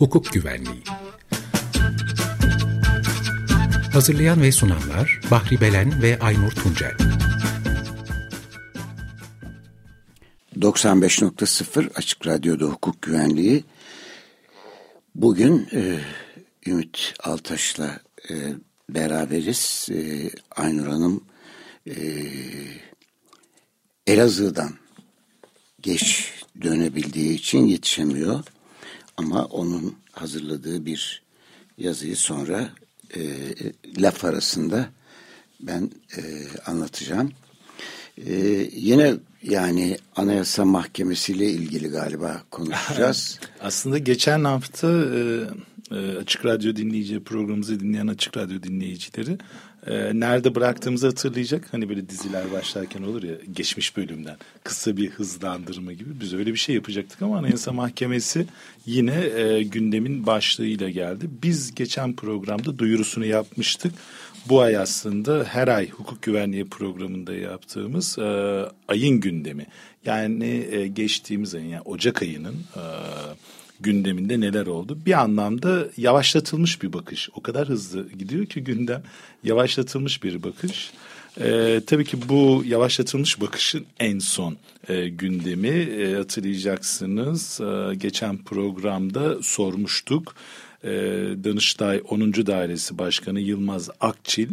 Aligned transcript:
hukuk 0.00 0.32
güvenliği. 0.32 0.82
Hazırlayan 3.92 4.42
ve 4.42 4.52
sunanlar 4.52 5.20
Bahri 5.30 5.60
Belen 5.60 6.02
ve 6.02 6.18
Aynur 6.18 6.50
Tuncel. 6.50 6.96
95.0 10.56 11.94
Açık 11.94 12.26
Radyo'da 12.26 12.64
hukuk 12.64 13.02
güvenliği. 13.02 13.64
Bugün 15.14 15.68
e, 15.72 15.98
Ümit 16.66 17.14
Altaş'la 17.22 18.00
e, 18.30 18.34
beraberiz. 18.88 19.88
E, 19.92 20.30
Aynur 20.56 20.86
Hanım 20.86 21.24
e, 21.86 21.94
Elazığ'dan 24.06 24.72
geç 25.82 26.32
dönebildiği 26.62 27.34
için 27.34 27.66
yetişemiyor. 27.66 28.44
Ama 29.20 29.44
onun 29.44 29.94
hazırladığı 30.12 30.86
bir 30.86 31.22
yazıyı 31.78 32.16
sonra 32.16 32.70
e, 33.16 33.20
laf 33.98 34.24
arasında 34.24 34.88
ben 35.60 35.90
e, 36.16 36.20
anlatacağım. 36.66 37.32
E, 38.26 38.34
yine 38.72 39.14
yani 39.42 39.98
Anayasa 40.16 40.64
Mahkemesi 40.64 41.32
ile 41.32 41.50
ilgili 41.50 41.88
galiba 41.88 42.42
konuşacağız. 42.50 43.40
Aslında 43.60 43.98
geçen 43.98 44.44
hafta 44.44 44.88
e, 44.88 45.40
e, 45.90 46.16
Açık 46.16 46.44
Radyo 46.44 46.76
dinleyici 46.76 47.24
programımızı 47.24 47.80
dinleyen 47.80 48.06
Açık 48.06 48.36
Radyo 48.36 48.62
dinleyicileri 48.62 49.38
e, 49.86 50.20
nerede 50.20 50.54
bıraktığımızı 50.54 51.06
hatırlayacak. 51.06 51.68
Hani 51.72 51.88
böyle 51.88 52.08
diziler 52.08 52.52
başlarken 52.52 53.02
olur 53.02 53.22
ya 53.22 53.34
geçmiş 53.52 53.96
bölümden 53.96 54.36
kısa 54.64 54.96
bir 54.96 55.10
hızlandırma 55.10 55.92
gibi 55.92 56.20
biz 56.20 56.34
öyle 56.34 56.52
bir 56.52 56.58
şey 56.58 56.74
yapacaktık 56.74 57.22
ama 57.22 57.38
Anayasa 57.38 57.72
Mahkemesi 57.72 58.46
yine 58.86 59.24
e, 59.24 59.62
gündemin 59.62 60.26
başlığıyla 60.26 60.90
geldi. 60.90 61.26
Biz 61.42 61.74
geçen 61.74 62.16
programda 62.16 62.78
duyurusunu 62.78 63.24
yapmıştık. 63.24 63.92
Bu 64.48 64.60
ay 64.60 64.76
aslında 64.76 65.44
her 65.44 65.68
ay 65.68 65.90
hukuk 65.90 66.22
güvenliği 66.22 66.64
programında 66.64 67.34
yaptığımız 67.34 68.18
e, 68.18 68.22
ayın 68.88 69.20
gündemi. 69.20 69.66
Yani 70.04 70.66
e, 70.70 70.86
geçtiğimiz 70.86 71.54
ayın 71.54 71.68
yani 71.68 71.82
Ocak 71.82 72.22
ayının 72.22 72.54
e, 72.54 72.82
gündeminde 73.80 74.40
neler 74.40 74.66
oldu? 74.66 74.98
Bir 75.06 75.20
anlamda 75.20 75.86
yavaşlatılmış 75.96 76.82
bir 76.82 76.92
bakış. 76.92 77.28
O 77.34 77.40
kadar 77.40 77.68
hızlı 77.68 78.12
gidiyor 78.18 78.46
ki 78.46 78.64
gündem 78.64 79.02
yavaşlatılmış 79.44 80.22
bir 80.22 80.42
bakış. 80.42 80.92
Ee, 81.40 81.80
tabii 81.86 82.04
ki 82.04 82.28
bu 82.28 82.62
yavaşlatılmış 82.66 83.40
bakışın 83.40 83.86
en 84.00 84.18
son 84.18 84.56
e, 84.88 85.08
gündemi 85.08 85.68
e, 85.68 86.14
hatırlayacaksınız. 86.14 87.60
E, 87.60 87.94
geçen 87.94 88.38
programda 88.38 89.42
sormuştuk. 89.42 90.34
E, 90.84 90.90
Danıştay 91.44 92.02
10. 92.08 92.32
Dairesi 92.32 92.98
Başkanı 92.98 93.40
Yılmaz 93.40 93.90
Akçil 94.00 94.48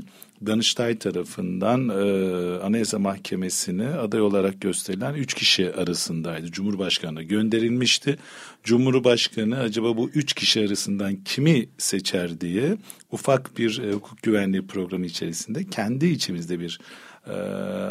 Danıştay 0.46 1.00
tarafından 1.00 1.90
e, 1.90 2.60
Anayasa 2.60 3.00
Mahkemesi'ne 3.00 3.88
aday 3.88 4.22
olarak 4.22 4.62
gösterilen 4.62 5.14
üç 5.14 5.34
kişi 5.34 5.74
arasındaydı. 5.74 6.52
Cumhurbaşkanı 6.52 7.24
gönderilmişti. 7.24 8.18
Cumhurbaşkanı 8.64 9.60
acaba 9.60 9.98
bu 9.98 10.10
üç 10.10 10.34
kişi 10.34 10.60
arasından 10.68 11.16
kimi 11.16 11.70
seçer 11.78 12.42
diye 12.42 12.78
ufak 13.12 13.58
bir 13.58 13.84
e, 13.84 13.92
hukuk 13.92 14.24
güvenliği 14.24 14.68
programı 14.68 15.06
içerisinde 15.06 15.64
kendi 15.64 16.06
içimizde 16.06 16.60
bir 16.60 16.80
e, 17.28 17.34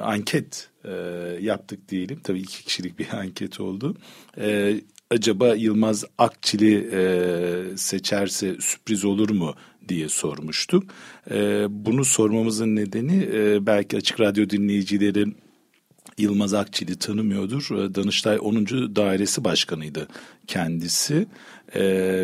anket 0.02 0.68
e, 0.84 0.92
yaptık 1.40 1.88
diyelim. 1.88 2.20
Tabii 2.24 2.40
iki 2.40 2.64
kişilik 2.64 2.98
bir 2.98 3.08
anket 3.12 3.60
oldu. 3.60 3.96
E, 4.38 4.80
acaba 5.10 5.54
Yılmaz 5.54 6.04
Akçil'i 6.18 6.90
e, 6.92 7.76
seçerse 7.76 8.56
sürpriz 8.60 9.04
olur 9.04 9.30
mu 9.30 9.54
diye 9.88 10.08
sormuştuk. 10.08 10.84
E, 11.30 11.66
bunu 11.70 12.04
sormamızın 12.04 12.76
nedeni 12.76 13.28
e, 13.32 13.66
belki 13.66 13.96
Açık 13.96 14.20
Radyo 14.20 14.50
dinleyicileri 14.50 15.26
Yılmaz 16.18 16.54
Akçil'i 16.54 16.98
tanımıyordur. 16.98 17.70
E, 17.70 17.94
Danıştay 17.94 18.38
10. 18.40 18.66
Dairesi 18.96 19.44
Başkanıydı 19.44 20.08
kendisi 20.46 21.26
e, 21.74 21.82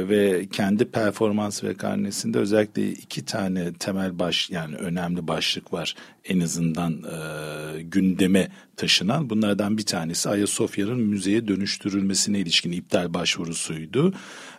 ve 0.09 0.47
kendi 0.53 0.85
performans 0.85 1.65
ve 1.65 1.75
karnesinde 1.75 2.39
özellikle 2.39 2.91
iki 2.91 3.25
tane 3.25 3.73
temel 3.73 4.19
baş 4.19 4.51
yani 4.51 4.77
önemli 4.77 5.29
başlık 5.29 5.73
var 5.73 5.95
en 6.25 6.41
azından 6.41 6.93
e, 6.93 7.83
gündeme 7.83 8.49
taşınan. 8.77 9.31
Bunlardan 9.31 9.79
bir 9.79 9.87
tanesi 9.87 10.29
Ayasofya'nın 10.29 11.01
müzeye 11.01 11.49
dönüştürülmesine 11.49 12.39
ilişkin 12.39 12.73
iptal 12.73 13.15
başvurusuydu. 13.15 14.15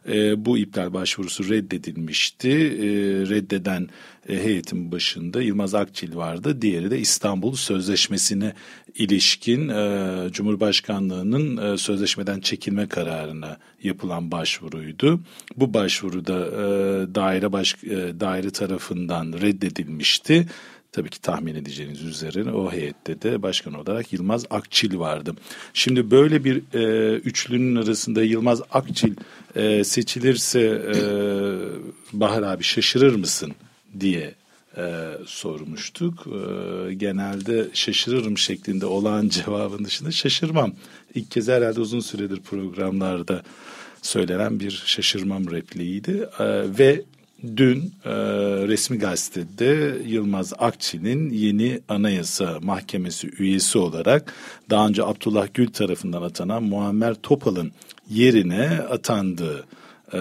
E, 0.08 0.46
bu 0.46 0.58
iptal 0.58 0.94
başvurusu 0.94 1.50
reddedilmişti. 1.50 2.50
E, 2.50 2.88
reddeden 3.30 3.90
e, 4.30 4.44
heyetin 4.44 4.92
başında 4.92 5.42
Yılmaz 5.42 5.76
Akçil 5.76 6.16
vardı. 6.16 6.62
Diğeri 6.62 6.92
de 6.92 7.00
İstanbul 7.00 7.56
Sözleşmesi'ne 7.56 8.54
ilişkin 8.96 9.70
e, 9.70 10.28
Cumhurbaşkanlığı'nın 10.32 11.74
e, 11.74 11.78
sözleşmeden 11.78 12.40
çekilme 12.40 12.88
kararına 12.88 13.58
yapılan 13.84 14.32
başvuruydu. 14.32 15.20
Bu 15.58 15.74
başvuruda 15.74 16.40
e, 16.46 17.16
daire 17.16 17.52
baş 17.52 17.76
e, 17.84 18.20
daire 18.20 18.50
tarafından 18.50 19.34
reddedilmişti. 19.42 20.48
Tabii 20.94 21.10
ki 21.10 21.22
tahmin 21.22 21.56
edeceğiniz 21.56 22.04
üzere 22.04 22.52
o 22.52 22.72
heyette 22.72 23.22
de 23.22 23.42
başkan 23.42 23.74
olarak 23.74 24.14
Yılmaz 24.14 24.46
Akçil 24.50 25.00
vardı. 25.00 25.36
Şimdi 25.74 26.12
böyle 26.12 26.44
bir 26.44 26.62
e, 26.74 27.14
üçlünün 27.16 27.76
arasında 27.76 28.24
Yılmaz 28.24 28.62
Akçil 28.72 29.16
e, 29.56 29.84
seçilirse 29.84 30.60
e, 30.62 30.98
Bahar 32.14 32.44
abi 32.44 32.64
şaşırır 32.64 33.16
mısın 33.16 33.54
diye 34.00 34.36
e, 34.78 35.12
sormuştuk. 35.26 36.28
E, 36.28 36.94
genelde 36.94 37.68
şaşırırım 37.74 38.38
şeklinde 38.38 38.86
olan 38.86 39.28
cevabın 39.46 39.86
dışında 39.86 40.12
şaşırmam. 40.12 40.74
İlk 41.16 41.32
kez 41.32 41.48
herhalde 41.48 41.80
uzun 41.80 42.00
süredir 42.00 42.40
programlarda 42.40 43.44
söylenen 44.02 44.60
bir 44.60 44.84
şaşırmam 44.86 45.52
repliğiydi. 45.52 46.30
E, 46.40 46.46
ve 46.80 47.02
dün 47.58 47.94
e, 48.06 48.12
resmi 48.68 48.98
gazetede 48.98 50.02
Yılmaz 50.06 50.54
Akçi'nin 50.60 51.30
yeni 51.30 51.82
Anayasa 51.88 52.60
Mahkemesi 52.62 53.30
üyesi 53.40 53.78
olarak 53.78 54.34
daha 54.70 54.88
önce 54.88 55.04
Abdullah 55.04 55.48
Gül 55.54 55.68
tarafından 55.68 56.22
atanan 56.22 56.64
Muammer 56.64 57.16
Topal'ın 57.16 57.72
yerine 58.10 58.70
atandığı 58.70 59.66
e, 60.14 60.20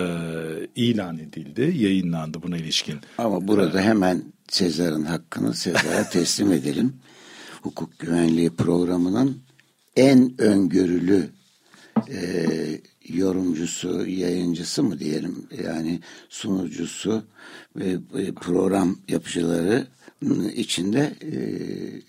ilan 0.77 1.19
edildi, 1.19 1.75
yayınlandı 1.77 2.43
buna 2.43 2.57
ilişkin. 2.57 2.99
Ama 3.19 3.49
burada 3.49 3.81
hemen 3.81 4.23
Sezar'ın 4.49 5.05
hakkını 5.05 5.55
Sezar'a 5.55 6.11
teslim 6.11 6.53
edelim. 6.59 6.97
Hukuk 7.63 7.99
güvenliği 7.99 8.51
programının 8.51 9.43
en 9.97 10.41
öngörülü 10.41 11.31
e, 12.11 12.21
yorumcusu, 13.09 14.07
yayıncısı 14.07 14.83
mı 14.83 14.99
diyelim 14.99 15.47
yani 15.65 16.01
sunucusu 16.29 17.23
ve 17.77 17.99
program 18.41 18.99
yapıcıları 19.09 19.87
içinde 20.55 21.15
e, 21.21 21.35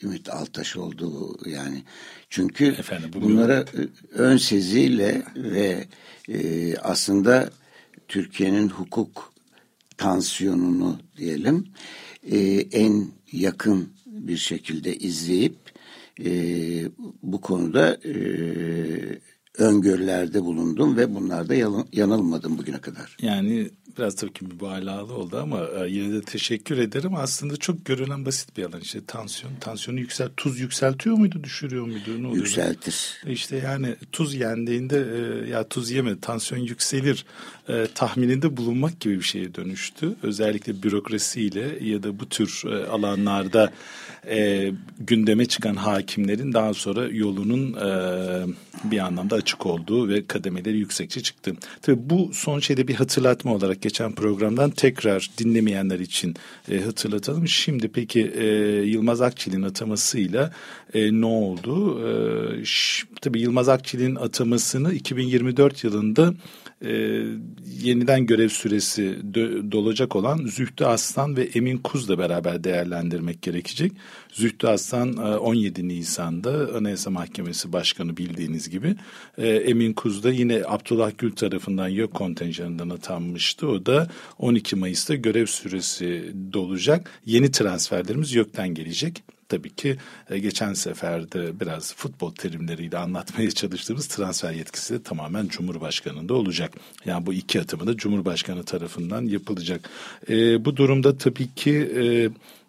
Ümit 0.06 0.30
Altaş 0.30 0.78
oldu 0.78 1.38
yani. 1.46 1.84
Çünkü 2.30 2.66
Efendim, 2.66 3.10
bunlara 3.14 3.60
e, 3.60 3.82
ön 4.12 4.38
seziyle 4.38 5.24
ve 5.36 5.88
e, 6.30 6.76
aslında 6.78 7.50
Türkiye'nin 8.08 8.70
hukuk 8.70 9.34
tansiyonunu 9.98 11.00
diyelim 11.18 11.68
e, 12.32 12.40
en 12.72 13.08
yakın 13.32 13.90
bir 14.06 14.38
şekilde 14.38 14.96
izleyip 14.96 15.56
e, 16.26 16.32
bu 17.24 17.42
konuda 17.42 17.98
e, 18.06 18.14
öngörülerde 19.58 20.44
bulundum 20.44 20.98
ve 20.98 21.16
bunlarda 21.16 21.56
yanılmadım 21.92 22.58
bugüne 22.58 22.82
kadar. 22.82 23.18
Yani 23.22 23.70
biraz 23.98 24.16
tabii 24.16 24.34
ki 24.34 24.46
mübalağalı 24.46 25.14
oldu 25.14 25.40
ama 25.42 25.60
e, 25.62 25.90
yine 25.90 26.14
de 26.14 26.22
teşekkür 26.22 26.78
ederim. 26.78 27.16
Aslında 27.16 27.58
çok 27.58 27.86
görülen 27.86 28.26
basit 28.26 28.58
bir 28.58 28.64
alan 28.64 28.82
işte 28.82 29.06
tansiyon. 29.08 29.54
Tansiyonu 29.56 30.00
yüksel, 30.00 30.30
tuz 30.38 30.60
yükseltiyor 30.60 31.16
muydu, 31.16 31.44
düşürüyor 31.44 31.86
muydu? 31.86 32.08
Ne 32.08 32.28
oluyordu? 32.28 32.36
Yükseltir. 32.38 33.22
İşte 33.28 33.56
yani 33.56 33.96
tuz 34.12 34.36
yendiğinde 34.36 34.98
e, 34.98 35.50
ya 35.50 35.68
tuz 35.68 35.92
yeme, 35.92 36.20
tansiyon 36.20 36.62
yükselir 36.62 37.26
e, 37.70 37.88
tahmininde 37.96 38.58
bulunmak 38.58 39.00
gibi 39.00 39.18
bir 39.18 39.24
şeye 39.24 39.56
dönüştü. 39.56 40.16
Özellikle 40.24 40.84
bürokrasiyle 40.84 41.78
ya 41.82 42.04
da 42.04 42.20
bu 42.20 42.30
tür 42.30 42.64
e, 42.66 42.86
alanlarda 42.88 43.74
e, 44.30 44.72
gündeme 45.00 45.46
çıkan 45.46 45.76
hakimlerin 45.76 46.54
daha 46.54 46.74
sonra 46.74 47.08
yolunun 47.08 47.74
e, 47.74 47.90
bir 48.84 49.00
anlamda 49.00 49.36
açık 49.44 49.66
olduğu 49.66 50.10
ve 50.10 50.26
kademeleri 50.26 50.78
yüksekçe 50.78 51.22
çıktı. 51.22 51.54
Tabii 51.82 52.10
bu 52.10 52.30
son 52.34 52.60
şeyde 52.60 52.88
bir 52.88 52.96
hatırlatma 52.96 53.54
olarak 53.54 53.82
geçen 53.82 54.12
programdan 54.12 54.70
tekrar 54.70 55.30
dinlemeyenler 55.38 56.00
için 56.00 56.36
e, 56.72 56.82
hatırlatalım. 56.82 57.48
Şimdi 57.48 57.88
peki 57.88 58.22
e, 58.22 58.46
Yılmaz 58.86 59.22
Akçil'in 59.22 59.64
atamasıyla 59.64 60.54
e, 60.94 61.22
ne 61.22 61.26
oldu? 61.26 62.02
E, 62.08 62.64
tabii 63.22 63.42
Yılmaz 63.42 63.70
Akçil'in 63.70 64.16
atamasını 64.16 64.94
2024 64.94 65.84
yılında 65.84 66.34
e, 66.84 67.24
yeniden 67.82 68.26
görev 68.26 68.50
süresi 68.50 69.18
dolacak 69.72 70.16
olan 70.16 70.38
Zühtü 70.46 70.86
Aslan 70.86 71.38
ve 71.38 71.44
Emin 71.44 71.78
Kuz'la 71.78 72.18
beraber 72.18 72.64
değerlendirmek 72.64 73.42
gerekecek. 73.42 73.92
Zühtü 74.32 74.68
Aslan 74.68 75.14
17 75.14 75.82
e, 75.82 75.88
Nisan'da 75.88 76.70
Anayasa 76.78 77.10
Mahkemesi 77.10 77.74
Başkanı 77.74 78.18
bildiğiniz 78.18 78.70
gibi. 78.70 78.96
E, 79.38 79.48
Emin 79.48 79.94
Kuz 79.94 80.24
da 80.24 80.32
yine 80.32 80.62
Abdullah 80.68 81.12
Gül 81.18 81.32
tarafından 81.32 81.88
yok 81.88 82.14
kontenjanından 82.14 82.90
atanmıştı. 82.90 83.68
O 83.68 83.86
da 83.86 84.08
12 84.40 84.76
Mayıs'ta 84.76 85.16
görev 85.16 85.46
süresi 85.46 86.34
dolacak. 86.54 87.22
Yeni 87.26 87.52
transferlerimiz 87.52 88.34
YÖK'ten 88.36 88.74
gelecek 88.74 89.24
tabii 89.54 89.76
ki 89.76 89.98
e, 90.30 90.40
geçen 90.40 90.74
seferde 90.74 91.60
biraz 91.60 91.96
futbol 91.96 92.32
terimleriyle 92.32 92.98
anlatmaya 92.98 93.52
çalıştığımız 93.52 94.08
transfer 94.08 94.52
yetkisi 94.52 94.94
de 94.94 95.04
tamamen 95.04 95.48
Cumhurbaşkanı'nda 95.48 96.34
olacak. 96.34 96.72
Yani 97.06 97.26
bu 97.26 97.34
iki 97.34 97.62
atımı 97.62 97.88
da 97.88 97.98
Cumhurbaşkanı 97.98 98.64
tarafından 98.64 99.26
yapılacak. 99.26 99.90
E, 100.30 100.66
bu 100.66 100.78
durumda 100.78 101.18
tabii 101.18 101.54
ki 101.56 101.72
e, 101.72 102.04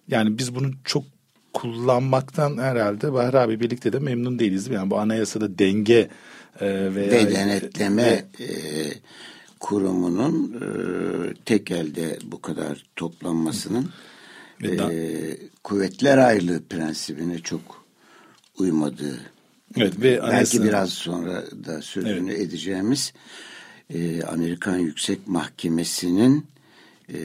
yani 0.08 0.38
biz 0.38 0.54
bunu 0.54 0.70
çok 0.84 1.04
kullanmaktan 1.52 2.58
herhalde 2.58 3.12
Bahri 3.12 3.38
abi 3.38 3.60
birlikte 3.60 3.92
de 3.92 3.98
memnun 3.98 4.38
değiliz. 4.38 4.68
Yani 4.68 4.90
bu 4.90 4.98
anayasada 4.98 5.58
denge 5.58 6.08
e, 6.60 6.94
veya... 6.94 7.12
Ve 7.12 7.34
denetleme 7.34 8.24
e, 8.40 8.48
kurumunun 9.60 10.54
e, 10.60 10.66
tek 11.44 11.70
elde 11.70 12.18
bu 12.24 12.40
kadar 12.40 12.84
toplanmasının 12.96 13.90
e, 14.62 15.36
kuvvetler 15.62 16.18
ayrılığı 16.18 16.62
prensibine 16.62 17.38
çok 17.38 17.84
uymadığı 18.58 19.20
evet, 19.76 19.98
ve 19.98 20.02
belki 20.02 20.22
anayasa... 20.22 20.64
biraz 20.64 20.92
sonra 20.92 21.44
da 21.64 21.82
sözünü 21.82 22.32
evet. 22.32 22.40
edeceğimiz 22.40 23.12
e, 23.90 24.22
Amerikan 24.22 24.78
Yüksek 24.78 25.28
Mahkemesi'nin 25.28 26.46
e, 27.08 27.18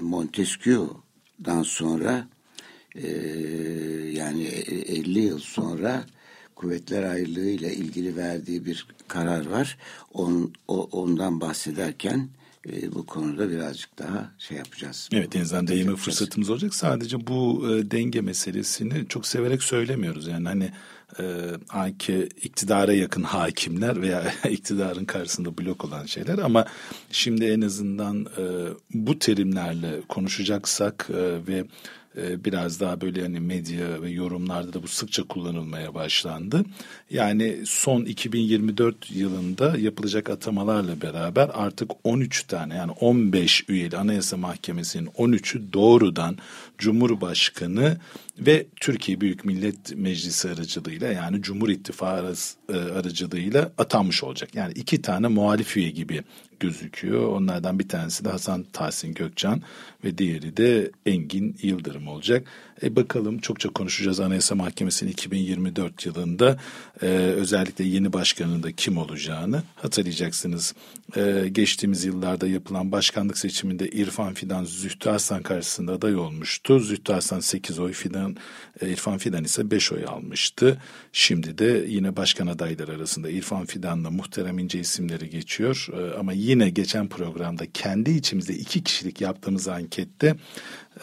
Montesquieu'dan 0.00 1.62
sonra 1.62 2.28
e, 2.94 3.08
yani 4.12 4.44
50 4.44 5.18
yıl 5.18 5.38
sonra 5.38 6.04
kuvvetler 6.56 7.02
ayrılığı 7.02 7.48
ile 7.48 7.74
ilgili 7.74 8.16
verdiği 8.16 8.66
bir 8.66 8.86
karar 9.08 9.46
var. 9.46 9.78
On, 10.12 10.52
o, 10.68 10.88
ondan 10.92 11.40
bahsederken 11.40 12.28
e, 12.72 12.94
bu 12.94 13.06
konuda 13.06 13.50
birazcık 13.50 13.98
daha 13.98 14.30
şey 14.38 14.56
yapacağız. 14.56 15.08
Evet 15.12 15.32
denizden 15.32 15.66
değme 15.66 15.96
fırsatımız 15.96 16.50
olacak. 16.50 16.74
Sadece 16.74 17.26
bu 17.26 17.68
e, 17.70 17.90
denge 17.90 18.20
meselesini 18.20 19.08
çok 19.08 19.26
severek 19.26 19.62
söylemiyoruz. 19.62 20.26
Yani 20.26 20.48
hani 20.48 20.72
e, 21.20 21.24
anki 21.68 22.28
iktidara 22.42 22.92
yakın 22.92 23.22
hakimler 23.22 24.02
veya 24.02 24.32
iktidarın 24.50 25.04
karşısında 25.04 25.58
blok 25.58 25.84
olan 25.84 26.06
şeyler 26.06 26.38
ama 26.38 26.64
şimdi 27.10 27.44
en 27.44 27.60
azından 27.60 28.26
e, 28.38 28.44
bu 28.94 29.18
terimlerle 29.18 30.00
konuşacaksak 30.08 31.08
e, 31.10 31.46
ve 31.46 31.64
biraz 32.44 32.80
daha 32.80 33.00
böyle 33.00 33.22
hani 33.22 33.40
medya 33.40 34.02
ve 34.02 34.10
yorumlarda 34.10 34.72
da 34.72 34.82
bu 34.82 34.88
sıkça 34.88 35.22
kullanılmaya 35.22 35.94
başlandı. 35.94 36.64
Yani 37.10 37.56
son 37.64 38.04
2024 38.04 39.10
yılında 39.10 39.78
yapılacak 39.78 40.30
atamalarla 40.30 41.02
beraber 41.02 41.50
artık 41.54 41.90
13 42.04 42.42
tane 42.42 42.74
yani 42.76 42.92
15 42.92 43.64
üyeli 43.68 43.96
Anayasa 43.96 44.36
Mahkemesi'nin 44.36 45.06
13'ü 45.06 45.72
doğrudan 45.72 46.36
Cumhurbaşkanı 46.78 47.96
ve 48.38 48.66
Türkiye 48.80 49.20
Büyük 49.20 49.44
Millet 49.44 49.96
Meclisi 49.96 50.48
aracılığıyla 50.48 51.12
yani 51.12 51.42
Cumhur 51.42 51.68
İttifakı 51.68 52.34
e, 52.68 52.76
aracılığıyla 52.76 53.72
atanmış 53.78 54.24
olacak. 54.24 54.54
Yani 54.54 54.72
iki 54.74 55.02
tane 55.02 55.28
muhalif 55.28 55.76
üye 55.76 55.90
gibi 55.90 56.22
gözüküyor. 56.60 57.28
Onlardan 57.28 57.78
bir 57.78 57.88
tanesi 57.88 58.24
de 58.24 58.28
Hasan 58.28 58.64
Tahsin 58.72 59.14
Gökcan 59.14 59.62
ve 60.04 60.18
diğeri 60.18 60.56
de 60.56 60.90
Engin 61.06 61.56
Yıldırım 61.62 62.08
olacak. 62.08 62.46
E 62.82 62.96
bakalım 62.96 63.38
çokça 63.38 63.68
konuşacağız 63.68 64.20
Anayasa 64.20 64.54
Mahkemesi'nin 64.54 65.10
2024 65.10 66.06
yılında 66.06 66.58
e, 67.02 67.06
özellikle 67.06 67.84
yeni 67.84 68.12
başkanın 68.12 68.62
da 68.62 68.72
kim 68.72 68.98
olacağını 68.98 69.62
hatırlayacaksınız. 69.76 70.74
E, 71.16 71.48
geçtiğimiz 71.52 72.04
yıllarda 72.04 72.46
yapılan 72.46 72.92
başkanlık 72.92 73.38
seçiminde 73.38 73.88
İrfan 73.88 74.34
Fidan 74.34 74.64
Zühtü 74.64 75.10
Aslan 75.10 75.42
karşısında 75.42 75.92
aday 75.92 76.16
olmuştu. 76.16 76.80
Zühtü 76.80 77.12
Aslan 77.12 77.40
8 77.40 77.78
oy, 77.78 77.92
Fidan, 77.92 78.36
e, 78.80 78.90
İrfan 78.90 79.18
Fidan 79.18 79.44
ise 79.44 79.70
5 79.70 79.92
oy 79.92 80.04
almıştı. 80.04 80.78
Şimdi 81.12 81.58
de 81.58 81.84
yine 81.88 82.16
başkan 82.16 82.46
adayları 82.46 82.92
arasında 82.92 83.30
İrfan 83.30 83.66
Fidan'la 83.66 84.10
Muhterem 84.10 84.58
İnce 84.58 84.80
isimleri 84.80 85.30
geçiyor. 85.30 85.86
E, 85.92 86.18
ama 86.18 86.32
yine 86.32 86.70
geçen 86.70 87.08
programda 87.08 87.64
kendi 87.74 88.10
içimizde 88.10 88.54
iki 88.54 88.82
kişilik 88.82 89.20
yaptığımız 89.20 89.68
ankette 89.68 90.36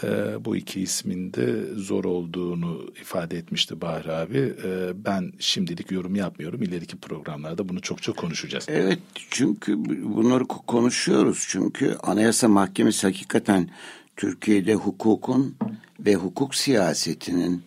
e, 0.03 0.45
bu 0.45 0.55
iki 0.55 0.81
ismin 0.81 1.33
de 1.33 1.65
zor 1.75 2.05
olduğunu 2.05 2.93
ifade 3.01 3.37
etmişti 3.37 3.81
Bahri 3.81 4.11
abi. 4.11 4.53
E, 4.63 5.05
ben 5.05 5.33
şimdilik 5.39 5.91
yorum 5.91 6.15
yapmıyorum. 6.15 6.63
İleriki 6.63 6.97
programlarda 6.97 7.69
bunu 7.69 7.81
çok 7.81 8.01
çok 8.03 8.17
konuşacağız. 8.17 8.65
Evet 8.67 8.99
çünkü 9.29 9.85
bunları 10.15 10.45
konuşuyoruz. 10.45 11.45
Çünkü 11.49 11.97
Anayasa 12.03 12.47
Mahkemesi 12.47 13.07
hakikaten 13.07 13.69
Türkiye'de 14.15 14.73
hukukun 14.73 15.55
ve 15.99 16.15
hukuk 16.15 16.55
siyasetinin 16.55 17.63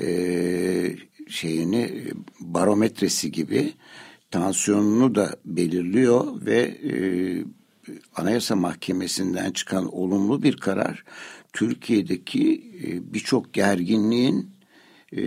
e, 0.00 0.96
şeyini 1.28 2.12
barometresi 2.40 3.32
gibi 3.32 3.72
tansiyonunu 4.30 5.14
da 5.14 5.36
belirliyor 5.44 6.46
ve 6.46 6.58
e, 6.60 6.92
Anayasa 8.16 8.56
Mahkemesi'nden 8.56 9.50
çıkan 9.50 9.94
olumlu 9.94 10.42
bir 10.42 10.56
karar 10.56 11.04
Türkiye'deki 11.56 12.62
e, 12.84 13.14
birçok 13.14 13.52
gerginliğin 13.52 14.50
e, 15.16 15.22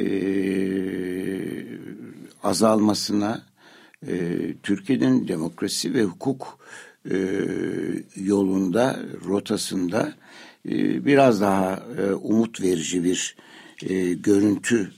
azalmasına, 2.43 3.43
e, 4.07 4.13
Türkiye'nin 4.63 5.27
demokrasi 5.27 5.93
ve 5.93 6.03
hukuk 6.03 6.59
yolunda, 8.15 8.99
rotasında 9.25 10.13
biraz 11.05 11.41
daha 11.41 11.83
umut 12.21 12.61
verici 12.61 13.03
bir 13.03 13.35
görüntü 14.23 14.91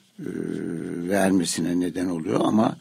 vermesine 1.09 1.79
neden 1.79 2.05
oluyor. 2.05 2.39
Ama 2.43 2.77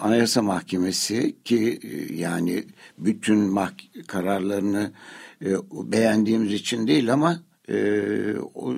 Anayasa 0.00 0.42
Mahkemesi 0.42 1.36
ki 1.44 1.80
yani 2.14 2.64
bütün 2.98 3.38
mah- 3.38 4.06
kararlarını 4.06 4.92
beğendiğimiz 5.72 6.52
için 6.52 6.86
değil 6.86 7.12
ama 7.12 7.42
e, 7.68 8.38
o, 8.54 8.74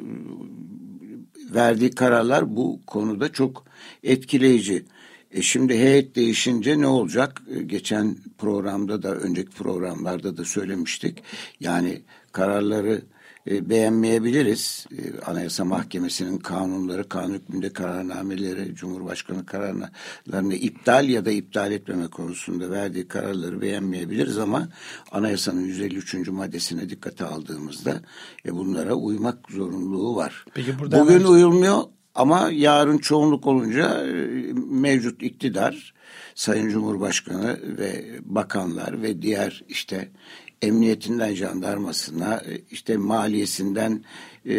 verdiği 1.54 1.90
kararlar 1.90 2.56
bu 2.56 2.80
konuda 2.86 3.32
çok 3.32 3.64
etkileyici. 4.02 4.84
E 5.30 5.42
şimdi 5.42 5.78
heyet 5.78 6.16
değişince 6.16 6.80
ne 6.80 6.86
olacak? 6.86 7.42
E, 7.56 7.62
geçen 7.62 8.16
programda 8.38 9.02
da 9.02 9.14
önceki 9.14 9.50
programlarda 9.50 10.36
da 10.36 10.44
söylemiştik. 10.44 11.22
Yani 11.60 12.02
kararları 12.32 13.02
e, 13.46 13.70
beğenmeyebiliriz. 13.70 14.86
E, 14.98 15.20
Anayasa 15.20 15.64
Mahkemesi'nin 15.64 16.38
kanunları, 16.38 17.08
kanun 17.08 17.34
hükmünde 17.34 17.72
kararnameleri, 17.72 18.74
Cumhurbaşkanı 18.74 19.46
kararlarını 19.46 20.54
iptal 20.54 21.08
ya 21.08 21.24
da 21.24 21.30
iptal 21.30 21.72
etmeme 21.72 22.06
konusunda 22.06 22.70
verdiği 22.70 23.08
kararları 23.08 23.60
beğenmeyebiliriz 23.60 24.38
ama 24.38 24.68
Anayasa'nın 25.12 25.60
153. 25.60 26.28
maddesine 26.28 26.88
dikkate 26.88 27.24
aldığımızda 27.24 28.02
e, 28.46 28.54
bunlara 28.54 28.94
uymak 28.94 29.38
zorunluluğu 29.50 30.16
var. 30.16 30.44
Peki 30.54 30.78
burada 30.78 31.00
Bugün 31.00 31.14
hemen... 31.14 31.26
uyulmuyor 31.26 31.82
ama 32.14 32.50
yarın 32.52 32.98
çoğunluk 32.98 33.46
olunca 33.46 34.06
e, 34.06 34.12
mevcut 34.70 35.22
iktidar 35.22 35.94
Sayın 36.34 36.68
Cumhurbaşkanı 36.68 37.58
ve 37.78 38.18
bakanlar 38.22 39.02
ve 39.02 39.22
diğer 39.22 39.64
işte 39.68 40.08
emniyetinden 40.62 41.34
jandarmasına, 41.34 42.34
e, 42.34 42.60
işte 42.70 42.96
maliyesinden 42.96 44.04
e, 44.44 44.56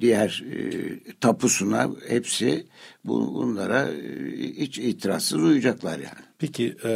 diğer 0.00 0.44
e, 0.52 1.14
tapusuna 1.20 1.90
hepsi 2.08 2.66
bu, 3.04 3.34
bunlara 3.34 3.88
e, 3.88 4.32
hiç 4.56 4.78
itirazsız 4.78 5.42
uyacaklar 5.42 5.98
yani. 5.98 6.24
Peki 6.38 6.76
e, 6.84 6.90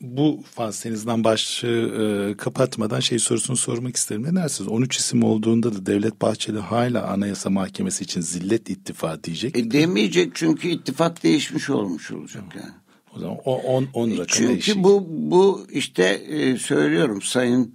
bu 0.00 0.42
fazlenizden 0.44 1.24
başlığı 1.24 2.30
e, 2.30 2.36
kapatmadan 2.36 3.00
şey 3.00 3.18
sorusunu 3.18 3.56
sormak 3.56 3.96
isterim. 3.96 4.22
Ne 4.22 4.36
dersiniz? 4.36 4.68
13 4.68 4.96
isim 4.96 5.22
olduğunda 5.22 5.74
da 5.74 5.86
Devlet 5.86 6.22
Bahçeli 6.22 6.58
hala 6.58 7.06
Anayasa 7.06 7.50
Mahkemesi 7.50 8.04
için 8.04 8.20
zillet 8.20 8.70
ittifak 8.70 9.24
diyecek. 9.24 9.58
E, 9.58 9.70
demeyecek 9.70 10.30
çünkü 10.34 10.68
ittifak 10.68 11.22
değişmiş 11.22 11.70
olmuş 11.70 12.10
olacak 12.12 12.44
yani. 12.54 12.72
O 13.16 13.18
zaman 13.18 13.38
o 13.44 13.56
10 13.56 13.88
10 13.94 14.10
rakam 14.10 14.26
Çünkü 14.28 14.52
değişik. 14.52 14.84
bu 14.84 15.06
bu 15.08 15.66
işte 15.72 16.04
e, 16.04 16.56
söylüyorum 16.56 17.22
Sayın 17.22 17.74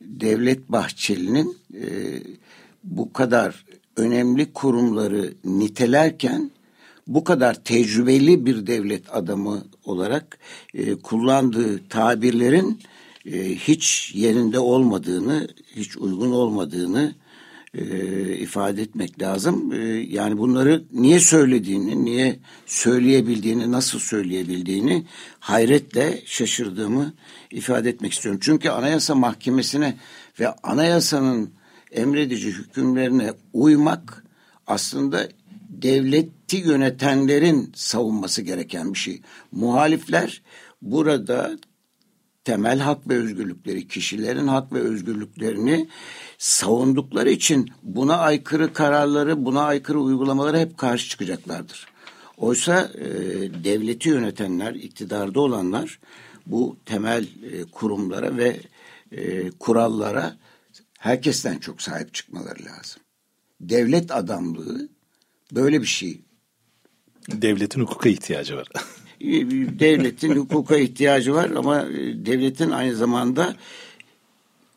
Devlet 0.00 0.68
Bahçeli'nin 0.68 1.56
e, 1.74 1.84
bu 2.84 3.12
kadar 3.12 3.64
önemli 3.96 4.52
kurumları 4.52 5.34
nitelerken 5.44 6.50
bu 7.06 7.24
kadar 7.24 7.64
tecrübeli 7.64 8.46
bir 8.46 8.66
devlet 8.66 9.16
adamı 9.16 9.64
olarak 9.84 10.38
e, 10.74 10.94
kullandığı 10.94 11.88
tabirlerin 11.88 12.80
e, 13.26 13.54
hiç 13.54 14.12
yerinde 14.14 14.58
olmadığını, 14.58 15.48
hiç 15.76 15.96
uygun 15.96 16.32
olmadığını 16.32 17.14
e, 17.74 17.84
ifade 18.36 18.82
etmek 18.82 19.22
lazım. 19.22 19.72
E, 19.72 19.78
yani 19.88 20.38
bunları 20.38 20.84
niye 20.92 21.20
söylediğini, 21.20 22.04
niye 22.04 22.38
söyleyebildiğini, 22.66 23.72
nasıl 23.72 23.98
söyleyebildiğini 23.98 25.04
hayretle 25.40 26.22
şaşırdığımı 26.24 27.14
ifade 27.50 27.88
etmek 27.88 28.12
istiyorum. 28.12 28.40
Çünkü 28.44 28.68
Anayasa 28.68 29.14
Mahkemesi'ne 29.14 29.96
ve 30.40 30.48
anayasanın 30.48 31.50
emredici 31.92 32.48
hükümlerine 32.48 33.32
uymak 33.52 34.24
aslında 34.66 35.28
devleti 35.68 36.56
yönetenlerin 36.56 37.72
savunması 37.74 38.42
gereken 38.42 38.94
bir 38.94 38.98
şey. 38.98 39.20
Muhalifler 39.52 40.42
burada 40.82 41.58
temel 42.44 42.78
hak 42.78 43.08
ve 43.08 43.14
özgürlükleri, 43.16 43.88
kişilerin 43.88 44.46
hak 44.46 44.72
ve 44.72 44.80
özgürlüklerini 44.80 45.88
savundukları 46.38 47.30
için 47.30 47.70
buna 47.82 48.16
aykırı 48.16 48.72
kararları, 48.72 49.44
buna 49.44 49.62
aykırı 49.62 50.00
uygulamaları 50.00 50.58
hep 50.58 50.78
karşı 50.78 51.08
çıkacaklardır. 51.08 51.86
Oysa 52.36 52.90
e, 52.94 53.04
devleti 53.64 54.08
yönetenler, 54.08 54.74
iktidarda 54.74 55.40
olanlar 55.40 55.98
bu 56.46 56.76
temel 56.84 57.22
e, 57.22 57.64
kurumlara 57.72 58.36
ve 58.36 58.60
e, 59.12 59.50
kurallara 59.50 60.36
herkesten 60.98 61.58
çok 61.58 61.82
sahip 61.82 62.14
çıkmaları 62.14 62.64
lazım. 62.64 63.02
Devlet 63.60 64.10
adamlığı 64.10 64.88
böyle 65.52 65.80
bir 65.80 65.86
şey. 65.86 66.20
Devletin 67.28 67.80
hukuka 67.80 68.08
ihtiyacı 68.08 68.56
var. 68.56 68.68
devletin 69.80 70.36
hukuka 70.36 70.76
ihtiyacı 70.76 71.34
var 71.34 71.50
ama 71.50 71.82
e, 71.82 72.26
devletin 72.26 72.70
aynı 72.70 72.96
zamanda 72.96 73.56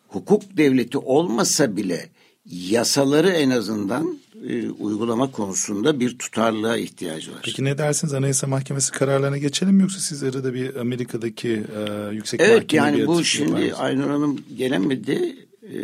hukuk 0.07 0.57
devleti 0.57 0.97
olmasa 0.97 1.77
bile 1.77 2.09
yasaları 2.45 3.29
en 3.29 3.49
azından 3.49 4.19
e, 4.49 4.69
uygulama 4.69 5.31
konusunda 5.31 5.99
bir 5.99 6.17
tutarlılığa 6.17 6.77
ihtiyacı 6.77 7.31
var. 7.31 7.39
Peki 7.43 7.63
ne 7.63 7.77
dersiniz 7.77 8.13
Anayasa 8.13 8.47
Mahkemesi 8.47 8.91
kararlarına 8.91 9.37
geçelim 9.37 9.75
mi 9.75 9.81
yoksa 9.81 9.99
siz 9.99 10.23
arada 10.23 10.53
bir 10.53 10.75
Amerika'daki 10.75 11.49
e, 11.49 12.13
yüksek 12.13 12.39
evet, 12.41 12.61
mahkeme 12.61 12.87
Evet 12.87 12.97
yani 12.97 13.07
bu 13.07 13.23
şimdi 13.23 13.73
Aynur 13.73 14.09
Hanım 14.09 14.39
gelemedi. 14.57 15.35
E, 15.63 15.77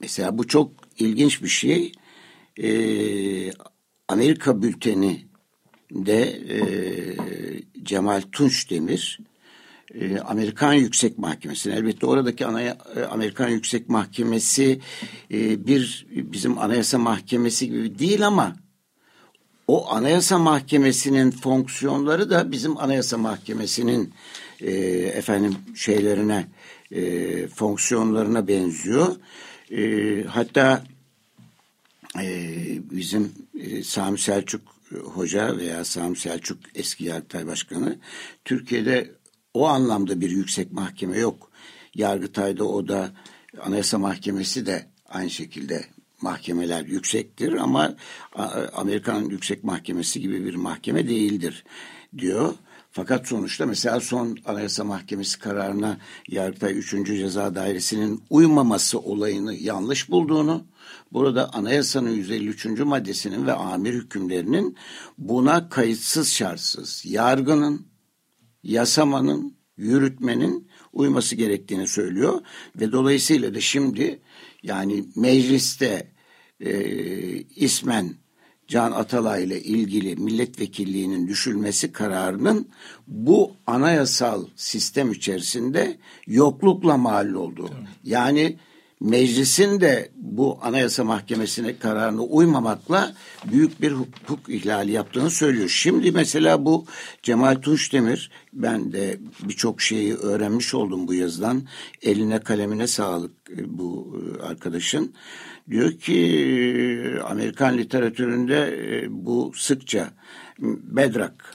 mesela 0.00 0.38
bu 0.38 0.46
çok 0.48 0.70
ilginç 0.98 1.42
bir 1.42 1.48
şey. 1.48 1.92
E, 2.62 2.68
Amerika 4.08 4.62
bülteni 4.62 5.24
de 5.94 6.22
e, 6.48 6.60
Cemal 7.84 8.22
Tunç 8.32 8.70
Demir 8.70 9.18
e, 9.94 10.18
Amerikan 10.18 10.72
Yüksek 10.72 11.18
Mahkemesi'ne 11.18 11.74
elbette 11.74 12.06
oradaki 12.06 12.46
anaya, 12.46 12.78
e, 12.96 13.02
Amerikan 13.02 13.48
Yüksek 13.48 13.88
Mahkemesi 13.88 14.80
e, 15.30 15.66
bir 15.66 16.06
bizim 16.10 16.58
Anayasa 16.58 16.98
Mahkemesi 16.98 17.68
gibi 17.68 17.98
değil 17.98 18.26
ama 18.26 18.56
o 19.68 19.90
Anayasa 19.90 20.38
Mahkemesi'nin 20.38 21.30
fonksiyonları 21.30 22.30
da 22.30 22.52
bizim 22.52 22.78
Anayasa 22.78 23.18
Mahkemesi'nin 23.18 24.14
e, 24.60 24.72
efendim 25.14 25.56
şeylerine 25.74 26.46
e, 26.90 27.46
fonksiyonlarına 27.48 28.48
benziyor. 28.48 29.16
E, 29.70 30.24
hatta 30.24 30.84
e, 32.20 32.28
bizim 32.90 33.32
e, 33.60 33.82
Sami 33.82 34.18
Selçuk 34.18 34.73
Hoca 34.98 35.56
veya 35.56 35.84
Sami 35.84 36.16
Selçuk 36.16 36.58
eski 36.74 37.04
Yargıtay 37.04 37.46
Başkanı 37.46 37.98
Türkiye'de 38.44 39.14
o 39.54 39.66
anlamda 39.66 40.20
bir 40.20 40.30
yüksek 40.30 40.72
mahkeme 40.72 41.18
yok. 41.18 41.50
Yargıtay'da 41.94 42.64
o 42.64 42.88
da 42.88 43.10
Anayasa 43.60 43.98
Mahkemesi 43.98 44.66
de 44.66 44.86
aynı 45.08 45.30
şekilde 45.30 45.84
mahkemeler 46.20 46.84
yüksektir 46.84 47.52
ama 47.52 47.94
Amerikan 48.72 49.24
Yüksek 49.24 49.64
Mahkemesi 49.64 50.20
gibi 50.20 50.44
bir 50.44 50.54
mahkeme 50.54 51.08
değildir 51.08 51.64
diyor. 52.18 52.54
Fakat 52.90 53.28
sonuçta 53.28 53.66
mesela 53.66 54.00
son 54.00 54.38
Anayasa 54.44 54.84
Mahkemesi 54.84 55.38
kararına 55.38 55.98
Yargıtay 56.28 56.78
3. 56.78 56.90
Ceza 57.06 57.54
Dairesi'nin 57.54 58.22
uymaması 58.30 58.98
olayını 58.98 59.54
yanlış 59.54 60.10
bulduğunu, 60.10 60.64
burada 61.14 61.54
anayasanın 61.54 62.10
153. 62.10 62.66
maddesinin 62.66 63.46
ve 63.46 63.52
amir 63.52 63.94
hükümlerinin 63.94 64.76
buna 65.18 65.68
kayıtsız 65.68 66.32
şartsız 66.32 67.02
yargının, 67.06 67.86
yasamanın, 68.62 69.56
yürütmenin 69.76 70.68
uyması 70.92 71.36
gerektiğini 71.36 71.88
söylüyor 71.88 72.40
ve 72.80 72.92
dolayısıyla 72.92 73.54
da 73.54 73.60
şimdi 73.60 74.20
yani 74.62 75.04
mecliste 75.16 76.12
e, 76.60 76.72
ismen 77.40 78.14
Can 78.68 78.92
Atalay 78.92 79.44
ile 79.44 79.62
ilgili 79.62 80.16
milletvekilliğinin 80.16 81.28
düşülmesi 81.28 81.92
kararının 81.92 82.68
bu 83.06 83.56
anayasal 83.66 84.44
sistem 84.56 85.12
içerisinde 85.12 85.98
yoklukla 86.26 86.96
mal 86.96 87.32
olduğu. 87.32 87.70
Yani 88.04 88.58
meclisin 89.00 89.80
de 89.80 90.10
bu 90.16 90.58
anayasa 90.62 91.04
mahkemesine 91.04 91.78
kararına 91.78 92.22
uymamakla 92.22 93.14
büyük 93.52 93.82
bir 93.82 93.92
hukuk 93.92 94.48
ihlali 94.48 94.92
yaptığını 94.92 95.30
söylüyor. 95.30 95.68
Şimdi 95.68 96.12
mesela 96.12 96.64
bu 96.64 96.86
Cemal 97.22 97.54
Tunçdemir 97.54 98.30
ben 98.52 98.92
de 98.92 99.18
birçok 99.42 99.80
şeyi 99.80 100.14
öğrenmiş 100.14 100.74
oldum 100.74 101.08
bu 101.08 101.14
yazıdan. 101.14 101.62
Eline 102.02 102.40
kalemine 102.40 102.86
sağlık 102.86 103.50
e, 103.50 103.78
bu 103.78 104.18
e, 104.18 104.42
arkadaşın. 104.42 105.14
Diyor 105.70 105.92
ki 105.92 106.16
e, 106.16 107.18
Amerikan 107.20 107.78
literatüründe 107.78 108.74
bu 109.10 109.52
sıkça 109.56 110.10
bedrak 110.82 111.54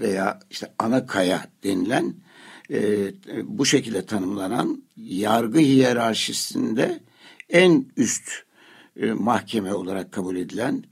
veya 0.00 0.40
işte 0.50 0.72
ana 0.78 1.06
kaya 1.06 1.46
denilen 1.64 2.14
e, 2.72 3.12
bu 3.44 3.66
şekilde 3.66 4.06
tanımlanan 4.06 4.82
yargı 4.96 5.58
hiyerarşisinde 5.58 7.00
en 7.48 7.86
üst 7.96 8.30
e, 8.96 9.12
mahkeme 9.12 9.74
olarak 9.74 10.12
kabul 10.12 10.36
edilen 10.36 10.84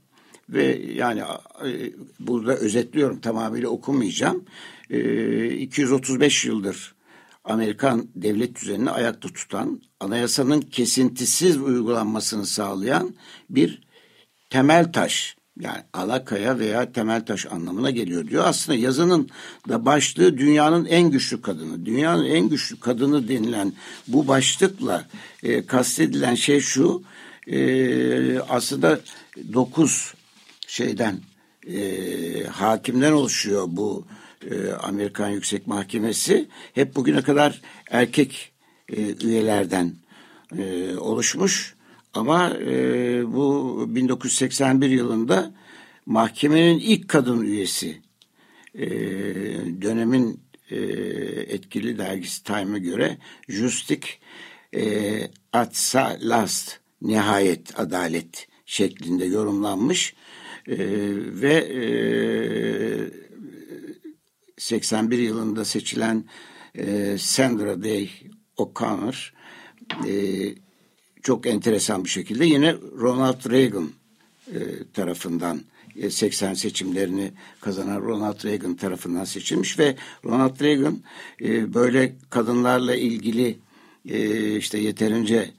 ve 0.49 0.81
yani 0.93 1.21
e, 1.65 1.93
burada 2.19 2.55
özetliyorum 2.55 3.19
tamamıyla 3.19 3.69
okumayacağım. 3.69 4.45
E, 4.89 5.49
235 5.49 6.45
yıldır 6.45 6.95
Amerikan 7.43 8.07
devlet 8.15 8.61
düzenini 8.61 8.89
ayakta 8.89 9.29
tutan, 9.29 9.81
anayasanın 9.99 10.61
kesintisiz 10.61 11.57
uygulanmasını 11.57 12.45
sağlayan 12.45 13.15
bir 13.49 13.81
temel 14.49 14.91
taş 14.91 15.37
yani 15.59 15.81
alakaya 15.93 16.59
veya 16.59 16.91
temel 16.91 17.25
taş 17.25 17.45
anlamına 17.45 17.91
geliyor 17.91 18.27
diyor. 18.27 18.43
Aslında 18.45 18.77
yazının 18.77 19.29
da 19.69 19.85
başlığı 19.85 20.37
dünyanın 20.37 20.85
en 20.85 21.11
güçlü 21.11 21.41
kadını. 21.41 21.85
Dünyanın 21.85 22.25
en 22.25 22.49
güçlü 22.49 22.79
kadını 22.79 23.27
denilen 23.27 23.73
bu 24.07 24.27
başlıkla 24.27 25.05
e, 25.43 25.65
kastedilen 25.65 26.35
şey 26.35 26.59
şu. 26.59 27.03
E, 27.47 28.39
aslında 28.39 28.99
dokuz 29.53 30.13
şeyden 30.67 31.19
e, 31.67 32.43
hakimden 32.43 33.11
oluşuyor 33.11 33.67
bu 33.67 34.05
e, 34.51 34.71
Amerikan 34.71 35.29
Yüksek 35.29 35.67
Mahkemesi. 35.67 36.47
Hep 36.73 36.95
bugüne 36.95 37.21
kadar 37.21 37.61
erkek 37.89 38.51
e, 38.89 39.25
üyelerden 39.25 39.93
e, 40.57 40.95
oluşmuş. 40.97 41.75
Ama 42.13 42.49
e, 42.49 43.33
bu 43.33 43.85
1981 43.89 44.89
yılında 44.89 45.53
mahkemenin 46.05 46.79
ilk 46.79 47.09
kadın 47.09 47.41
üyesi 47.41 48.01
e, 48.75 48.89
dönemin 49.81 50.39
e, 50.69 50.77
etkili 51.47 51.97
dergisi 51.97 52.43
Time'a 52.43 52.77
göre 52.77 53.17
Justik 53.49 54.19
e, 54.75 55.21
Atsa 55.53 56.17
Last 56.21 56.79
nihayet 57.01 57.79
adalet 57.79 58.47
şeklinde 58.65 59.25
yorumlanmış 59.25 60.15
e, 60.67 60.77
ve 61.41 61.53
e, 61.53 61.83
81 64.57 65.17
yılında 65.17 65.65
seçilen 65.65 66.25
e, 66.75 67.17
Sandra 67.17 67.83
Day 67.83 68.09
O'Connor 68.57 69.33
e, 70.07 70.13
çok 71.21 71.47
enteresan 71.47 72.03
bir 72.03 72.09
şekilde 72.09 72.45
yine 72.45 72.75
Ronald 72.99 73.51
Reagan 73.51 73.89
e, 74.47 74.59
tarafından 74.93 75.61
80 76.09 76.51
e, 76.51 76.55
seçimlerini 76.55 77.31
kazanan 77.61 78.01
Ronald 78.01 78.43
Reagan 78.45 78.75
tarafından 78.75 79.23
seçilmiş 79.23 79.79
ve 79.79 79.95
Ronald 80.25 80.61
Reagan 80.61 80.99
e, 81.41 81.73
böyle 81.73 82.15
kadınlarla 82.29 82.95
ilgili 82.95 83.59
işte 84.57 84.77
yeterince 84.77 85.51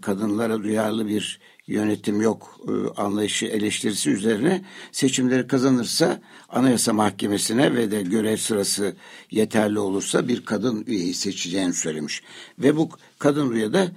kadınlara 0.00 0.62
duyarlı 0.62 1.08
bir 1.08 1.40
yönetim 1.68 2.20
yok 2.20 2.60
e, 2.68 3.00
anlayışı 3.00 3.46
eleştirisi 3.46 4.10
üzerine 4.10 4.64
seçimleri 4.92 5.46
kazanırsa 5.46 6.20
Anayasa 6.48 6.92
Mahkemesi'ne 6.92 7.74
ve 7.74 7.90
de 7.90 8.02
görev 8.02 8.36
sırası 8.36 8.96
yeterli 9.30 9.78
olursa 9.78 10.28
bir 10.28 10.44
kadın 10.44 10.84
üyeyi 10.86 11.14
seçeceğini 11.14 11.72
söylemiş. 11.74 12.22
Ve 12.58 12.76
bu 12.76 12.90
kadın 13.18 13.50
üye 13.50 13.72
de 13.72 13.90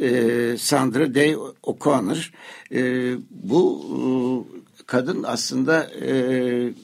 e, 0.00 0.56
Sandra 0.58 1.14
Day 1.14 1.36
O'Connor. 1.62 2.32
E, 2.72 3.12
bu 3.30 4.46
kadın 4.86 5.22
aslında 5.22 5.90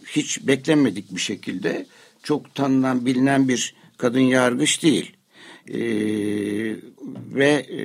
hiç 0.07 0.47
beklenmedik 0.47 1.15
bir 1.15 1.21
şekilde 1.21 1.87
çok 2.23 2.55
tanınan 2.55 3.07
bilinen 3.07 3.49
bir 3.49 3.75
kadın 3.99 4.21
yargıç 4.21 4.83
değil. 4.83 5.17
E, 5.69 5.81
ve 7.35 7.49
e, 7.49 7.81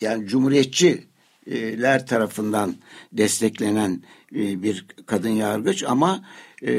yani 0.00 0.26
cumhuriyetçiler 0.26 2.06
tarafından 2.06 2.74
desteklenen 3.12 4.02
e, 4.34 4.62
bir 4.62 4.86
kadın 5.06 5.28
yargıç 5.28 5.84
ama 5.84 6.24
e, 6.62 6.72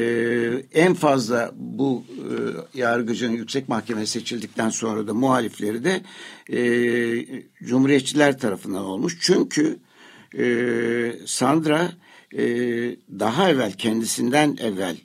en 0.74 0.94
fazla 0.94 1.52
bu 1.56 2.04
e, 2.08 2.78
yargıcın 2.78 3.32
yüksek 3.32 3.68
mahkeme 3.68 4.06
seçildikten 4.06 4.70
sonra 4.70 5.06
da 5.06 5.14
muhalifleri 5.14 5.84
de 5.84 6.02
cumhuriyetçiler 7.64 8.38
tarafından 8.38 8.84
olmuş. 8.84 9.18
Çünkü 9.20 9.78
Sandra 11.26 11.92
daha 13.18 13.50
evvel 13.50 13.72
kendisinden 13.72 14.56
evvel 14.60 14.96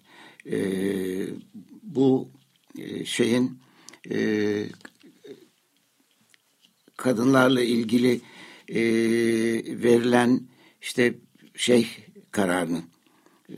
bu 1.83 2.29
şeyin 3.05 3.59
kadınlarla 7.03 7.61
ilgili 7.61 8.21
e, 8.69 8.81
verilen 9.83 10.41
işte 10.81 11.13
şey 11.55 11.87
kararının 12.31 12.83
e, 13.49 13.55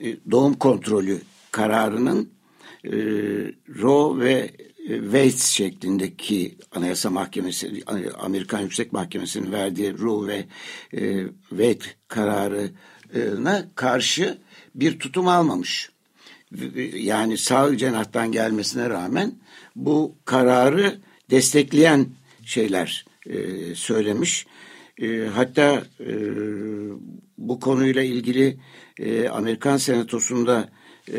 e, 0.00 0.16
doğum 0.30 0.54
kontrolü 0.54 1.20
kararının 1.52 2.30
e, 2.84 2.92
Roe 3.68 4.20
ve 4.24 4.50
Wade 4.86 5.30
şeklindeki 5.30 6.56
Anayasa 6.72 7.10
Mahkemesi, 7.10 7.82
Amerikan 8.18 8.60
Yüksek 8.60 8.92
Mahkemesi'nin 8.92 9.52
verdiği 9.52 9.98
Roe 9.98 10.28
ve 10.28 10.44
e, 10.92 11.26
Wade 11.48 11.86
kararına 12.08 13.64
karşı 13.74 14.38
bir 14.74 14.98
tutum 14.98 15.28
almamış. 15.28 15.90
Yani 16.94 17.38
sağ 17.38 17.76
cenahtan 17.76 18.32
gelmesine 18.32 18.90
rağmen 18.90 19.34
bu 19.76 20.16
kararı 20.24 21.00
destekleyen 21.30 22.06
şeyler 22.44 23.04
e, 23.26 23.74
söylemiş. 23.74 24.46
E, 25.02 25.26
hatta 25.34 25.84
e, 26.00 26.14
bu 27.38 27.60
konuyla 27.60 28.02
ilgili 28.02 28.56
e, 28.98 29.28
Amerikan 29.28 29.76
Senatosu'nda 29.76 30.68
e, 31.08 31.18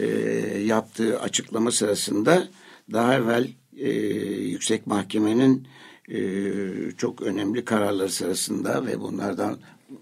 yaptığı 0.65 1.19
açıklama 1.19 1.71
sırasında 1.71 2.47
daha 2.91 3.15
evvel 3.15 3.47
e, 3.77 3.89
Yüksek 4.29 4.87
Mahkemenin 4.87 5.67
e, 6.09 6.19
çok 6.97 7.21
önemli 7.21 7.65
kararları 7.65 8.09
sırasında 8.09 8.85
ve 8.85 8.99
bunlardan 8.99 9.57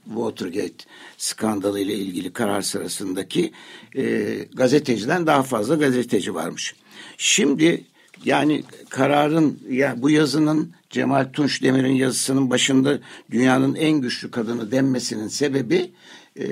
Watergate 0.05 0.85
skandalı 1.17 1.79
ile 1.79 1.93
ilgili 1.93 2.33
karar 2.33 2.61
sırasındaki 2.61 3.51
e, 3.95 4.35
gazeteciden 4.53 5.27
daha 5.27 5.43
fazla 5.43 5.75
gazeteci 5.75 6.35
varmış. 6.35 6.75
Şimdi 7.17 7.85
yani 8.25 8.63
kararın 8.89 9.59
ya 9.69 9.95
bu 9.97 10.09
yazının 10.09 10.71
Cemal 10.89 11.25
Tunç 11.33 11.63
Demir'in 11.63 11.93
yazısının 11.93 12.49
başında 12.49 12.99
dünyanın 13.31 13.75
en 13.75 14.01
güçlü 14.01 14.31
kadını 14.31 14.71
denmesinin 14.71 15.27
sebebi 15.27 15.91
e, 16.35 16.47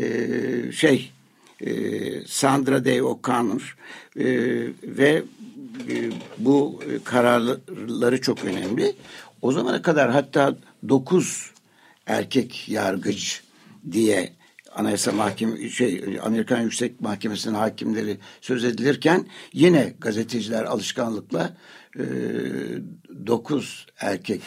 şey 0.72 1.12
e, 1.62 1.72
Sandra 2.26 2.86
Day 2.86 3.02
O'Connor 3.02 3.78
e, 4.16 4.26
ve 4.84 5.24
e, 5.90 6.12
bu 6.38 6.84
kararları 7.04 8.22
çok 8.22 8.46
önemli. 8.46 8.96
O 9.42 9.52
zamana 9.52 9.82
kadar 9.82 10.12
hatta 10.12 10.56
dokuz 10.90 11.52
erkek 12.06 12.70
yargıç 12.70 13.44
diye 13.92 14.34
Anayasa 14.76 15.12
Mahkeme 15.12 15.70
şey 15.70 16.20
Amerikan 16.24 16.62
Yüksek 16.62 17.02
Mahkemesi'nin 17.02 17.54
hakimleri 17.54 18.18
söz 18.42 18.64
edilirken 18.64 19.26
yine 19.54 19.94
gazeteciler 20.00 20.64
alışkanlıkla 20.64 21.58
e, 22.00 22.04
dokuz 23.28 23.86
erkek 24.00 24.42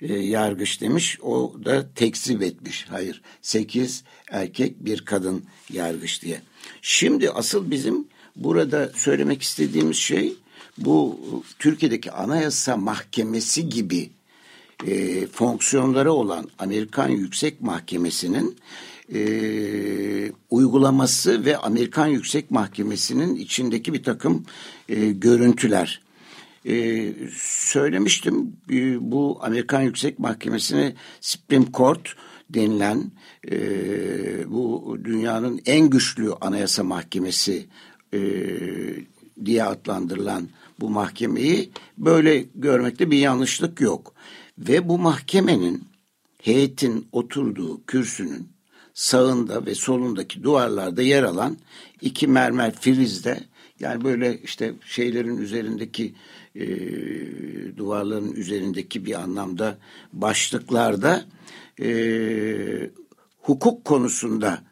e, 0.00 0.14
yargıç 0.14 0.80
demiş. 0.80 1.18
O 1.22 1.54
da 1.64 1.94
tekzip 1.94 2.42
etmiş. 2.42 2.86
Hayır 2.90 3.22
sekiz 3.42 4.04
erkek 4.30 4.84
bir 4.84 5.04
kadın 5.04 5.44
yargıç 5.72 6.22
diye. 6.22 6.40
Şimdi 6.82 7.30
asıl 7.30 7.70
bizim 7.70 8.08
burada 8.36 8.90
söylemek 8.94 9.42
istediğimiz 9.42 9.96
şey 9.96 10.32
bu 10.78 11.20
Türkiye'deki 11.58 12.12
Anayasa 12.12 12.76
Mahkemesi 12.76 13.68
gibi 13.68 14.10
e, 14.86 15.26
fonksiyonları 15.26 16.12
olan 16.12 16.48
Amerikan 16.58 17.08
Yüksek 17.08 17.60
Mahkemesi'nin 17.60 18.56
e, 19.14 20.32
uygulaması 20.50 21.44
ve 21.44 21.56
Amerikan 21.56 22.06
Yüksek 22.06 22.50
Mahkemesi'nin 22.50 23.36
içindeki 23.36 23.92
bir 23.92 24.02
takım 24.02 24.44
e, 24.88 25.10
görüntüler. 25.10 26.00
E, 26.66 27.12
söylemiştim 27.40 28.52
e, 28.70 29.10
bu 29.10 29.38
Amerikan 29.42 29.80
Yüksek 29.82 30.18
Mahkemesi'ne 30.18 30.94
Supreme 31.20 31.66
Court 31.74 32.14
denilen 32.50 33.12
e, 33.50 33.56
bu 34.50 34.98
dünyanın 35.04 35.60
en 35.66 35.90
güçlü 35.90 36.32
anayasa 36.32 36.84
mahkemesi 36.84 37.66
e, 38.14 38.20
diye 39.44 39.64
adlandırılan 39.64 40.48
bu 40.80 40.90
mahkemeyi 40.90 41.70
böyle 41.98 42.44
görmekte 42.54 43.10
bir 43.10 43.18
yanlışlık 43.18 43.80
yok. 43.80 44.14
Ve 44.58 44.88
bu 44.88 44.98
mahkemenin 44.98 45.84
heyetin 46.42 47.06
oturduğu 47.12 47.84
kürsünün 47.86 48.53
sağında 48.94 49.66
ve 49.66 49.74
solundaki 49.74 50.42
duvarlarda 50.42 51.02
yer 51.02 51.22
alan 51.22 51.56
iki 52.00 52.28
mermer 52.28 52.74
frizde 52.74 53.40
yani 53.80 54.04
böyle 54.04 54.40
işte 54.40 54.74
şeylerin 54.86 55.36
üzerindeki 55.36 56.14
e, 56.54 56.66
duvarların 57.76 58.32
üzerindeki 58.32 59.06
bir 59.06 59.22
anlamda 59.22 59.78
başlıklarda 60.12 61.24
e, 61.80 62.90
hukuk 63.38 63.84
konusunda 63.84 64.62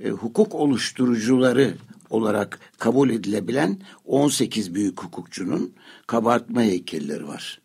e, 0.00 0.08
hukuk 0.08 0.54
oluşturucuları 0.54 1.74
olarak 2.10 2.58
kabul 2.78 3.10
edilebilen 3.10 3.78
18 4.04 4.74
büyük 4.74 5.02
hukukçunun 5.02 5.72
kabartma 6.06 6.62
heykelleri 6.62 7.28
var. 7.28 7.60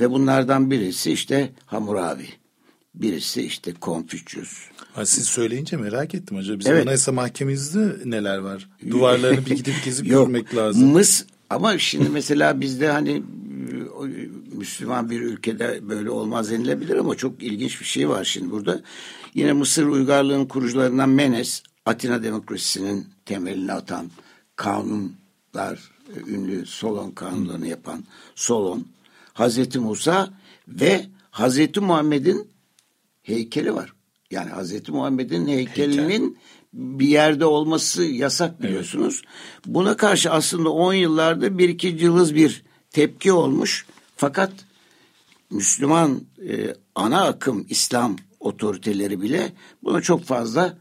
Ve 0.00 0.10
bunlardan 0.10 0.70
birisi 0.70 1.12
işte 1.12 1.52
Hammurabi. 1.66 2.28
Birisi 2.94 3.42
işte 3.42 3.72
Confucius. 3.82 4.58
Ha, 4.92 5.06
siz 5.06 5.24
söyleyince 5.24 5.76
merak 5.76 6.14
ettim 6.14 6.36
acaba. 6.36 6.58
Bizim 6.58 6.72
evet. 6.72 6.82
Anayasa 6.82 7.12
Mahkememizde 7.12 7.96
neler 8.04 8.38
var? 8.38 8.68
Duvarlarını 8.90 9.46
bir 9.46 9.56
gidip 9.56 9.84
gezip 9.84 10.06
görmek 10.06 10.56
lazım. 10.56 10.88
Mıs 10.88 11.24
ama 11.50 11.78
şimdi 11.78 12.08
mesela 12.12 12.60
bizde 12.60 12.88
hani 12.88 13.22
Müslüman 14.52 15.10
bir 15.10 15.20
ülkede 15.20 15.88
böyle 15.88 16.10
olmaz 16.10 16.50
denilebilir 16.50 16.96
ama 16.96 17.14
çok 17.14 17.42
ilginç 17.42 17.80
bir 17.80 17.86
şey 17.86 18.08
var 18.08 18.24
şimdi 18.24 18.50
burada. 18.50 18.80
Yine 19.34 19.52
Mısır 19.52 19.86
uygarlığın 19.86 20.46
kurucularından 20.46 21.08
Menes, 21.08 21.62
Atina 21.86 22.22
demokrasisinin 22.22 23.06
temelini 23.24 23.72
atan 23.72 24.10
kanunlar, 24.56 25.90
ünlü 26.26 26.66
Solon 26.66 27.10
kanunlarını 27.10 27.66
yapan 27.66 28.04
Solon, 28.34 28.86
Hazreti 29.34 29.78
Musa 29.78 30.30
ve 30.68 31.06
Hazreti 31.30 31.80
Muhammed'in 31.80 32.48
heykeli 33.28 33.74
var. 33.74 33.92
Yani 34.30 34.50
Hazreti 34.50 34.92
Muhammed'in 34.92 35.46
heykelinin 35.46 36.08
Heykel. 36.08 36.34
bir 36.72 37.08
yerde 37.08 37.44
olması 37.44 38.04
yasak 38.04 38.62
biliyorsunuz. 38.62 39.22
Evet. 39.24 39.64
Buna 39.66 39.96
karşı 39.96 40.30
aslında 40.30 40.70
10 40.70 40.94
yıllarda 40.94 41.58
bir 41.58 41.68
iki 41.68 41.98
cılız 41.98 42.34
bir 42.34 42.62
tepki 42.90 43.32
olmuş. 43.32 43.86
Fakat 44.16 44.52
Müslüman 45.50 46.20
e, 46.48 46.74
ana 46.94 47.24
akım 47.24 47.66
İslam 47.68 48.16
otoriteleri 48.40 49.22
bile 49.22 49.52
buna 49.84 50.00
çok 50.00 50.24
fazla 50.24 50.78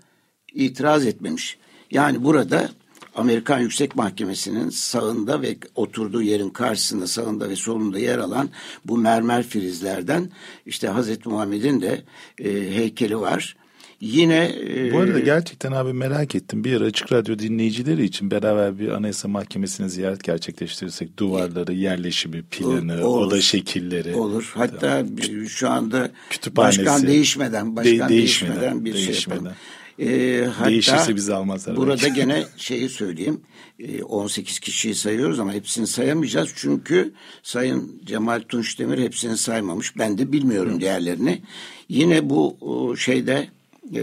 itiraz 0.54 1.06
etmemiş. 1.06 1.58
Yani 1.92 2.24
burada 2.24 2.70
Amerikan 3.18 3.60
Yüksek 3.60 3.96
Mahkemesi'nin 3.96 4.70
sağında 4.70 5.42
ve 5.42 5.58
oturduğu 5.76 6.22
yerin 6.22 6.50
karşısında 6.50 7.08
sağında 7.08 7.50
ve 7.50 7.56
solunda 7.56 8.00
yer 8.00 8.18
alan 8.18 8.50
bu 8.86 8.98
mermer 8.98 9.44
frizlerden 9.44 10.30
işte 10.66 10.88
Hazreti 10.88 11.30
Muhammed'in 11.30 11.82
de 11.82 12.04
e, 12.40 12.52
heykeli 12.52 13.20
var. 13.20 13.56
Yine 14.02 14.52
e, 14.76 14.94
Bu 14.94 15.00
arada 15.00 15.20
gerçekten 15.20 15.72
abi 15.72 15.94
merak 15.94 16.36
ettim. 16.36 16.64
Bir 16.64 16.78
ara 16.78 16.86
Açık 16.86 17.12
Radyo 17.12 17.40
dinleyicileri 17.40 18.04
için 18.04 18.32
beraber 18.32 18.80
bir 18.80 18.90
Anayasa 18.90 19.28
Mahkemesi'ne 19.28 19.90
ziyaret 19.90 20.24
gerçekleştirirsek 20.24 21.20
duvarları, 21.20 21.74
yerleşimi, 21.74 22.44
planı, 22.44 23.08
olur, 23.08 23.28
oda 23.28 23.42
şekilleri. 23.42 24.16
Olur. 24.16 24.52
Hatta 24.56 24.80
tamam. 24.80 25.48
şu 25.48 25.70
anda 25.70 26.12
başkan 26.52 27.08
değişmeden, 27.08 27.76
başkan 27.76 28.10
De, 28.10 28.14
değişmeden, 28.14 28.56
değişmeden 28.56 28.86
bir 28.86 28.94
değişmeden. 28.94 29.14
şey 29.20 29.34
yapalım. 29.34 29.54
E, 30.00 30.42
hatta 30.56 30.70
Değişirse 30.70 31.16
bizi 31.16 31.34
almazlar. 31.34 31.76
Burada 31.76 31.92
belki. 31.92 32.14
gene 32.14 32.46
şeyi 32.58 32.90
söyleyeyim. 32.90 33.42
E, 33.80 34.04
18 34.04 34.60
kişiyi 34.60 34.96
sayıyoruz 34.96 35.40
ama 35.40 35.54
hepsini 35.54 35.88
sayamayacağız. 35.88 36.50
Çünkü 36.56 37.14
Sayın 37.44 38.02
Cemal 38.06 38.42
Tunç 38.50 38.80
Demir 38.80 38.98
hepsini 38.98 39.38
saymamış. 39.38 39.98
Ben 39.98 40.18
de 40.18 40.32
bilmiyorum 40.32 40.76
Hı. 40.76 40.80
diğerlerini. 40.80 41.42
Yine 41.90 42.30
bu 42.30 42.58
şeyde 42.98 43.50
e, 43.96 44.02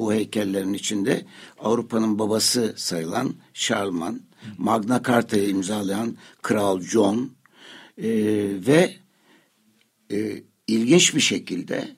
bu 0.00 0.12
heykellerin 0.12 0.72
içinde 0.72 1.24
Avrupa'nın 1.58 2.18
babası 2.18 2.74
sayılan 2.76 3.34
Charlemagne, 3.54 4.18
Magna 4.58 5.02
Carta'yı 5.06 5.48
imzalayan 5.48 6.16
Kral 6.42 6.80
John 6.80 7.30
e, 7.98 8.08
ve 8.66 8.94
e, 10.12 10.42
ilginç 10.66 11.14
bir 11.14 11.20
şekilde 11.20 11.88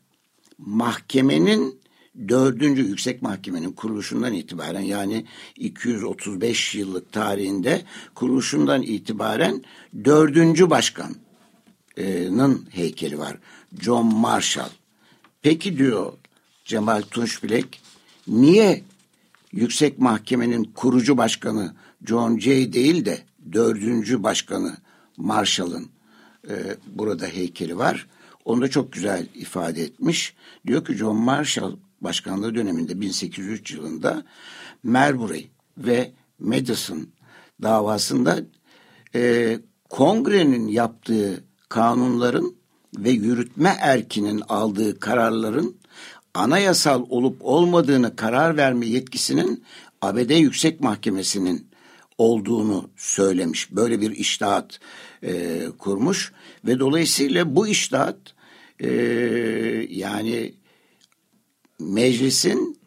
mahkemenin 0.59 1.81
dördüncü 2.29 2.83
yüksek 2.83 3.23
mahkemenin 3.23 3.73
kuruluşundan 3.73 4.33
itibaren 4.33 4.81
yani 4.81 5.27
235 5.57 6.75
yıllık 6.75 7.13
tarihinde 7.13 7.83
kuruluşundan 8.15 8.83
itibaren 8.83 9.63
dördüncü 10.05 10.71
başkanın 10.71 11.17
heykeli 12.71 13.19
var. 13.19 13.39
John 13.81 14.07
Marshall. 14.07 14.71
Peki 15.43 15.79
diyor 15.79 16.13
Cemal 16.65 17.03
Tunçbilek 17.03 17.81
niye 18.29 18.85
yüksek 19.53 19.99
mahkemenin 19.99 20.65
kurucu 20.65 21.17
başkanı 21.17 21.75
John 22.07 22.39
Jay 22.39 22.73
değil 22.73 23.05
de 23.05 23.19
dördüncü 23.53 24.23
başkanı 24.23 24.77
Marshall'ın 25.17 25.89
e, 26.49 26.77
burada 26.87 27.27
heykeli 27.27 27.79
var. 27.79 28.07
Onu 28.45 28.63
da 28.63 28.71
çok 28.71 28.93
güzel 28.93 29.27
ifade 29.35 29.83
etmiş. 29.83 30.35
Diyor 30.67 30.85
ki 30.85 30.95
John 30.95 31.17
Marshall 31.17 31.73
başkanlığı 32.01 32.55
döneminde 32.55 33.01
1803 33.01 33.73
yılında 33.73 34.25
Marbury 34.83 35.45
ve 35.79 36.13
Madison 36.39 37.09
davasında 37.63 38.39
e, 39.15 39.59
kongrenin 39.91 40.69
yaptığı 40.69 41.45
kanunların 41.69 42.55
ve 42.99 43.11
yürütme 43.11 43.77
erkinin 43.81 44.43
aldığı 44.49 45.01
kararların 45.01 45.77
anayasal 46.35 47.07
olup 47.09 47.37
olmadığını 47.41 48.17
karar 48.17 48.57
verme 48.57 48.87
yetkisinin 48.87 49.65
ABD 50.03 50.31
Yüksek 50.31 50.81
Mahkemesi'nin 50.81 51.67
olduğunu 52.19 52.91
söylemiş. 52.97 53.73
Böyle 53.73 54.01
bir 54.01 54.11
iştahat 54.11 54.81
e, 55.23 55.63
kurmuş 55.79 56.33
ve 56.65 56.79
dolayısıyla 56.79 57.57
bu 57.57 57.69
iştahat 57.69 58.17
e, 58.81 58.89
yani 59.91 60.55
meclisin 61.79 62.79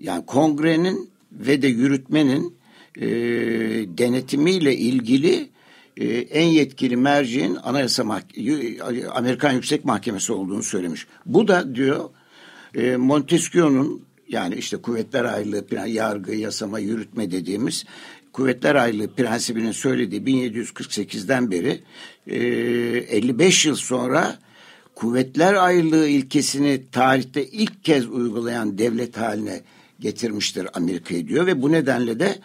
yani 0.00 0.26
kongrenin 0.26 1.10
ve 1.32 1.62
de 1.62 1.66
yürütmenin 1.66 2.54
e, 2.96 3.08
denetimiyle 3.98 4.76
ilgili 4.76 5.50
e, 5.96 6.06
en 6.08 6.46
yetkili 6.46 6.96
merciğin 6.96 7.54
Anayasa 7.62 8.02
Mah- 8.02 9.08
Amerikan 9.08 9.52
Yüksek 9.52 9.84
Mahkemesi 9.84 10.32
olduğunu 10.32 10.62
söylemiş. 10.62 11.06
Bu 11.26 11.48
da 11.48 11.74
diyor 11.74 12.10
e, 12.74 12.96
Montesquieu'nun 12.96 14.02
yani 14.28 14.54
işte 14.54 14.76
kuvvetler 14.76 15.24
ayrılığı, 15.24 15.88
yargı, 15.88 16.34
yasama, 16.34 16.78
yürütme 16.78 17.30
dediğimiz 17.30 17.84
kuvvetler 18.32 18.74
ayrılığı 18.74 19.14
prensibinin 19.14 19.72
söylediği 19.72 20.20
1748'den 20.20 21.50
beri 21.50 21.80
e, 22.26 22.36
55 22.36 23.66
yıl 23.66 23.76
sonra 23.76 24.38
kuvvetler 25.00 25.54
ayrılığı 25.54 26.08
ilkesini 26.08 26.82
tarihte 26.92 27.46
ilk 27.46 27.84
kez 27.84 28.08
uygulayan 28.08 28.78
devlet 28.78 29.16
haline 29.16 29.60
getirmiştir 30.00 30.68
Amerika'yı 30.74 31.28
diyor 31.28 31.46
ve 31.46 31.62
bu 31.62 31.72
nedenle 31.72 32.20
de 32.20 32.38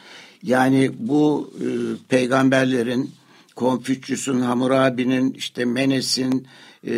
yani 0.44 0.92
bu 1.00 1.54
e, 1.60 1.68
peygamberlerin 2.10 3.12
Konfüçyüs'ün, 3.56 4.42
Hammurabi'nin, 4.42 5.34
işte 5.34 5.66
Menes'in 5.66 6.48
e, 6.88 6.94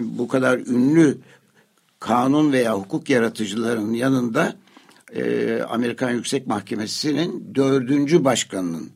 bu 0.00 0.28
kadar 0.28 0.58
ünlü 0.58 1.18
kanun 2.00 2.52
veya 2.52 2.78
hukuk 2.78 3.10
yaratıcılarının 3.10 3.94
yanında 3.94 4.56
e, 5.14 5.60
Amerikan 5.68 6.10
Yüksek 6.10 6.46
Mahkemesi'nin 6.46 7.54
dördüncü 7.54 8.24
başkanının 8.24 8.90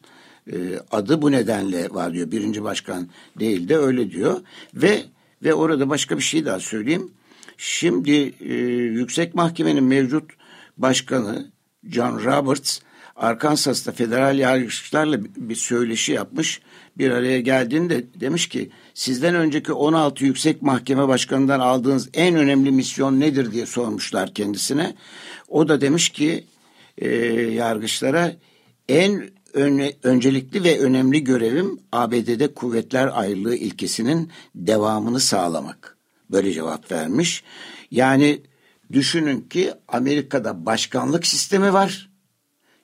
e, 0.53 0.57
adı 0.91 1.23
bu 1.23 1.33
nedenle 1.33 1.91
var 1.91 2.13
diyor. 2.13 2.31
Birinci 2.31 2.65
başkan 2.65 3.09
değil 3.39 3.69
de 3.69 3.77
öyle 3.77 4.11
diyor. 4.11 4.41
Ve 4.75 5.03
ve 5.43 5.55
orada 5.55 5.89
başka 5.89 6.17
bir 6.17 6.23
şey 6.23 6.45
daha 6.45 6.61
söyleyeyim. 6.61 7.11
Şimdi 7.59 8.35
e, 8.41 8.55
Yüksek 8.75 9.35
Mahkemenin 9.35 9.85
mevcut 9.85 10.31
başkanı 10.79 11.51
John 11.85 12.25
Roberts 12.25 12.81
Arkansas'ta 13.17 13.93
federal 13.93 14.39
yargıçlarla 14.39 15.19
bir 15.37 15.55
söyleşi 15.55 16.13
yapmış. 16.13 16.61
Bir 16.99 17.11
araya 17.11 17.41
geldiğinde 17.41 18.05
demiş 18.15 18.49
ki 18.49 18.71
sizden 18.95 19.35
önceki 19.35 19.73
16 19.73 20.25
yüksek 20.25 20.63
mahkeme 20.63 21.09
başkanından 21.09 21.61
aldığınız 21.61 22.09
en 22.15 22.37
önemli 22.37 22.71
misyon 22.71 23.21
nedir 23.21 23.53
diye 23.53 23.67
sormuşlar 23.67 24.35
kendisine. 24.35 24.95
O 25.49 25.69
da 25.69 25.81
demiş 25.81 26.09
ki 26.09 26.45
e, 26.99 27.09
yargıçlara 27.33 28.37
en 28.89 29.31
öne, 29.57 29.93
öncelikli 30.03 30.65
ve 30.65 30.81
önemli 30.81 31.25
görevim 31.25 31.81
ABD'de 31.93 32.55
kuvvetler 32.55 33.11
ayrılığı 33.21 33.57
ilkesinin 33.57 34.31
devamını 34.55 35.21
sağlamak. 35.21 35.97
Böyle 36.31 36.53
cevap 36.53 36.93
vermiş. 36.93 37.45
Yani 37.91 38.43
düşünün 38.93 39.41
ki 39.41 39.73
Amerika'da 39.89 40.67
başkanlık 40.67 41.27
sistemi 41.27 41.73
var 41.73 42.11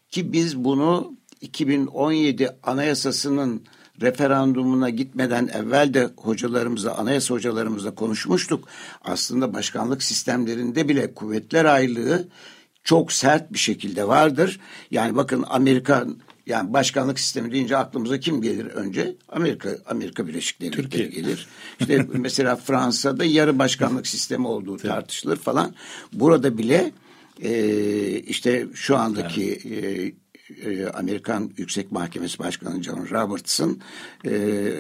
ki 0.09 0.33
biz 0.33 0.65
bunu 0.65 1.17
2017 1.41 2.51
anayasasının 2.63 3.63
referandumuna 4.01 4.91
gitmeden 4.91 5.49
evvel 5.49 5.95
de 5.95 6.09
hocalarımızla, 6.17 6.99
anayasa 6.99 7.35
hocalarımızla 7.35 7.95
konuşmuştuk. 7.95 8.69
Aslında 9.05 9.55
başkanlık 9.55 10.03
sistemlerinde 10.03 10.89
bile 10.89 11.15
kuvvetler 11.15 11.65
ayrılığı 11.65 12.29
çok 12.85 13.13
sert 13.13 13.53
bir 13.53 13.59
şekilde 13.59 14.09
vardır. 14.09 14.61
Yani 14.91 15.17
bakın 15.17 15.45
Amerika 15.49 16.07
yani 16.47 16.73
başkanlık 16.73 17.21
sistemi 17.21 17.53
deyince 17.53 17.77
aklımıza 17.77 18.21
kim 18.21 18.43
gelir 18.43 18.67
önce? 18.67 19.17
Amerika 19.29 19.79
Amerika 19.87 20.27
Birleşik 20.27 20.61
Devletleri 20.61 21.11
gelir. 21.11 21.47
İşte 21.81 22.07
mesela 22.13 22.57
Fransa'da 22.57 23.25
yarı 23.25 23.59
başkanlık 23.59 24.07
sistemi 24.07 24.47
olduğu 24.47 24.77
tartışılır 24.77 25.37
falan. 25.37 25.75
Burada 26.13 26.59
bile 26.59 26.93
e, 27.43 28.21
işte 28.21 28.67
şu 28.75 28.97
andaki 28.97 29.61
evet. 29.65 30.15
e, 30.65 30.87
Amerikan 30.89 31.51
Yüksek 31.57 31.93
Mahkemesi 31.93 32.39
Başkanı 32.39 32.83
John 32.83 33.07
Roberts'ın 33.11 33.81
e, 34.25 34.31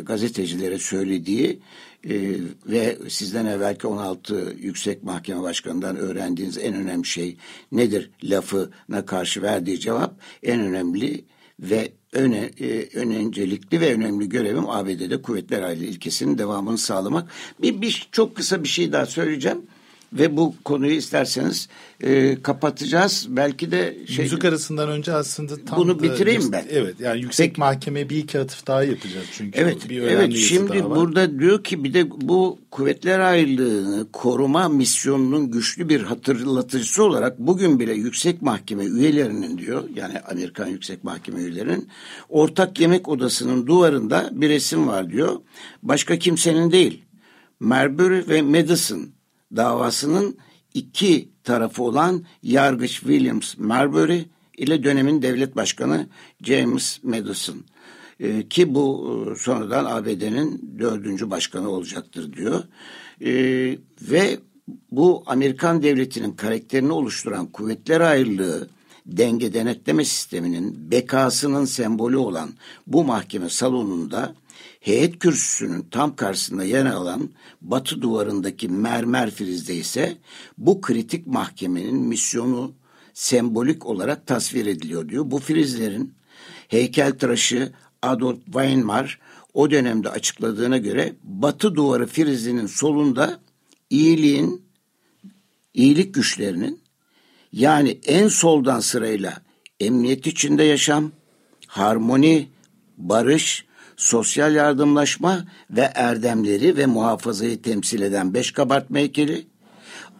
gazetecilere 0.02 0.78
söylediği 0.78 1.60
e, 2.08 2.34
ve 2.66 2.98
sizden 3.08 3.46
evvelki 3.46 3.86
16 3.86 4.56
Yüksek 4.58 5.02
Mahkeme 5.02 5.42
Başkanı'ndan 5.42 5.96
öğrendiğiniz 5.96 6.58
en 6.58 6.74
önemli 6.74 7.06
şey 7.06 7.36
nedir 7.72 8.10
lafına 8.24 9.06
karşı 9.06 9.42
verdiği 9.42 9.80
cevap 9.80 10.14
en 10.42 10.60
önemli 10.60 11.24
ve 11.60 11.92
öne, 12.12 12.50
e, 12.60 12.98
öncelikli 12.98 13.80
ve 13.80 13.94
önemli 13.94 14.28
görevim 14.28 14.70
ABD'de 14.70 15.22
kuvvetler 15.22 15.62
aile 15.62 15.86
ilkesinin 15.86 16.38
devamını 16.38 16.78
sağlamak. 16.78 17.30
Bir, 17.62 17.80
bir 17.80 18.08
çok 18.12 18.36
kısa 18.36 18.62
bir 18.62 18.68
şey 18.68 18.92
daha 18.92 19.06
söyleyeceğim 19.06 19.62
ve 20.12 20.36
bu 20.36 20.54
konuyu 20.64 20.92
isterseniz 20.92 21.68
e, 22.00 22.42
kapatacağız. 22.42 23.26
Belki 23.28 23.70
de 23.70 23.98
şey, 24.06 24.24
müzik 24.24 24.44
arasından 24.44 24.88
önce 24.88 25.12
aslında 25.12 25.64
tam 25.64 25.78
bunu 25.78 26.02
bitireyim 26.02 26.52
ben. 26.52 26.64
Evet 26.70 27.00
yani 27.00 27.20
yüksek 27.20 27.48
Peki, 27.48 27.60
mahkeme 27.60 28.10
bir 28.10 28.16
iki 28.16 28.40
atıf 28.40 28.66
daha 28.66 28.84
yapacağız 28.84 29.26
çünkü. 29.32 29.60
Evet. 29.60 29.88
Bir 29.88 30.02
evet 30.02 30.36
şimdi 30.36 30.84
burada 30.84 31.38
diyor 31.38 31.64
ki 31.64 31.84
bir 31.84 31.94
de 31.94 32.10
bu 32.10 32.58
kuvvetler 32.70 33.18
ayrılığını 33.18 34.06
koruma 34.12 34.68
misyonunun 34.68 35.50
güçlü 35.50 35.88
bir 35.88 36.00
hatırlatıcısı 36.00 37.04
olarak 37.04 37.38
bugün 37.38 37.80
bile 37.80 37.92
yüksek 37.92 38.42
mahkeme 38.42 38.84
üyelerinin 38.84 39.58
diyor 39.58 39.84
yani 39.94 40.20
Amerikan 40.20 40.66
yüksek 40.66 41.04
mahkeme 41.04 41.40
üyelerinin 41.40 41.88
ortak 42.28 42.80
yemek 42.80 43.08
odasının 43.08 43.66
duvarında 43.66 44.30
bir 44.32 44.48
resim 44.48 44.88
var 44.88 45.10
diyor. 45.10 45.36
Başka 45.82 46.18
kimsenin 46.18 46.72
değil. 46.72 47.02
Marbury 47.60 48.28
ve 48.28 48.42
Madison 48.42 49.08
davasının 49.56 50.36
iki 50.74 51.28
tarafı 51.44 51.82
olan 51.82 52.24
yargıç 52.42 52.92
Williams 52.92 53.58
Marbury 53.58 54.22
ile 54.56 54.84
dönemin 54.84 55.22
devlet 55.22 55.56
başkanı 55.56 56.06
James 56.42 57.04
Madison 57.04 57.64
e, 58.20 58.48
ki 58.48 58.74
bu 58.74 59.16
e, 59.32 59.38
sonradan 59.38 59.84
ABD'nin 59.84 60.76
dördüncü 60.78 61.30
başkanı 61.30 61.68
olacaktır 61.68 62.32
diyor. 62.32 62.64
E, 63.20 63.32
ve 64.02 64.38
bu 64.90 65.22
Amerikan 65.26 65.82
devletinin 65.82 66.32
karakterini 66.32 66.92
oluşturan 66.92 67.46
kuvvetler 67.46 68.00
ayrılığı 68.00 68.68
denge 69.06 69.54
denetleme 69.54 70.04
sisteminin 70.04 70.90
bekasının 70.90 71.64
sembolü 71.64 72.16
olan 72.16 72.50
bu 72.86 73.04
mahkeme 73.04 73.48
salonunda 73.48 74.34
heyet 74.82 75.18
kürsüsünün 75.18 75.86
tam 75.90 76.16
karşısında 76.16 76.64
yer 76.64 76.86
alan 76.86 77.30
batı 77.60 78.02
duvarındaki 78.02 78.68
mermer 78.68 79.30
frizde 79.30 79.74
ise 79.74 80.18
bu 80.58 80.80
kritik 80.80 81.26
mahkemenin 81.26 81.96
misyonu 81.96 82.72
sembolik 83.14 83.86
olarak 83.86 84.26
tasvir 84.26 84.66
ediliyor 84.66 85.08
diyor. 85.08 85.30
Bu 85.30 85.38
frizlerin 85.38 86.14
heykeltıraşı 86.68 87.72
Adolf 88.02 88.44
Weimar 88.44 89.18
o 89.54 89.70
dönemde 89.70 90.08
açıkladığına 90.08 90.78
göre 90.78 91.12
batı 91.24 91.74
duvarı 91.74 92.06
frizinin 92.06 92.66
solunda 92.66 93.40
iyiliğin, 93.90 94.62
iyilik 95.74 96.14
güçlerinin 96.14 96.80
yani 97.52 97.98
en 98.06 98.28
soldan 98.28 98.80
sırayla 98.80 99.42
emniyet 99.80 100.26
içinde 100.26 100.64
yaşam, 100.64 101.12
harmoni, 101.66 102.48
barış, 102.98 103.64
sosyal 104.02 104.54
yardımlaşma 104.54 105.44
ve 105.70 105.90
erdemleri 105.94 106.76
ve 106.76 106.86
muhafazayı 106.86 107.62
temsil 107.62 108.02
eden 108.02 108.34
beş 108.34 108.52
kabartma 108.52 108.98
heykeli, 108.98 109.46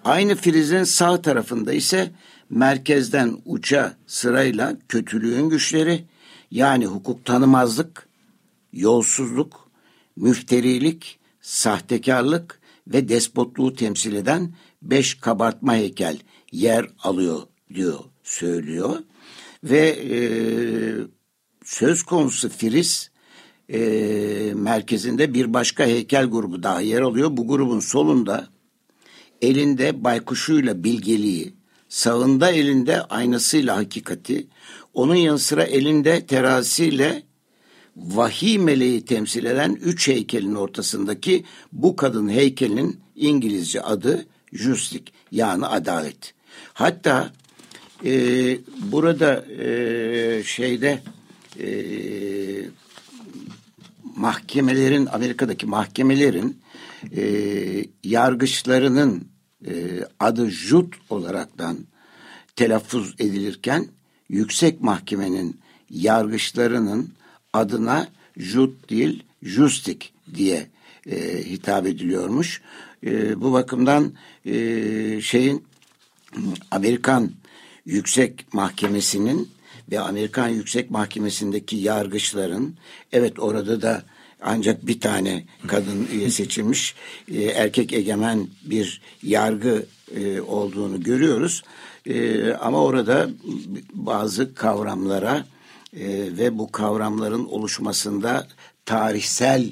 aynı 0.05 0.35
frizin 0.35 0.85
sağ 0.85 1.23
tarafında 1.23 1.73
ise 1.73 2.11
merkezden 2.51 3.37
uça 3.45 3.97
sırayla 4.07 4.77
kötülüğün 4.89 5.49
güçleri 5.49 6.05
yani 6.51 6.87
hukuk 6.87 7.25
tanımazlık, 7.25 8.09
yolsuzluk, 8.73 9.71
müfterilik, 10.17 11.19
sahtekarlık 11.41 12.61
ve 12.87 13.09
despotluğu 13.09 13.75
temsil 13.75 14.15
eden 14.15 14.55
beş 14.83 15.15
kabartma 15.15 15.75
heykel 15.75 16.19
yer 16.53 16.87
alıyor 17.03 17.43
diyor, 17.75 17.99
söylüyor. 18.25 18.99
Ve 19.65 19.89
e, 19.89 20.19
söz 21.65 22.03
konusu 22.03 22.49
Firiz 22.49 23.12
e, 23.73 23.81
merkezinde 24.55 25.35
bir 25.35 25.55
başka 25.55 25.87
heykel 25.87 26.27
grubu 26.27 26.63
daha 26.63 26.81
yer 26.81 27.01
alıyor. 27.01 27.37
Bu 27.37 27.49
grubun 27.49 27.81
solunda 27.81 28.49
elinde 29.43 30.05
baykuşuyla 30.05 30.85
bilgeliği, 30.85 31.55
sağında 31.89 32.51
elinde 32.51 33.03
aynasıyla 33.03 33.77
hakikati, 33.77 34.47
onun 34.95 35.15
yanı 35.15 35.39
sıra 35.39 35.65
elinde 35.65 36.27
terazisiyle 36.27 37.23
vahiy 37.97 38.59
meleği 38.59 39.05
temsil 39.05 39.45
eden 39.45 39.79
üç 39.83 40.09
heykelin 40.09 40.55
ortasındaki 40.55 41.45
bu 41.73 41.97
kadın 41.97 42.29
heykelinin 42.29 43.01
İngilizce 43.17 43.81
adı 43.81 44.27
Justice 44.53 45.13
yani 45.31 45.67
adalet. 45.67 46.35
Hatta 46.75 47.33
e, 48.05 48.13
burada 48.79 49.45
e, 49.63 50.43
şeyde 50.45 51.03
e, 51.61 51.67
mahkemelerin 54.17 55.07
Amerika'daki 55.07 55.67
mahkemelerin 55.67 56.61
e, 57.17 57.25
yargıçlarının 58.05 59.29
e, 59.67 59.73
adı 60.21 60.51
Jut 60.51 60.95
olaraktan 61.11 61.79
telaffuz 62.57 63.15
edilirken 63.19 63.87
yüksek 64.29 64.81
mahkemenin 64.81 65.61
yargıçlarının 65.91 67.13
adına 67.53 68.09
Jut 68.37 68.91
değil 68.91 69.23
Justik 69.43 70.13
diye 70.35 70.67
e, 71.07 71.45
hitap 71.45 71.87
ediliyormuş. 71.87 72.63
E, 73.07 73.41
bu 73.41 73.53
bakımdan 73.53 74.13
e, 74.47 75.21
şeyin 75.21 75.65
Amerikan 76.71 77.31
Yüksek 77.87 78.55
Mahkemesi'nin 78.55 79.49
ve 79.91 80.01
Amerikan 80.01 80.49
Yüksek 80.49 80.91
Mahkemesi'ndeki 80.91 81.77
yargıçların 81.77 82.75
evet 83.13 83.39
orada 83.39 83.83
da 83.83 84.03
ancak 84.43 84.87
bir 84.87 85.01
tane 85.01 85.45
kadın 85.67 86.09
üye 86.13 86.31
seçilmiş 86.31 86.95
e, 87.35 87.43
erkek 87.43 87.93
egemen 87.93 88.49
bir 88.65 89.01
yargı 89.23 89.87
e, 90.17 90.41
olduğunu 90.41 91.03
görüyoruz. 91.03 91.63
E, 92.07 92.53
ama 92.53 92.83
orada 92.85 93.31
bazı 93.95 94.55
kavramlara 94.55 95.45
e, 95.97 96.07
ve 96.39 96.59
bu 96.59 96.73
kavramların 96.73 97.45
oluşmasında 97.45 98.47
tarihsel 98.87 99.71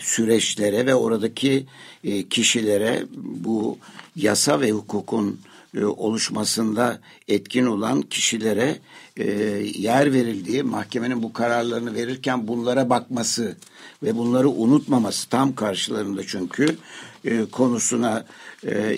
süreçlere 0.00 0.86
ve 0.86 0.94
oradaki 0.94 1.66
e, 2.04 2.28
kişilere 2.28 3.02
bu 3.16 3.78
yasa 4.16 4.60
ve 4.60 4.70
hukukun 4.70 5.40
e, 5.76 5.84
oluşmasında 5.84 6.98
etkin 7.28 7.66
olan 7.66 8.02
kişilere 8.02 8.78
e, 9.16 9.30
yer 9.74 10.12
verildiği 10.12 10.62
mahkemenin 10.62 11.22
bu 11.22 11.32
kararlarını 11.32 11.94
verirken 11.94 12.48
bunlara 12.48 12.90
bakması 12.90 13.56
ve 14.02 14.16
bunları 14.16 14.48
unutmaması 14.48 15.28
tam 15.28 15.54
karşılarında 15.54 16.26
çünkü 16.26 16.76
e, 17.24 17.44
konusuna 17.44 18.24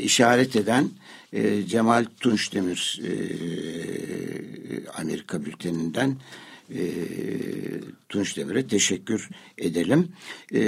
işaret 0.01 0.57
eden 0.57 0.91
Cemal 1.67 2.07
Tunçdemir 2.21 3.01
e, 3.05 3.11
Amerika 5.01 5.45
bülteninden 5.45 6.17
Tunç 8.09 8.37
Demir'e 8.37 8.67
teşekkür 8.67 9.29
edelim. 9.59 10.09
E, 10.55 10.61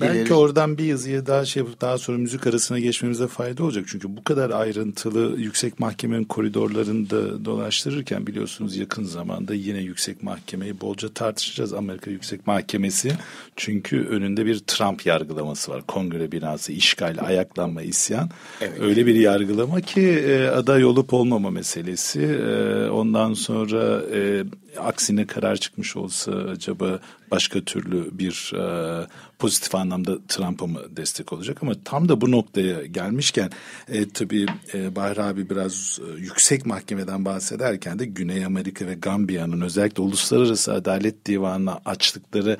Belki 0.00 0.18
ileri... 0.18 0.34
oradan 0.34 0.78
bir 0.78 0.84
yazıya 0.84 1.26
daha 1.26 1.44
şey 1.44 1.62
daha 1.80 1.98
sonra 1.98 2.18
müzik 2.18 2.46
arasına 2.46 2.78
geçmemize 2.78 3.26
fayda 3.26 3.64
olacak. 3.64 3.84
Çünkü 3.88 4.16
bu 4.16 4.24
kadar 4.24 4.50
ayrıntılı 4.50 5.40
yüksek 5.40 5.80
mahkemenin 5.80 6.24
koridorlarında 6.24 7.44
dolaştırırken 7.44 8.26
biliyorsunuz 8.26 8.76
yakın 8.76 9.04
zamanda 9.04 9.54
yine 9.54 9.78
yüksek 9.78 10.22
mahkemeyi 10.22 10.80
bolca 10.80 11.08
tartışacağız. 11.08 11.72
Amerika 11.72 12.10
Yüksek 12.10 12.46
Mahkemesi 12.46 13.12
çünkü 13.56 14.06
önünde 14.06 14.46
bir 14.46 14.58
Trump 14.58 15.06
yargılaması 15.06 15.72
var. 15.72 15.82
Kongre 15.86 16.32
binası, 16.32 16.72
işgal, 16.72 17.16
ayaklanma, 17.20 17.82
isyan. 17.82 18.30
Evet. 18.60 18.80
Öyle 18.80 19.06
bir 19.06 19.14
yargılama 19.14 19.80
ki 19.80 20.00
e, 20.00 20.46
aday 20.46 20.84
olup 20.84 21.14
olmama 21.14 21.50
meselesi. 21.50 22.20
E, 22.20 22.88
ondan 22.88 23.34
sonra 23.34 24.02
e, 24.14 24.44
aksine 24.78 25.26
karar 25.26 25.56
çıkmış 25.56 25.96
olsa 25.96 26.56
acaba 26.72 27.00
başka 27.34 27.60
türlü 27.60 28.18
bir 28.18 28.52
e, 28.54 29.06
pozitif 29.38 29.74
anlamda 29.74 30.18
Trump'a 30.28 30.66
mı 30.66 30.80
destek 30.96 31.32
olacak 31.32 31.58
ama 31.62 31.72
tam 31.84 32.08
da 32.08 32.20
bu 32.20 32.30
noktaya 32.30 32.86
gelmişken 32.86 33.50
e, 33.88 34.08
tabii 34.08 34.46
e, 34.74 34.96
Bahri 34.96 35.22
abi 35.22 35.50
biraz 35.50 35.98
e, 36.02 36.20
yüksek 36.20 36.66
mahkemeden 36.66 37.24
bahsederken 37.24 37.98
de 37.98 38.04
Güney 38.06 38.44
Amerika 38.44 38.86
ve 38.86 38.94
Gambiya'nın 38.94 39.60
özellikle 39.60 40.02
Uluslararası 40.02 40.72
Adalet 40.72 41.26
Divanı'na 41.26 41.80
açtıkları 41.84 42.56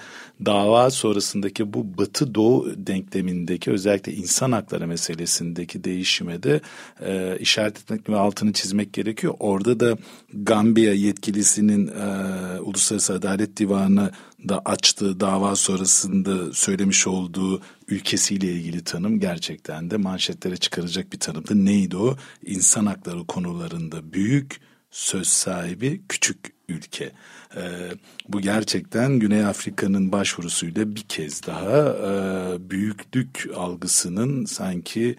dava 0.47 0.91
sonrasındaki 0.91 1.73
bu 1.73 1.99
Batı 1.99 2.35
Doğu 2.35 2.73
denklemindeki 2.77 3.71
özellikle 3.71 4.13
insan 4.13 4.53
hakları 4.53 4.87
meselesindeki 4.87 5.85
değişime 5.85 6.43
de 6.43 6.61
e, 7.01 7.39
işaret 7.41 7.79
etmek 7.79 8.09
ve 8.09 8.17
altını 8.17 8.53
çizmek 8.53 8.93
gerekiyor. 8.93 9.35
Orada 9.39 9.81
da 9.81 9.99
Gambiya 10.33 10.95
yetkilisinin 10.95 11.87
e, 11.87 12.61
Uluslararası 12.61 13.15
Adalet 13.15 13.57
Divanı 13.57 14.11
da 14.48 14.62
açtığı 14.64 15.20
dava 15.20 15.57
sonrasında 15.57 16.52
söylemiş 16.52 17.07
olduğu 17.07 17.62
ülkesiyle 17.88 18.52
ilgili 18.52 18.85
tanım 18.85 19.20
gerçekten 19.20 19.90
de 19.90 19.96
manşetlere 19.96 20.57
çıkaracak 20.57 21.12
bir 21.12 21.20
tanımdı. 21.20 21.64
Neydi 21.64 21.96
o? 21.96 22.16
İnsan 22.46 22.87
hakları 22.87 23.26
konularında 23.26 24.12
büyük, 24.12 24.61
söz 24.90 25.28
sahibi 25.28 26.02
küçük 26.09 26.54
ülke. 26.68 27.12
Ee, 27.57 27.90
bu 28.28 28.40
gerçekten 28.40 29.18
Güney 29.18 29.44
Afrika'nın 29.44 30.12
başvurusuyla 30.12 30.96
bir 30.96 31.02
kez 31.02 31.46
daha 31.46 31.88
e, 31.88 32.70
büyüklük 32.70 33.48
algısının 33.57 34.44
sanki 34.44 35.16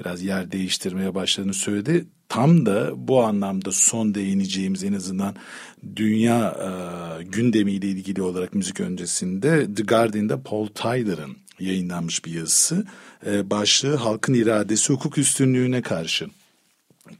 biraz 0.00 0.22
yer 0.22 0.52
değiştirmeye 0.52 1.14
başladığını 1.14 1.54
söyledi 1.54 2.06
tam 2.28 2.66
da 2.66 3.08
bu 3.08 3.22
anlamda 3.24 3.72
son 3.72 4.14
değineceğimiz 4.14 4.84
en 4.84 4.92
azından 4.92 5.34
dünya 5.96 6.56
e, 6.60 7.22
gündemiyle 7.22 7.86
ilgili 7.86 8.22
olarak 8.22 8.54
müzik 8.54 8.80
öncesinde 8.80 9.74
The 9.74 9.82
Guardian'da 9.82 10.42
Paul 10.42 10.66
Tyler'ın 10.66 11.36
yayınlanmış 11.60 12.24
bir 12.24 12.34
yazısı. 12.34 12.86
E, 13.26 13.50
başlığı 13.50 13.96
halkın 13.96 14.34
iradesi 14.34 14.92
hukuk 14.92 15.18
üstünlüğüne 15.18 15.82
karşı. 15.82 16.26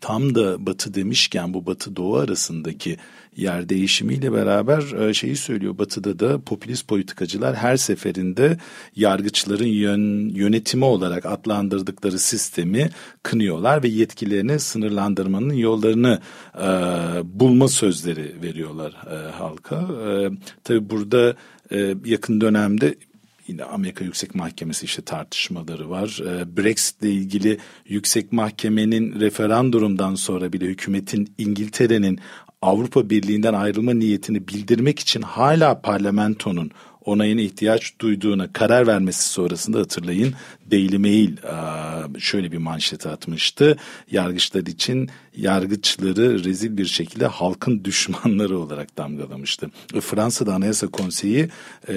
Tam 0.00 0.34
da 0.34 0.66
Batı 0.66 0.94
demişken 0.94 1.54
bu 1.54 1.66
Batı 1.66 1.96
Doğu 1.96 2.16
arasındaki 2.16 2.96
yer 3.38 3.68
değişimiyle 3.68 4.32
beraber 4.32 5.08
e, 5.08 5.14
şeyi 5.14 5.36
söylüyor. 5.36 5.78
Batı'da 5.78 6.18
da 6.18 6.40
popülist 6.40 6.88
politikacılar 6.88 7.56
her 7.56 7.76
seferinde 7.76 8.58
yargıçların 8.96 9.66
yön, 9.66 10.28
yönetimi 10.28 10.84
olarak 10.84 11.26
adlandırdıkları 11.26 12.18
sistemi 12.18 12.90
kınıyorlar 13.22 13.82
ve 13.82 13.88
yetkilerini 13.88 14.58
sınırlandırmanın 14.58 15.54
yollarını 15.54 16.20
e, 16.54 16.68
bulma 17.24 17.68
sözleri 17.68 18.42
veriyorlar 18.42 18.96
e, 19.10 19.30
halka. 19.30 19.76
E, 19.76 20.30
tabii 20.64 20.90
burada 20.90 21.34
e, 21.72 21.94
yakın 22.04 22.40
dönemde 22.40 22.94
yine 23.48 23.64
Amerika 23.64 24.04
Yüksek 24.04 24.34
Mahkemesi 24.34 24.84
işte 24.84 25.02
tartışmaları 25.02 25.90
var. 25.90 26.20
E, 26.26 26.56
Brexit 26.56 27.02
ile 27.02 27.10
ilgili 27.10 27.58
Yüksek 27.88 28.32
Mahkemenin 28.32 29.20
referandumdan 29.20 30.14
sonra 30.14 30.52
bile 30.52 30.64
hükümetin 30.64 31.34
İngiltere'nin 31.38 32.20
Avrupa 32.62 33.10
Birliği'nden 33.10 33.54
ayrılma 33.54 33.94
niyetini 33.94 34.48
bildirmek 34.48 34.98
için 34.98 35.22
hala 35.22 35.80
parlamentonun 35.80 36.70
onayına 37.08 37.40
ihtiyaç 37.40 37.92
duyduğuna 38.00 38.52
karar 38.52 38.86
vermesi 38.86 39.28
sonrasında 39.28 39.78
hatırlayın 39.78 40.34
Daily 40.70 40.98
Mail 40.98 41.36
şöyle 42.18 42.52
bir 42.52 42.58
manşet 42.58 43.06
atmıştı. 43.06 43.76
Yargıçlar 44.10 44.60
için 44.60 45.10
yargıçları 45.36 46.44
rezil 46.44 46.76
bir 46.76 46.86
şekilde 46.86 47.26
halkın 47.26 47.80
düşmanları 47.84 48.58
olarak 48.58 48.96
damgalamıştı. 48.96 49.70
Fransa'da 50.00 50.54
Anayasa 50.54 50.86
Konseyi 50.86 51.48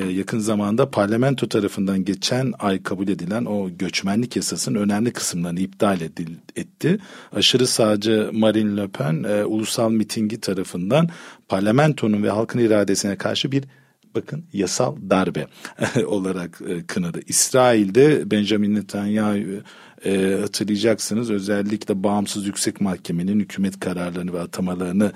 yakın 0.10 0.40
zamanda 0.40 0.90
parlamento 0.90 1.50
tarafından 1.50 2.06
geçen 2.06 2.54
ay 2.60 2.84
kabul 2.84 3.08
edilen 3.08 3.46
o 3.46 3.70
göçmenlik 3.70 4.36
yasasının 4.36 4.80
önemli 4.80 5.14
kısımlarını 5.14 5.60
iptal 5.60 6.02
etti. 6.56 7.00
Aşırı 7.36 7.68
sağcı 7.68 8.30
Marine 8.34 8.82
Le 8.82 8.88
Pen 8.88 9.24
ulusal 9.46 9.92
mitingi 9.92 10.42
tarafından 10.42 11.10
parlamentonun 11.48 12.24
ve 12.24 12.30
halkın 12.30 12.60
iradesine 12.60 13.16
karşı 13.16 13.52
bir 13.52 13.64
bakın 14.16 14.44
yasal 14.54 14.96
darbe 15.10 15.48
olarak 16.06 16.62
e, 16.68 16.86
kınadı. 16.86 17.20
İsrail'de 17.28 18.32
Benjamin 18.32 18.76
Netanyahu 18.76 19.38
e, 20.06 20.38
hatırlayacaksınız 20.42 21.32
özellikle 21.32 22.04
bağımsız 22.04 22.48
yüksek 22.48 22.82
mahkemenin 22.82 23.40
hükümet 23.40 23.80
kararlarını 23.80 24.34
ve 24.34 24.40
atamalarını 24.40 25.12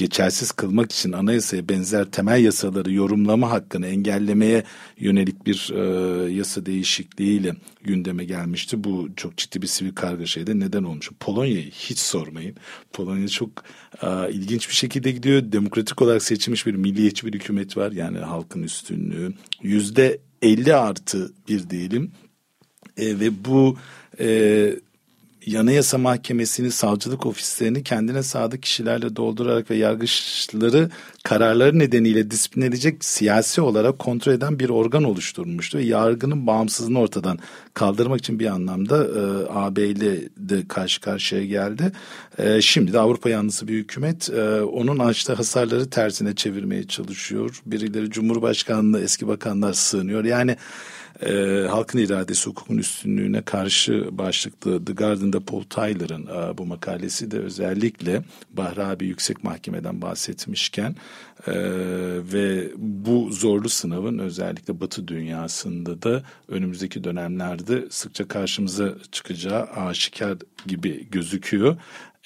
geçersiz 0.00 0.52
kılmak 0.52 0.92
için 0.92 1.12
anayasaya 1.12 1.68
benzer 1.68 2.04
temel 2.04 2.44
yasaları 2.44 2.92
yorumlama 2.92 3.50
hakkını 3.50 3.86
engellemeye 3.86 4.64
yönelik 4.98 5.46
bir 5.46 5.70
e, 5.74 6.32
yasa 6.32 6.66
değişikliğiyle 6.66 7.54
gündeme 7.84 8.24
gelmişti. 8.24 8.84
Bu 8.84 9.08
çok 9.16 9.36
ciddi 9.36 9.62
bir 9.62 9.66
sivil 9.66 9.94
kargaşaya 9.94 10.46
neden 10.54 10.82
olmuş. 10.82 11.10
Polonya'yı 11.20 11.70
hiç 11.70 11.98
sormayın. 11.98 12.56
Polonya 12.92 13.28
çok 13.28 13.50
e, 14.02 14.32
ilginç 14.32 14.68
bir 14.68 14.74
şekilde 14.74 15.10
gidiyor. 15.10 15.52
Demokratik 15.52 16.02
olarak 16.02 16.22
seçilmiş 16.22 16.66
bir 16.66 16.74
milliyetçi 16.74 17.26
bir 17.26 17.32
hükümet 17.32 17.76
var. 17.76 17.92
Yani 17.92 18.18
halkın 18.18 18.62
üstünlüğü. 18.62 19.34
Yüzde 19.62 20.18
50 20.42 20.74
artı 20.74 21.32
bir 21.48 21.70
diyelim. 21.70 22.12
E, 22.96 23.20
ve 23.20 23.44
bu 23.44 23.76
e, 24.20 24.26
Yanayasa 25.46 25.98
Mahkemesi'ni, 25.98 26.70
savcılık 26.70 27.26
ofislerini 27.26 27.82
kendine 27.82 28.22
sadık 28.22 28.62
kişilerle 28.62 29.16
doldurarak 29.16 29.70
ve 29.70 29.76
yargıçları 29.76 30.90
kararları 31.24 31.78
nedeniyle 31.78 32.30
disiplin 32.30 32.62
edecek 32.62 33.04
siyasi 33.04 33.60
olarak 33.60 33.98
kontrol 33.98 34.32
eden 34.32 34.58
bir 34.58 34.68
organ 34.68 35.04
oluşturmuştu. 35.04 35.78
Ve 35.78 35.82
yargının 35.82 36.46
bağımsızlığını 36.46 36.98
ortadan 36.98 37.38
kaldırmak 37.74 38.18
için 38.18 38.38
bir 38.38 38.46
anlamda 38.46 39.04
e, 39.04 39.20
AB 39.48 39.86
ile 39.86 40.28
de 40.36 40.68
karşı 40.68 41.00
karşıya 41.00 41.44
geldi. 41.44 41.92
E, 42.38 42.60
şimdi 42.60 42.92
de 42.92 42.98
Avrupa 42.98 43.30
yanlısı 43.30 43.68
bir 43.68 43.74
hükümet 43.74 44.30
e, 44.30 44.62
onun 44.62 44.98
açtığı 44.98 45.32
hasarları 45.32 45.90
tersine 45.90 46.34
çevirmeye 46.34 46.86
çalışıyor. 46.86 47.62
Birileri 47.66 48.10
Cumhurbaşkanlığı 48.10 49.00
eski 49.00 49.28
bakanlar 49.28 49.72
sığınıyor. 49.72 50.24
Yani 50.24 50.56
e, 51.22 51.66
halkın 51.70 51.98
iradesi 51.98 52.50
hukukun 52.50 52.78
üstünlüğüne 52.78 53.42
karşı 53.42 54.18
başlıklı 54.18 54.84
The 54.84 54.92
Garden'da 54.92 55.40
Paul 55.40 55.62
Tyler'ın 55.62 56.26
e, 56.26 56.58
bu 56.58 56.66
makalesi 56.66 57.30
de 57.30 57.38
özellikle 57.38 58.22
Bahri 58.50 58.84
abi 58.84 59.06
Yüksek 59.06 59.44
Mahkeme'den 59.44 60.02
bahsetmişken 60.02 60.96
e, 61.46 61.52
ve 62.32 62.68
bu 62.76 63.32
zorlu 63.32 63.68
sınavın 63.68 64.18
özellikle 64.18 64.80
Batı 64.80 65.08
dünyasında 65.08 66.02
da 66.02 66.22
önümüzdeki 66.48 67.04
dönemlerde 67.04 67.86
sıkça 67.90 68.28
karşımıza 68.28 68.94
çıkacağı 69.12 69.62
aşikar 69.64 70.38
gibi 70.66 71.06
gözüküyor. 71.10 71.76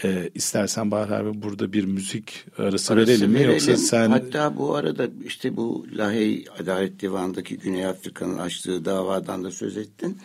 E, 0.02 0.30
istersen 0.34 0.90
Bahar 0.90 1.10
abi 1.10 1.42
burada 1.42 1.72
bir 1.72 1.84
müzik 1.84 2.46
arası, 2.58 2.94
arası 2.94 2.96
verelim 2.96 3.30
mi 3.30 3.42
yoksa 3.42 3.76
sen... 3.76 4.10
Hatta 4.10 4.56
bu 4.56 4.74
arada 4.74 5.08
işte 5.24 5.56
bu 5.56 5.86
Lahey 5.92 6.44
Adalet 6.60 7.00
Divanı'ndaki 7.00 7.58
Güney 7.58 7.86
Afrika'nın 7.86 8.38
açtığı 8.38 8.84
davadan 8.84 9.44
da 9.44 9.50
söz 9.50 9.76
ettin. 9.76 10.18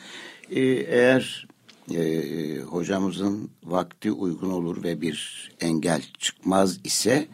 E, 0.52 0.62
eğer 0.70 1.48
e, 1.96 2.60
hocamızın 2.60 3.50
vakti 3.64 4.12
uygun 4.12 4.52
olur 4.52 4.84
ve 4.84 5.02
bir 5.02 5.50
engel 5.62 6.02
çıkmaz 6.18 6.80
ise 6.84 7.28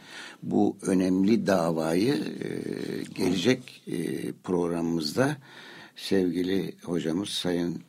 bu 0.44 0.78
önemli 0.82 1.48
davayı 1.48 2.14
e, 2.14 2.50
gelecek 3.14 3.82
e, 3.88 4.32
programımızda 4.44 5.38
sevgili 5.96 6.76
hocamız 6.84 7.30
Sayın 7.30 7.82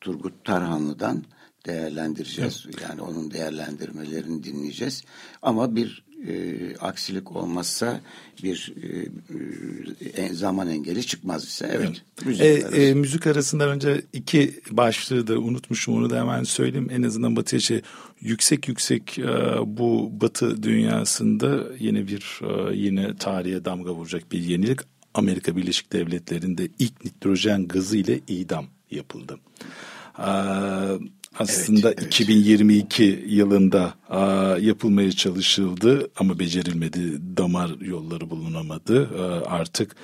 Turgut 0.00 0.44
Tarhanlı'dan 0.44 1.24
değerlendireceğiz. 1.66 2.64
Evet. 2.66 2.82
Yani 2.82 3.02
onun 3.02 3.30
değerlendirmelerini 3.30 4.44
dinleyeceğiz. 4.44 5.04
Ama 5.42 5.76
bir 5.76 6.06
e, 6.28 6.76
aksilik 6.76 7.36
olmazsa 7.36 8.00
bir 8.42 8.74
e, 8.82 10.22
e 10.22 10.34
zaman 10.34 10.68
engeli 10.68 11.06
çıkmaz 11.06 11.44
ise 11.44 11.70
evet. 11.72 11.88
evet. 11.88 12.26
Müzik, 12.26 12.44
e, 12.44 12.64
arası. 12.64 12.76
e, 12.76 12.94
müzik 12.94 13.26
arasından 13.26 13.68
önce 13.68 14.02
iki 14.12 14.60
başlığı 14.70 15.26
da 15.26 15.38
unutmuşum 15.38 15.94
onu 15.94 16.10
da 16.10 16.20
hemen 16.20 16.42
söyleyeyim. 16.42 16.88
En 16.90 17.02
azından 17.02 17.36
Batı 17.36 17.60
şey 17.60 17.82
yüksek 18.20 18.68
yüksek 18.68 19.18
e, 19.18 19.24
bu 19.66 20.10
Batı 20.20 20.62
dünyasında 20.62 21.64
yeni 21.78 22.08
bir 22.08 22.40
e, 22.42 22.76
yine 22.76 23.16
tarihe 23.16 23.64
damga 23.64 23.94
vuracak 23.94 24.32
bir 24.32 24.38
yenilik. 24.38 24.80
Amerika 25.14 25.56
Birleşik 25.56 25.92
Devletleri'nde 25.92 26.68
ilk 26.78 27.04
nitrojen 27.04 27.68
gazı 27.68 27.96
ile 27.96 28.20
idam 28.28 28.66
yapıldı. 28.90 29.38
Ee, 30.18 30.22
aslında 31.38 31.88
evet, 31.88 31.98
evet. 32.00 32.06
2022 32.06 33.24
yılında 33.26 33.94
a, 34.10 34.56
yapılmaya 34.60 35.12
çalışıldı 35.12 36.10
ama 36.16 36.38
becerilmedi. 36.38 36.98
Damar 37.36 37.70
yolları 37.80 38.30
bulunamadı. 38.30 39.08
A, 39.22 39.50
artık 39.50 39.96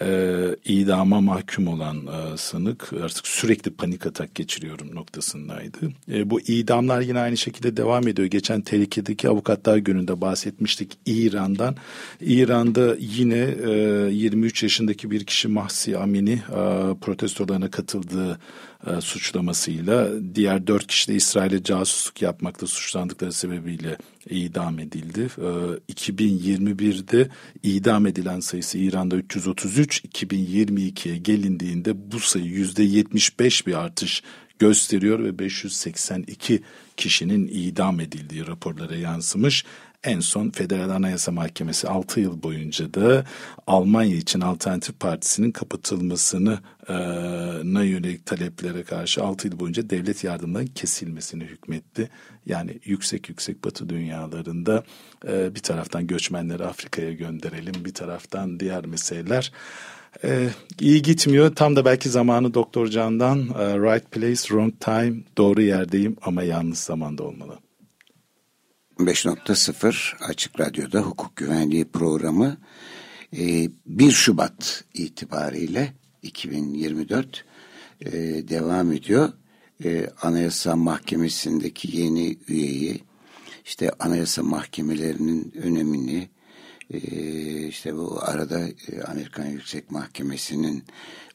e, 0.00 0.40
idama 0.64 1.20
mahkum 1.20 1.66
olan 1.66 2.06
a, 2.06 2.36
sanık 2.36 2.92
artık 3.02 3.26
sürekli 3.26 3.70
panik 3.70 4.06
atak 4.06 4.34
geçiriyorum 4.34 4.94
noktasındaydı. 4.94 5.78
E, 6.12 6.30
bu 6.30 6.40
idamlar 6.40 7.00
yine 7.00 7.20
aynı 7.20 7.36
şekilde 7.36 7.76
devam 7.76 8.08
ediyor. 8.08 8.28
Geçen 8.28 8.60
tehlikedeki 8.60 9.28
avukatlar 9.28 9.76
gününde 9.76 10.20
bahsetmiştik 10.20 10.98
İran'dan. 11.06 11.76
İran'da 12.20 12.96
yine 12.98 13.54
e, 13.64 13.70
23 14.10 14.62
yaşındaki 14.62 15.10
bir 15.10 15.24
kişi 15.24 15.48
Mahsi 15.48 15.98
Amini 15.98 16.42
a, 16.54 16.94
protestolarına 17.00 17.70
katıldığı 17.70 18.38
e, 18.86 19.00
suçlamasıyla 19.00 20.08
diğer 20.34 20.66
dört 20.74 20.86
kişi 20.86 21.08
de 21.08 21.14
İsrail'e 21.14 21.62
casusluk 21.62 22.22
yapmakta 22.22 22.66
suçlandıkları 22.66 23.32
sebebiyle 23.32 23.96
idam 24.30 24.78
edildi. 24.78 25.28
E, 25.38 25.92
2021'de 25.92 27.28
idam 27.62 28.06
edilen 28.06 28.40
sayısı 28.40 28.78
İran'da 28.78 29.16
333, 29.16 30.04
2022'ye 30.04 31.16
gelindiğinde 31.16 32.12
bu 32.12 32.20
sayı 32.20 32.44
yüzde 32.44 32.82
75 32.82 33.66
bir 33.66 33.74
artış 33.74 34.22
gösteriyor 34.58 35.24
ve 35.24 35.38
582 35.38 36.62
kişinin 36.96 37.48
idam 37.52 38.00
edildiği 38.00 38.46
raporlara 38.46 38.96
yansımış. 38.96 39.64
En 40.04 40.20
son 40.20 40.50
Federal 40.50 40.90
Anayasa 40.90 41.32
Mahkemesi 41.32 41.88
6 41.88 42.20
yıl 42.20 42.42
boyunca 42.42 42.94
da 42.94 43.24
Almanya 43.66 44.16
için 44.16 44.40
Alternatif 44.40 45.00
Partisi'nin 45.00 45.50
kapatılmasını 45.50 46.58
na 47.64 47.82
yönelik 47.82 48.26
taleplere 48.26 48.82
karşı 48.82 49.24
6 49.24 49.48
yıl 49.48 49.60
boyunca 49.60 49.90
devlet 49.90 50.24
yardımlarının 50.24 50.70
kesilmesini 50.74 51.44
hükmetti. 51.44 52.10
Yani 52.46 52.78
yüksek 52.84 53.28
yüksek 53.28 53.64
batı 53.64 53.88
dünyalarında 53.88 54.84
bir 55.24 55.60
taraftan 55.60 56.06
göçmenleri 56.06 56.64
Afrika'ya 56.64 57.12
gönderelim 57.12 57.74
bir 57.84 57.94
taraftan 57.94 58.60
diğer 58.60 58.86
meseleler 58.86 59.52
ee, 60.24 60.48
iyi 60.80 61.02
gitmiyor. 61.02 61.54
Tam 61.54 61.76
da 61.76 61.84
belki 61.84 62.08
zamanı 62.08 62.54
Doktor 62.54 62.86
Can'dan 62.88 63.38
Right 63.58 64.10
Place, 64.10 64.34
Wrong 64.34 64.74
Time, 64.80 65.14
doğru 65.38 65.62
yerdeyim 65.62 66.16
ama 66.22 66.42
yanlış 66.42 66.78
zamanda 66.78 67.22
olmalı. 67.22 67.63
5.0 68.98 70.24
Açık 70.24 70.60
Radyo'da 70.60 71.00
hukuk 71.00 71.36
güvenliği 71.36 71.84
programı 71.84 72.56
1 73.32 74.08
e, 74.08 74.10
Şubat 74.10 74.84
itibariyle 74.94 75.92
2024 76.22 77.44
e, 78.00 78.12
devam 78.48 78.92
ediyor. 78.92 79.32
E, 79.84 80.06
Anayasa 80.22 80.76
Mahkemesi'ndeki 80.76 81.96
yeni 81.96 82.36
üyeyi, 82.48 83.04
işte 83.64 83.90
anayasa 83.98 84.42
mahkemelerinin 84.42 85.52
önemini, 85.62 86.28
işte 87.68 87.96
bu 87.96 88.18
arada 88.22 88.60
Amerikan 89.06 89.46
Yüksek 89.46 89.90
Mahkemesi'nin 89.90 90.84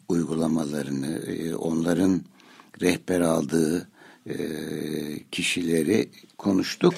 uygulamalarını, 0.09 1.21
onların 1.57 2.21
rehber 2.81 3.21
aldığı 3.21 3.89
kişileri 5.31 6.09
konuştuk. 6.37 6.93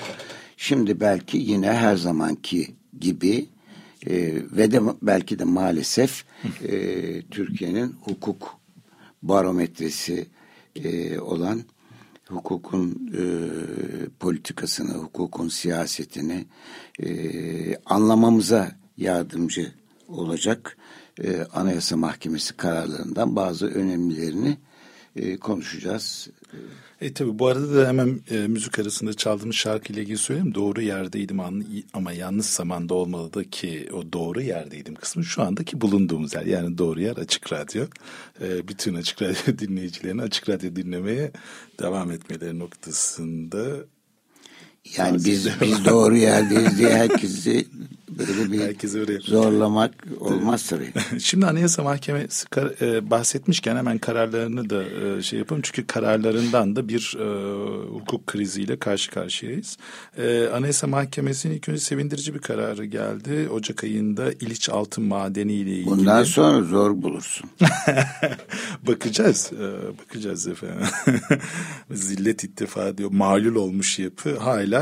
Şimdi 0.64 1.00
belki 1.00 1.38
yine 1.38 1.74
her 1.74 1.96
zamanki 1.96 2.76
gibi 3.00 3.50
e, 4.08 4.34
ve 4.52 4.72
de 4.72 4.82
belki 5.02 5.40
de 5.40 5.44
maalesef 5.44 6.26
e, 6.64 7.22
Türkiye'nin 7.22 7.96
hukuk 8.02 8.58
barometresi 9.24 10.28
e, 10.76 11.20
olan 11.20 11.62
hukukun 12.28 13.12
e, 13.18 13.24
politikasını, 14.20 14.94
hukukun 14.94 15.48
siyasetini 15.48 16.46
e, 17.04 17.10
anlamamıza 17.86 18.72
yardımcı 18.98 19.72
olacak 20.08 20.78
e, 21.24 21.42
Anayasa 21.54 21.98
Mahkemesi 21.98 22.58
kararlarından 22.58 23.36
bazı 23.36 23.68
önemlilerini 23.68 24.58
e, 25.16 25.38
konuşacağız. 25.38 26.30
E 27.02 27.14
tabi 27.14 27.40
bu 27.40 27.48
arada 27.48 27.76
da 27.76 27.88
hemen 27.88 28.20
e, 28.32 28.36
müzik 28.36 28.80
arasında 28.80 29.14
çaldığımız 29.14 29.56
şarkıyla 29.56 30.02
ilgili 30.02 30.18
söyleyeyim. 30.18 30.56
Doğru 30.56 30.82
yerdeydim 30.82 31.40
ama 31.94 32.14
yanlış 32.14 32.46
zamanda 32.46 32.94
olmalı 32.94 33.44
ki 33.44 33.90
o 33.94 34.14
doğru 34.14 34.42
yerdeydim 34.42 34.96
kısmı 34.96 35.26
şu 35.26 35.42
andaki 35.42 35.82
bulunduğumuz 35.82 36.34
yer. 36.34 36.46
Yani 36.46 36.78
doğru 36.78 37.02
yer 37.02 37.18
Açık 37.18 37.54
Radyo. 37.54 37.86
E, 38.42 38.68
bütün 38.68 38.96
Açık 38.96 39.22
Radyo 39.22 39.58
dinleyicilerine 39.60 40.22
Açık 40.22 40.50
Radyo 40.50 40.76
dinlemeye 40.76 41.32
devam 41.80 42.12
etmeleri 42.12 42.60
noktasında 42.60 43.76
yani 44.98 45.18
biz 45.26 45.48
biz 45.62 45.86
doğru 45.86 46.18
yerdeyiz 46.18 46.78
diye 46.78 46.90
herkesi 46.90 47.68
böyle 48.20 48.52
bir 48.52 48.60
Herkes 48.60 48.96
öyle 48.96 49.20
zorlamak 49.20 49.94
olmaz 50.20 50.70
tabii. 50.70 50.94
Şimdi 51.20 51.46
Anayasa 51.46 51.84
Mahkemesi 51.84 52.46
e, 52.82 53.10
bahsetmişken 53.10 53.76
hemen 53.76 53.98
kararlarını 53.98 54.70
da 54.70 54.84
e, 54.84 55.22
şey 55.22 55.40
yapalım. 55.40 55.62
Çünkü 55.66 55.88
kararlarından 55.88 56.76
da 56.76 56.88
bir 56.88 57.18
e, 57.20 57.26
hukuk 57.90 58.28
kriziyle 58.28 58.80
karşı 58.80 59.12
karşıyayız. 59.12 59.78
Anayasa 60.54 60.88
Mahkemesi'nin 60.88 61.54
ilk 61.54 61.70
önce 61.70 61.80
sevindirici 61.80 62.34
bir 62.34 62.40
kararı 62.40 62.86
geldi. 62.86 63.50
Ocak 63.54 63.84
ayında 63.84 64.32
İliç 64.32 64.70
Altın 64.70 65.04
Madeni 65.04 65.54
ile 65.54 65.72
ilgili. 65.72 65.86
Bundan 65.86 66.24
sonra 66.24 66.64
zor 66.64 67.02
bulursun. 67.02 67.50
bakacağız. 68.88 69.52
Bakacağız 70.00 70.48
efendim. 70.48 70.88
Zillet 71.92 72.44
ittifa 72.44 72.98
diyor. 72.98 73.12
Malul 73.12 73.56
olmuş 73.56 74.00
yapı 74.00 74.38
hala 74.38 74.80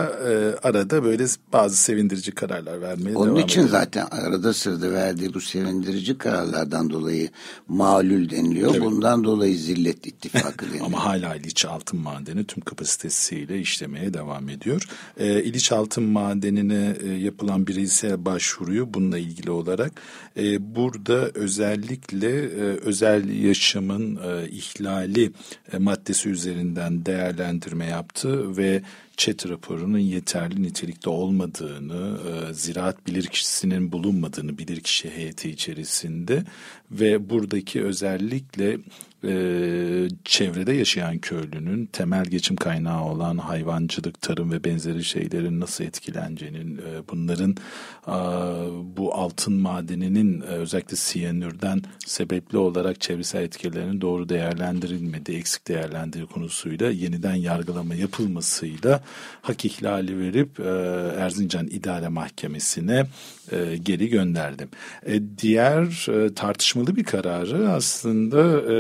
arada 0.64 1.04
böyle 1.04 1.26
bazı 1.54 1.78
sevindirici 1.78 2.32
kararlar 2.32 2.82
vermeye 2.82 3.19
onun 3.20 3.36
için 3.36 3.62
ediyor. 3.62 3.80
zaten 3.80 4.08
arada 4.12 4.54
sırada 4.54 4.92
verdiği 4.92 5.34
bu 5.34 5.42
sevindirici 5.42 6.18
kararlardan 6.18 6.90
dolayı 6.90 7.30
malul 7.68 8.30
deniliyor. 8.30 8.74
Tabii. 8.74 8.82
Bundan 8.82 9.24
dolayı 9.24 9.58
zillet 9.58 10.08
ittifakı 10.08 10.66
deniliyor. 10.66 10.86
Ama 10.86 11.06
hala 11.06 11.36
İliç 11.36 11.66
Altın 11.66 12.00
Madeni 12.00 12.44
tüm 12.44 12.64
kapasitesiyle 12.64 13.60
işlemeye 13.60 14.14
devam 14.14 14.50
ediyor. 14.50 14.90
E, 15.18 15.44
İliç 15.44 15.72
Altın 15.72 16.04
Madeni'ne 16.04 16.96
e, 17.04 17.10
yapılan 17.10 17.68
bireysel 17.68 18.26
başvuruyu 18.26 18.94
bununla 18.94 19.18
ilgili 19.18 19.52
olarak 19.52 19.92
e, 20.38 20.76
burada 20.76 21.30
özellikle 21.34 22.30
e, 22.40 22.62
özel 22.62 23.30
yaşamın 23.44 24.16
e, 24.16 24.50
ihlali 24.50 25.32
e, 25.74 25.78
maddesi 25.78 26.30
üzerinden 26.30 27.06
değerlendirme 27.06 27.86
yaptı 27.86 28.58
ve 28.58 28.82
çet 29.20 29.50
raporunun 29.50 29.98
yeterli 30.00 30.64
nitelikte 30.64 31.10
olmadığını, 31.10 32.18
e, 32.30 32.54
ziraat 32.54 33.08
bilirkişisinin 33.08 33.92
bulunmadığını 33.92 34.58
bilirkişi 34.58 35.10
heyeti 35.10 35.50
içerisinde 35.50 36.44
ve 36.92 37.30
buradaki 37.30 37.84
özellikle 37.84 38.78
e, 39.24 40.08
çevrede 40.26 40.74
yaşayan 40.74 41.18
köylünün 41.18 41.86
temel 41.86 42.26
geçim 42.26 42.56
kaynağı 42.56 43.04
olan 43.04 43.38
hayvancılık, 43.38 44.22
tarım 44.22 44.52
ve 44.52 44.64
benzeri 44.64 45.04
şeylerin 45.04 45.60
nasıl 45.60 45.84
etkileneceğinin, 45.84 46.78
e, 46.78 47.08
bunların 47.12 47.56
e, 48.08 48.16
bu 48.98 49.16
altın 49.16 49.54
madeninin 49.54 50.42
e, 50.42 50.44
özellikle 50.44 50.96
siyanürden 50.96 51.82
sebepli 52.06 52.58
olarak 52.58 53.02
çevresel 53.02 53.44
etkilerinin 53.44 54.02
doğru 54.02 54.30
değerlendirilmediği, 54.30 55.38
eksik 55.38 55.68
değerlendirildiği 55.68 56.26
konusuyla 56.26 56.90
yeniden 56.92 57.36
yargılama 57.36 57.96
yapılmasıyla 57.96 59.04
hak 59.42 59.66
ihlali 59.66 60.20
verip 60.20 60.60
e, 60.60 60.70
Erzincan 61.20 61.68
İdare 61.68 62.08
Mahkemesi'ne 62.08 63.06
e, 63.52 63.78
geri 63.78 64.10
gönderdim. 64.10 64.70
E, 65.06 65.22
diğer 65.38 66.10
e, 66.10 66.34
tartışmalı 66.34 66.96
bir 66.96 67.04
kararı 67.04 67.70
aslında 67.70 68.62
e, 68.74 68.78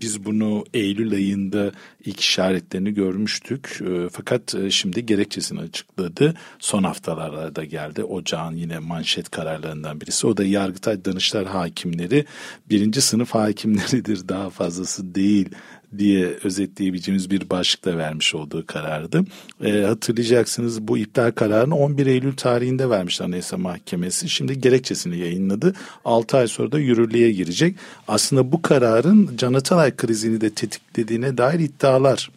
biz 0.00 0.24
bunu 0.24 0.64
Eylül 0.74 1.14
ayında 1.14 1.72
ilk 2.04 2.20
işaretlerini 2.20 2.94
görmüştük. 2.94 3.80
E, 3.80 4.08
fakat 4.12 4.54
e, 4.54 4.70
şimdi 4.70 5.06
gerekçesini 5.06 5.60
açıkladı. 5.60 6.34
Son 6.58 6.82
haftalarda 6.82 7.64
geldi. 7.64 8.04
Ocağın 8.04 8.56
yine 8.56 8.78
manşet 8.78 9.30
kararlarından 9.30 10.00
birisi. 10.00 10.26
O 10.26 10.36
da 10.36 10.44
Yargıtay 10.44 11.04
Danıştay 11.04 11.44
Hakimleri 11.44 12.24
birinci 12.70 13.00
sınıf 13.00 13.34
hakimleridir 13.34 14.28
daha 14.28 14.50
fazlası 14.50 15.14
değil 15.14 15.48
diye 15.98 16.26
özetleyebileceğimiz 16.44 17.30
bir 17.30 17.50
başlıkla 17.50 17.98
vermiş 17.98 18.34
olduğu 18.34 18.66
karardı. 18.66 19.24
E, 19.64 19.82
hatırlayacaksınız 19.82 20.88
bu 20.88 20.98
iptal 20.98 21.30
kararını 21.30 21.76
11 21.76 22.06
Eylül 22.06 22.36
tarihinde 22.36 22.90
vermiş 22.90 23.20
Anayasa 23.20 23.56
Mahkemesi. 23.56 24.28
Şimdi 24.28 24.60
gerekçesini 24.60 25.18
yayınladı. 25.18 25.74
6 26.04 26.36
ay 26.36 26.48
sonra 26.48 26.72
da 26.72 26.78
yürürlüğe 26.78 27.30
girecek. 27.30 27.76
Aslında 28.08 28.52
bu 28.52 28.62
kararın 28.62 29.36
Can 29.36 29.54
Atalay 29.54 29.96
krizini 29.96 30.40
de 30.40 30.50
tetiklediğine 30.50 31.38
dair 31.38 31.60
iddialar 31.60 32.30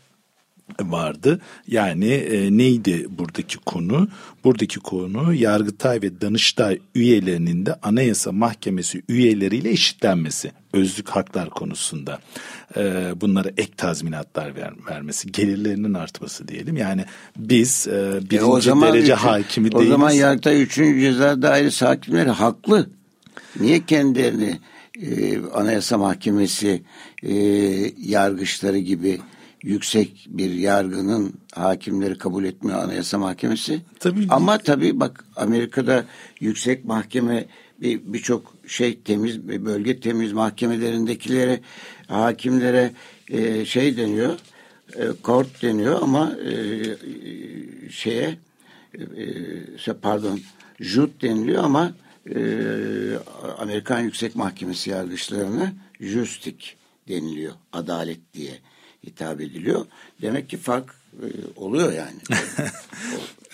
vardı. 0.80 1.40
Yani 1.68 2.14
e, 2.14 2.58
neydi 2.58 3.08
buradaki 3.10 3.58
konu? 3.58 4.08
Buradaki 4.44 4.80
konu 4.80 5.34
Yargıtay 5.34 6.02
ve 6.02 6.22
Danıştay 6.22 6.80
üyelerinin 6.96 7.66
de 7.66 7.76
Anayasa 7.84 8.32
Mahkemesi 8.32 9.02
üyeleriyle 9.10 9.70
eşitlenmesi. 9.70 10.52
Özlük 10.74 11.10
haklar 11.10 11.50
konusunda 11.50 12.20
e, 12.78 13.12
bunlara 13.22 13.50
ek 13.58 13.72
tazminatlar 13.78 14.56
ver, 14.56 14.74
vermesi, 14.90 15.32
gelirlerinin 15.32 15.94
artması 15.94 16.48
diyelim. 16.48 16.78
Yani 16.78 17.06
biz 17.38 17.88
e, 17.88 18.20
birinci 18.22 18.38
e 18.38 18.44
o 18.44 18.62
zaman 18.62 18.94
derece 18.94 19.14
üçün, 19.14 19.28
hakimi 19.28 19.68
o 19.68 19.72
değiliz. 19.72 19.88
O 19.88 19.92
zaman 19.92 20.12
Yargıtay 20.12 20.62
3. 20.62 20.76
Ceza 20.76 21.42
Dairesi 21.42 21.86
hakimleri 21.86 22.30
haklı. 22.30 22.90
Niye 23.60 23.86
kendilerini 23.86 24.60
e, 25.02 25.40
Anayasa 25.54 25.98
Mahkemesi 25.98 26.84
e, 27.24 27.34
yargıçları 27.98 28.78
gibi 28.78 29.20
yüksek 29.64 30.28
bir 30.30 30.52
yargının 30.52 31.34
hakimleri 31.54 32.18
kabul 32.18 32.44
etmiyor 32.44 32.84
Anayasa 32.84 33.18
Mahkemesi. 33.18 33.82
Tabii. 34.00 34.28
Ama 34.30 34.58
tabii 34.58 35.00
bak 35.00 35.26
Amerika'da 35.36 36.06
yüksek 36.40 36.86
mahkeme 36.86 37.46
birçok 37.82 38.64
bir 38.64 38.70
şey 38.70 39.00
temiz 39.02 39.48
bölge 39.48 40.00
temiz 40.00 40.34
mahkemelerindekilere 40.34 41.60
hakimlere 42.08 42.92
e, 43.30 43.66
şey 43.66 43.98
deniyor 43.98 44.40
e, 44.96 45.04
court 45.24 45.62
deniyor 45.62 46.02
ama 46.02 46.36
e, 46.36 46.54
şeye 47.90 48.38
e, 49.88 49.94
pardon 50.02 50.40
jut 50.80 51.22
deniliyor 51.22 51.64
ama 51.64 51.94
e, 52.36 52.40
Amerikan 53.58 54.00
Yüksek 54.00 54.36
Mahkemesi 54.36 54.90
yargıçlarına 54.90 55.74
justik 56.00 56.78
deniliyor 57.08 57.54
adalet 57.74 58.20
diye 58.34 58.54
hitap 59.04 59.42
ediliyor. 59.42 59.86
Demek 60.22 60.50
ki 60.50 60.58
fark 60.58 60.90
e, 60.90 61.01
oluyor 61.56 61.94
yani. 61.94 62.18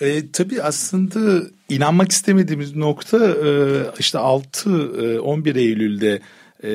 e, 0.00 0.30
tabii 0.32 0.62
aslında 0.62 1.42
inanmak 1.68 2.12
istemediğimiz 2.12 2.76
nokta 2.76 3.26
e, 3.26 3.50
işte 3.98 4.18
6 4.18 4.70
e, 4.70 5.18
11 5.18 5.56
Eylül'de 5.56 6.20
e, 6.64 6.70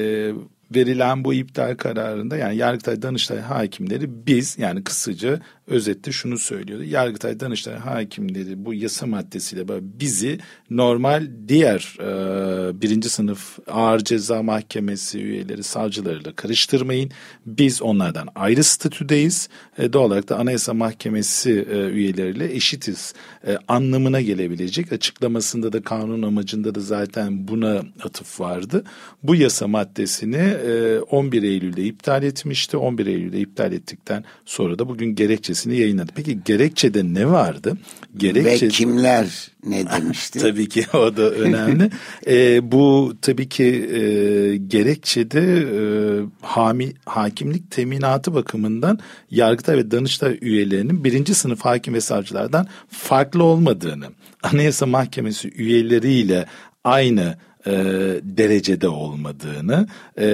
verilen 0.75 1.23
bu 1.23 1.33
iptal 1.33 1.75
kararında 1.75 2.37
yani 2.37 2.57
Yargıtay 2.57 3.01
Danıştay 3.01 3.39
hakimleri 3.39 4.27
biz 4.27 4.57
yani 4.57 4.83
kısaca 4.83 5.39
özette 5.67 6.11
şunu 6.11 6.37
söylüyordu. 6.37 6.83
Yargıtay 6.83 7.39
Danıştay 7.39 7.75
hakimleri 7.75 8.65
bu 8.65 8.73
yasa 8.73 9.05
maddesiyle 9.05 9.63
bizi 9.99 10.39
normal 10.69 11.27
diğer 11.47 11.97
e, 11.99 12.81
birinci 12.81 13.09
sınıf 13.09 13.59
ağır 13.67 13.99
ceza 13.99 14.43
mahkemesi 14.43 15.19
üyeleri 15.19 15.63
savcılarıyla 15.63 16.35
karıştırmayın. 16.35 17.11
Biz 17.45 17.81
onlardan 17.81 18.27
ayrı 18.35 18.63
statüdeyiz. 18.63 19.49
E, 19.77 19.93
doğal 19.93 20.05
olarak 20.05 20.29
da 20.29 20.37
Anayasa 20.37 20.73
Mahkemesi 20.73 21.67
e, 21.71 21.77
üyeleriyle 21.77 22.55
eşitiz 22.55 23.13
e, 23.47 23.57
anlamına 23.67 24.21
gelebilecek. 24.21 24.93
Açıklamasında 24.93 25.73
da 25.73 25.81
kanun 25.81 26.21
amacında 26.21 26.75
da 26.75 26.79
zaten 26.79 27.47
buna 27.47 27.83
atıf 28.03 28.39
vardı. 28.39 28.83
Bu 29.23 29.35
yasa 29.35 29.67
maddesini 29.67 30.35
e, 30.67 30.99
11 30.99 31.43
Eylül'de 31.43 31.83
iptal 31.83 32.23
etmişti. 32.23 32.77
11 32.77 33.07
Eylül'de 33.07 33.39
iptal 33.39 33.73
ettikten 33.73 34.23
sonra 34.45 34.79
da 34.79 34.89
bugün 34.89 35.15
gerekçe 35.15 35.52
gerekçesini 35.53 35.77
yayınladı. 35.77 36.11
Peki 36.15 36.43
gerekçede 36.45 37.03
ne 37.03 37.29
vardı? 37.29 37.77
Gerekçe... 38.17 38.65
Ve 38.65 38.69
kimler 38.69 39.51
ne 39.65 39.85
demişti? 39.91 40.39
tabii 40.39 40.69
ki 40.69 40.85
o 40.93 41.17
da 41.17 41.31
önemli. 41.31 41.89
e, 42.27 42.71
bu 42.71 43.13
tabii 43.21 43.49
ki 43.49 43.63
e, 43.63 44.57
gerekçede 44.57 45.41
e, 45.41 45.81
hami, 46.41 46.93
hakimlik 47.05 47.71
teminatı 47.71 48.33
bakımından 48.33 48.99
Yargıtay 49.31 49.77
ve 49.77 49.91
Danıştay 49.91 50.37
üyelerinin 50.41 51.03
birinci 51.03 51.33
sınıf 51.33 51.61
hakim 51.61 51.93
ve 51.93 52.01
savcılardan 52.01 52.67
farklı 52.89 53.43
olmadığını, 53.43 54.05
Anayasa 54.43 54.85
Mahkemesi 54.85 55.51
üyeleriyle 55.55 56.45
aynı 56.83 57.37
e, 57.67 57.71
derecede 58.23 58.87
olmadığını 58.87 59.87
e, 60.19 60.27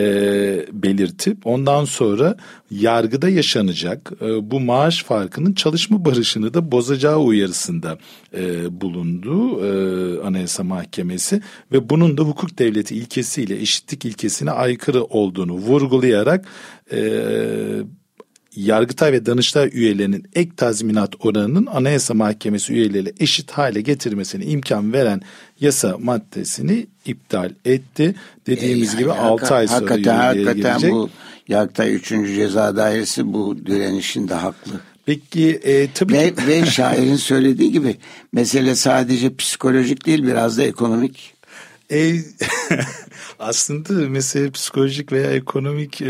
belirtip 0.72 1.48
ondan 1.48 1.86
sonra 1.86 2.38
yargıda 2.72 3.30
yaşanacak 3.30 4.12
e, 4.22 4.52
bu 4.52 4.60
maaş 4.60 5.04
farkının 5.04 5.54
çalışma 5.54 6.06
barışını 6.06 6.54
da 6.54 6.72
bozacağı 6.72 7.18
uyarısında 7.18 7.98
e, 8.38 8.82
bulundu 8.82 9.66
e, 9.66 9.70
Anayasa 10.24 10.64
Mahkemesi 10.64 11.42
ve 11.72 11.90
bunun 11.90 12.18
da 12.18 12.22
hukuk 12.22 12.60
devleti 12.60 12.96
ilkesiyle 12.96 13.60
eşitlik 13.62 14.06
ilkesine 14.06 14.52
aykırı 14.52 15.04
olduğunu 15.04 15.54
vurgulayarak 15.54 16.46
e, 16.92 17.00
Yargıtay 18.66 19.12
ve 19.12 19.26
Danıştay 19.26 19.70
üyelerinin 19.74 20.26
ek 20.36 20.52
tazminat 20.58 21.14
oranının 21.20 21.66
Anayasa 21.66 22.14
Mahkemesi 22.14 22.74
üyeleriyle 22.74 23.14
eşit 23.20 23.52
hale 23.52 23.82
getirmesine 23.82 24.46
imkan 24.46 24.94
veren 24.94 25.22
yasa 25.60 25.98
maddesini 25.98 26.88
iptal 27.06 27.52
etti. 27.66 28.16
Dediğimiz 28.48 28.90
e 28.90 28.92
yani 28.92 29.00
gibi 29.00 29.12
6 29.12 29.56
ay 29.56 29.68
sonra 29.68 29.78
hakikaten, 29.78 30.18
hakikaten 30.18 30.62
gelecek. 30.62 30.92
bu 30.92 31.10
Yargıtay 31.48 31.96
3. 31.96 32.10
Ceza 32.10 32.76
Dairesi 32.76 33.34
bu 33.34 33.66
direnişin 33.66 34.28
de 34.28 34.34
haklı. 34.34 34.72
Peki 35.06 35.50
e, 35.64 35.92
tabii 35.94 36.14
ve, 36.14 36.34
ve 36.48 36.66
şairin 36.66 37.16
söylediği 37.16 37.72
gibi 37.72 37.98
mesele 38.34 38.76
sadece 38.76 39.36
psikolojik 39.36 40.06
değil 40.06 40.24
biraz 40.24 40.58
da 40.58 40.64
ekonomik. 40.64 41.34
E, 41.92 42.14
aslında 43.40 44.10
mesele 44.10 44.52
psikolojik 44.52 45.12
veya 45.12 45.32
ekonomik 45.32 46.02
e, 46.02 46.08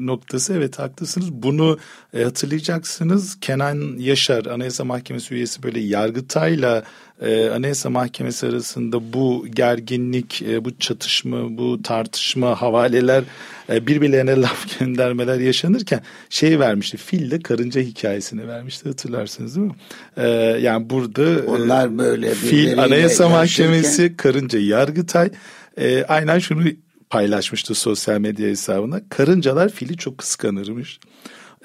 noktası 0.00 0.54
evet 0.54 0.78
haklısınız. 0.78 1.32
Bunu 1.32 1.78
e, 2.14 2.22
hatırlayacaksınız. 2.22 3.40
Kenan 3.40 3.98
Yaşar 3.98 4.46
Anayasa 4.46 4.84
Mahkemesi 4.84 5.34
üyesi 5.34 5.62
böyle 5.62 5.80
Yargıtay'la 5.80 6.84
e, 7.22 7.48
Anayasa 7.48 7.90
Mahkemesi 7.90 8.46
arasında 8.46 9.12
bu 9.12 9.46
gerginlik, 9.54 10.42
e, 10.42 10.64
bu 10.64 10.78
çatışma, 10.78 11.58
bu 11.58 11.82
tartışma, 11.82 12.62
havaleler 12.62 13.24
e, 13.70 13.86
birbirlerine 13.86 14.36
laf 14.42 14.78
göndermeler 14.78 15.40
yaşanırken 15.40 16.00
şey 16.30 16.60
vermişti. 16.60 16.96
Fille 16.96 17.40
karınca 17.40 17.80
hikayesini 17.80 18.48
vermişti 18.48 18.88
hatırlarsınız 18.88 19.56
değil 19.56 19.66
mi? 19.66 19.74
E, 20.16 20.28
yani 20.60 20.90
burada 20.90 21.22
e, 21.22 21.42
onlar 21.42 21.98
böyle 21.98 22.34
fil 22.34 22.82
Anayasa 22.82 23.28
Mahkemesi, 23.28 24.16
karınca 24.16 24.58
Yargıtay 24.58 25.30
e, 25.78 26.04
aynen 26.04 26.38
şunu 26.38 26.64
paylaşmıştı 27.10 27.74
sosyal 27.74 28.20
medya 28.20 28.48
hesabına. 28.48 29.00
Karıncalar 29.08 29.68
fili 29.68 29.96
çok 29.96 30.18
kıskanırmış. 30.18 31.00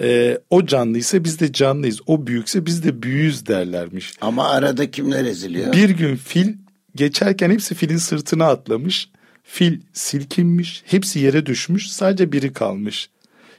Ee, 0.02 0.38
o 0.50 0.66
canlıysa 0.66 1.24
biz 1.24 1.40
de 1.40 1.52
canlıyız. 1.52 2.00
O 2.08 2.28
büyükse 2.28 2.66
biz 2.66 2.84
de 2.84 3.04
büyüğüz 3.04 3.46
derlermiş. 3.46 4.14
Ama 4.22 4.50
arada 4.50 4.92
kimler 4.92 5.26
eziliyor? 5.26 5.74
Bir 5.74 5.90
gün 5.90 6.16
fil 6.16 6.54
geçerken 6.96 7.52
hepsi 7.52 7.76
filin 7.76 7.98
sırtına 7.98 8.46
atlamış. 8.46 9.10
Fil 9.44 9.82
silkinmiş, 9.94 10.84
hepsi 10.86 11.20
yere 11.20 11.46
düşmüş, 11.46 11.92
sadece 11.92 12.32
biri 12.32 12.54
kalmış. 12.54 13.10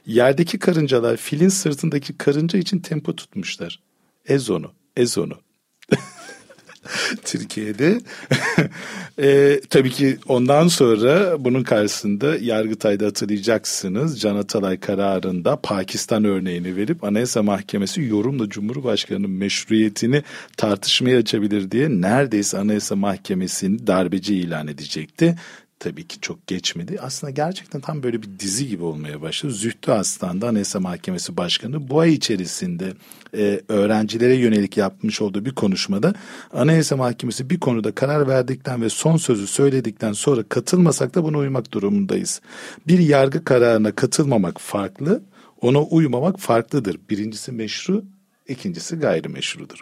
Yerdeki 0.05 0.59
karıncalar 0.59 1.17
filin 1.17 1.49
sırtındaki 1.49 2.17
karınca 2.17 2.59
için 2.59 2.79
tempo 2.79 3.15
tutmuşlar. 3.15 3.79
Ez 4.25 4.49
onu, 4.49 4.71
ez 4.97 5.17
onu. 5.17 5.44
Türkiye'de. 7.25 7.99
e, 9.21 9.59
tabii 9.69 9.91
ki 9.91 10.17
ondan 10.27 10.67
sonra 10.67 11.45
bunun 11.45 11.63
karşısında 11.63 12.37
Yargıtay'da 12.37 13.05
hatırlayacaksınız. 13.05 14.19
Can 14.21 14.35
Atalay 14.35 14.79
kararında 14.79 15.55
Pakistan 15.55 16.23
örneğini 16.23 16.75
verip 16.75 17.03
Anayasa 17.03 17.43
Mahkemesi 17.43 18.01
yorumla 18.01 18.49
Cumhurbaşkanı'nın 18.49 19.31
meşruiyetini 19.31 20.23
tartışmaya 20.57 21.17
açabilir 21.17 21.71
diye 21.71 21.89
neredeyse 21.89 22.57
Anayasa 22.57 22.95
Mahkemesi'ni 22.95 23.87
darbeci 23.87 24.35
ilan 24.35 24.67
edecekti 24.67 25.35
tabii 25.85 26.07
ki 26.07 26.21
çok 26.21 26.47
geçmedi. 26.47 26.97
Aslında 27.01 27.31
gerçekten 27.31 27.81
tam 27.81 28.03
böyle 28.03 28.21
bir 28.21 28.29
dizi 28.39 28.67
gibi 28.67 28.83
olmaya 28.83 29.21
başladı. 29.21 29.53
Zühtü 29.53 29.91
Aslan'da 29.91 30.47
Anayasa 30.47 30.79
Mahkemesi 30.79 31.37
Başkanı 31.37 31.89
bu 31.89 31.99
ay 31.99 32.13
içerisinde 32.13 32.93
e, 33.37 33.61
öğrencilere 33.67 34.35
yönelik 34.35 34.77
yapmış 34.77 35.21
olduğu 35.21 35.45
bir 35.45 35.55
konuşmada 35.55 36.13
Anayasa 36.53 36.97
Mahkemesi 36.97 37.49
bir 37.49 37.59
konuda 37.59 37.91
karar 37.91 38.27
verdikten 38.27 38.81
ve 38.81 38.89
son 38.89 39.17
sözü 39.17 39.47
söyledikten 39.47 40.13
sonra 40.13 40.43
katılmasak 40.43 41.15
da 41.15 41.23
buna 41.23 41.37
uymak 41.37 41.71
durumundayız. 41.71 42.41
Bir 42.87 42.99
yargı 42.99 43.43
kararına 43.43 43.91
katılmamak 43.91 44.61
farklı, 44.61 45.23
ona 45.61 45.81
uymamak 45.81 46.39
farklıdır. 46.39 46.97
Birincisi 47.09 47.51
meşru, 47.51 48.03
ikincisi 48.47 48.95
gayrimeşrudur 48.95 49.79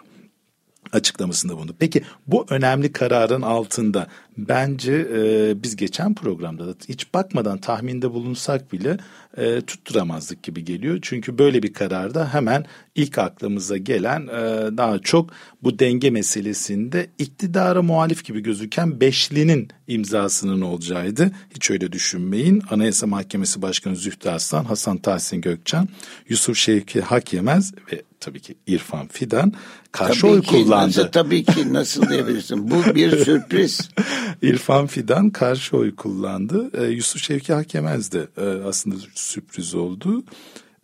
açıklamasında 0.94 1.56
bulundu. 1.56 1.74
Peki 1.78 2.02
bu 2.26 2.46
önemli 2.50 2.92
kararın 2.92 3.42
altında 3.42 4.06
bence 4.38 4.92
e, 4.92 5.62
biz 5.62 5.76
geçen 5.76 6.14
programda 6.14 6.66
da 6.68 6.74
hiç 6.88 7.14
bakmadan 7.14 7.58
tahminde 7.58 8.12
bulunsak 8.12 8.72
bile 8.72 8.96
e, 9.36 9.60
tutturamazdık 9.60 10.42
gibi 10.42 10.64
geliyor. 10.64 10.98
Çünkü 11.02 11.38
böyle 11.38 11.62
bir 11.62 11.72
kararda 11.72 12.34
hemen 12.34 12.64
ilk 12.94 13.18
aklımıza 13.18 13.76
gelen 13.76 14.20
e, 14.22 14.76
daha 14.76 14.98
çok 14.98 15.30
bu 15.62 15.78
denge 15.78 16.10
meselesinde 16.10 17.06
iktidara 17.18 17.82
muhalif 17.82 18.24
gibi 18.24 18.40
gözüken 18.42 19.00
Beşli'nin 19.00 19.68
imzasının 19.88 20.60
olacağıydı. 20.60 21.30
Hiç 21.54 21.70
öyle 21.70 21.92
düşünmeyin. 21.92 22.62
Anayasa 22.70 23.06
Mahkemesi 23.06 23.62
Başkanı 23.62 23.96
Zühtü 23.96 24.28
Aslan, 24.28 24.64
Hasan 24.64 24.98
Tahsin 24.98 25.40
Gökçen, 25.40 25.88
Yusuf 26.28 26.56
Şevki 26.56 27.00
Hakyemez 27.00 27.72
ve 27.92 28.02
tabii 28.20 28.40
ki 28.40 28.54
İrfan 28.66 29.08
Fidan 29.08 29.52
karşı 29.92 30.20
tabii 30.20 30.32
oy 30.32 30.42
ki, 30.42 30.46
kullandı. 30.48 30.86
Nasıl, 30.86 31.06
tabii 31.06 31.44
ki 31.44 31.72
nasıl 31.72 32.08
diyebilirsin? 32.08 32.70
Bu 32.70 32.94
bir 32.94 33.10
sürpriz. 33.24 33.90
İrfan 34.42 34.86
Fidan 34.86 35.30
karşı 35.30 35.76
oy 35.76 35.94
kullandı. 35.96 36.70
E, 36.74 36.90
Yusuf 36.90 37.22
Şevki 37.22 37.52
Hakemez 37.52 38.12
de 38.12 38.26
e, 38.36 38.44
aslında 38.66 38.96
sürpriz 39.14 39.74
oldu. 39.74 40.24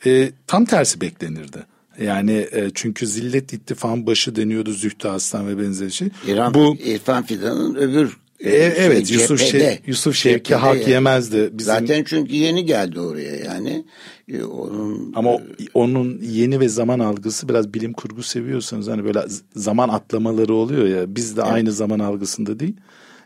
E, 0.07 0.30
tam 0.47 0.64
tersi 0.64 1.01
beklenirdi. 1.01 1.66
Yani 2.01 2.47
e, 2.53 2.70
çünkü 2.74 3.07
Zillet 3.07 3.53
İttifakı'nın 3.53 4.07
başı 4.07 4.36
deniyordu 4.36 4.72
Zühtü 4.72 5.09
Aslan 5.09 5.49
ve 5.49 5.62
benzeri 5.62 5.93
şey. 5.93 6.09
İran, 6.26 6.55
Bu 6.55 6.76
İrfan 6.84 7.22
Fidan'ın 7.22 7.74
öbür 7.74 8.16
e, 8.41 8.51
e 8.51 8.74
şey, 8.74 8.86
evet 8.86 9.11
Yusuf 9.11 9.41
Şev, 9.41 9.76
Yusuf 9.86 10.16
Şevki 10.16 10.55
hak 10.55 10.80
yani. 10.80 10.91
yemezdi. 10.91 11.51
Bizim... 11.53 11.74
Zaten 11.74 12.05
çünkü 12.05 12.34
yeni 12.34 12.64
geldi 12.64 13.01
oraya 13.01 13.36
yani. 13.36 13.84
E, 14.28 14.43
onun 14.43 15.12
Ama 15.14 15.30
o, 15.30 15.41
onun 15.74 16.20
yeni 16.22 16.61
ve 16.61 16.68
zaman 16.68 16.99
algısı 16.99 17.49
biraz 17.49 17.74
bilim 17.74 17.93
kurgu 17.93 18.22
seviyorsanız 18.22 18.88
hani 18.88 19.05
böyle 19.05 19.22
zaman 19.57 19.88
atlamaları 19.88 20.55
oluyor 20.55 20.86
ya 20.86 21.14
biz 21.16 21.36
de 21.36 21.41
evet. 21.45 21.53
aynı 21.53 21.72
zaman 21.72 21.99
algısında 21.99 22.61
değil. 22.61 22.74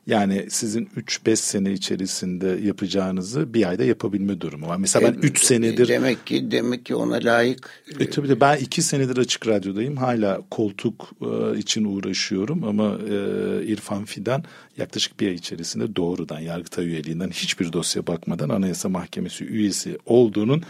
Yani 0.07 0.47
sizin 0.51 0.89
3-5 0.97 1.37
sene 1.37 1.73
içerisinde 1.73 2.59
yapacağınızı 2.63 3.55
bir 3.55 3.69
ayda 3.69 3.85
yapabilme 3.85 4.41
durumu 4.41 4.69
var. 4.69 4.77
Mesela 4.77 5.13
ben 5.13 5.19
3 5.21 5.43
e, 5.43 5.47
senedir... 5.47 5.89
Demek 5.89 6.27
ki 6.27 6.51
demek 6.51 6.87
ki 6.87 6.95
ona 6.95 7.15
layık... 7.15 7.71
E, 8.01 8.11
tabii 8.11 8.29
de 8.29 8.41
ben 8.41 8.57
2 8.57 8.83
senedir 8.83 9.17
açık 9.17 9.47
radyodayım. 9.47 9.97
Hala 9.97 10.41
koltuk 10.51 11.11
e, 11.23 11.59
için 11.59 11.85
uğraşıyorum 11.85 12.65
ama 12.65 12.99
e, 13.11 13.67
İrfan 13.67 14.05
Fidan 14.05 14.45
yaklaşık 14.77 15.21
bir 15.21 15.29
ay 15.29 15.35
içerisinde 15.35 15.97
doğrudan 15.97 16.41
Yargıtay 16.41 16.87
üyeliğinden 16.87 17.31
hiçbir 17.31 17.73
dosya 17.73 18.07
bakmadan 18.07 18.49
Anayasa 18.49 18.89
Mahkemesi 18.89 19.45
üyesi 19.45 19.99
olduğunun 20.07 20.63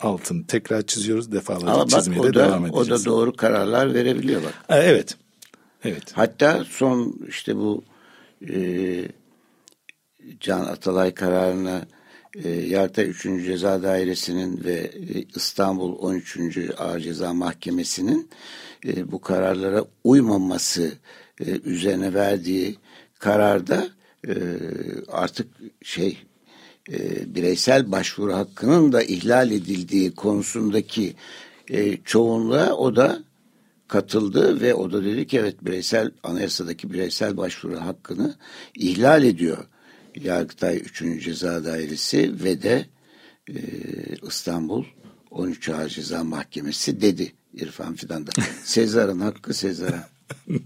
altını 0.00 0.46
tekrar 0.46 0.82
çiziyoruz. 0.82 1.32
Defalarca 1.32 1.72
Ama 1.72 1.82
bak, 1.82 1.90
çizmeye 1.90 2.22
de 2.22 2.34
devam 2.34 2.66
edeceğiz. 2.66 2.88
O 2.88 2.90
da 2.90 3.04
doğru 3.04 3.32
kararlar 3.32 3.94
verebiliyor 3.94 4.42
bak. 4.42 4.54
E, 4.68 4.76
evet. 4.76 5.16
Evet. 5.84 6.12
Hatta 6.12 6.64
son 6.68 7.14
işte 7.28 7.56
bu 7.56 7.84
e, 8.50 9.08
Can 10.40 10.60
Atalay 10.60 11.14
kararına 11.14 11.86
e, 12.44 12.48
Yargıtay 12.48 13.08
3. 13.08 13.22
Ceza 13.22 13.82
Dairesi'nin 13.82 14.64
ve 14.64 14.74
e, 14.74 15.24
İstanbul 15.36 15.98
13. 15.98 16.58
Ağır 16.78 17.00
Ceza 17.00 17.34
Mahkemesi'nin 17.34 18.28
e, 18.86 19.12
bu 19.12 19.20
kararlara 19.20 19.84
uymaması 20.04 20.92
e, 21.40 21.44
üzerine 21.64 22.14
verdiği 22.14 22.78
kararda 23.18 23.88
e, 24.28 24.34
artık 25.08 25.48
şey 25.82 26.18
e, 26.92 27.34
bireysel 27.34 27.92
başvuru 27.92 28.34
hakkının 28.34 28.92
da 28.92 29.02
ihlal 29.02 29.50
edildiği 29.50 30.14
konusundaki 30.14 31.14
e, 31.70 31.96
çoğunluğa 31.96 32.72
o 32.72 32.96
da 32.96 33.22
katıldı 33.94 34.60
ve 34.60 34.74
o 34.74 34.92
da 34.92 35.04
dedi 35.04 35.26
ki 35.26 35.38
evet 35.38 35.64
bireysel 35.64 36.10
anayasadaki 36.22 36.92
bireysel 36.92 37.36
başvuru 37.36 37.80
hakkını 37.80 38.34
ihlal 38.74 39.24
ediyor. 39.24 39.64
Yargıtay 40.14 40.76
3. 40.76 41.24
Ceza 41.24 41.64
Dairesi 41.64 42.44
ve 42.44 42.62
de 42.62 42.86
e, 43.48 43.54
İstanbul 44.28 44.84
13 45.30 45.68
Ağır 45.68 45.88
Ceza 45.88 46.24
Mahkemesi 46.24 47.00
dedi 47.00 47.32
İrfan 47.54 47.94
Fidan'da. 47.94 48.30
Sezar'ın 48.64 49.20
hakkı 49.20 49.54
Sezar'a. 49.54 50.08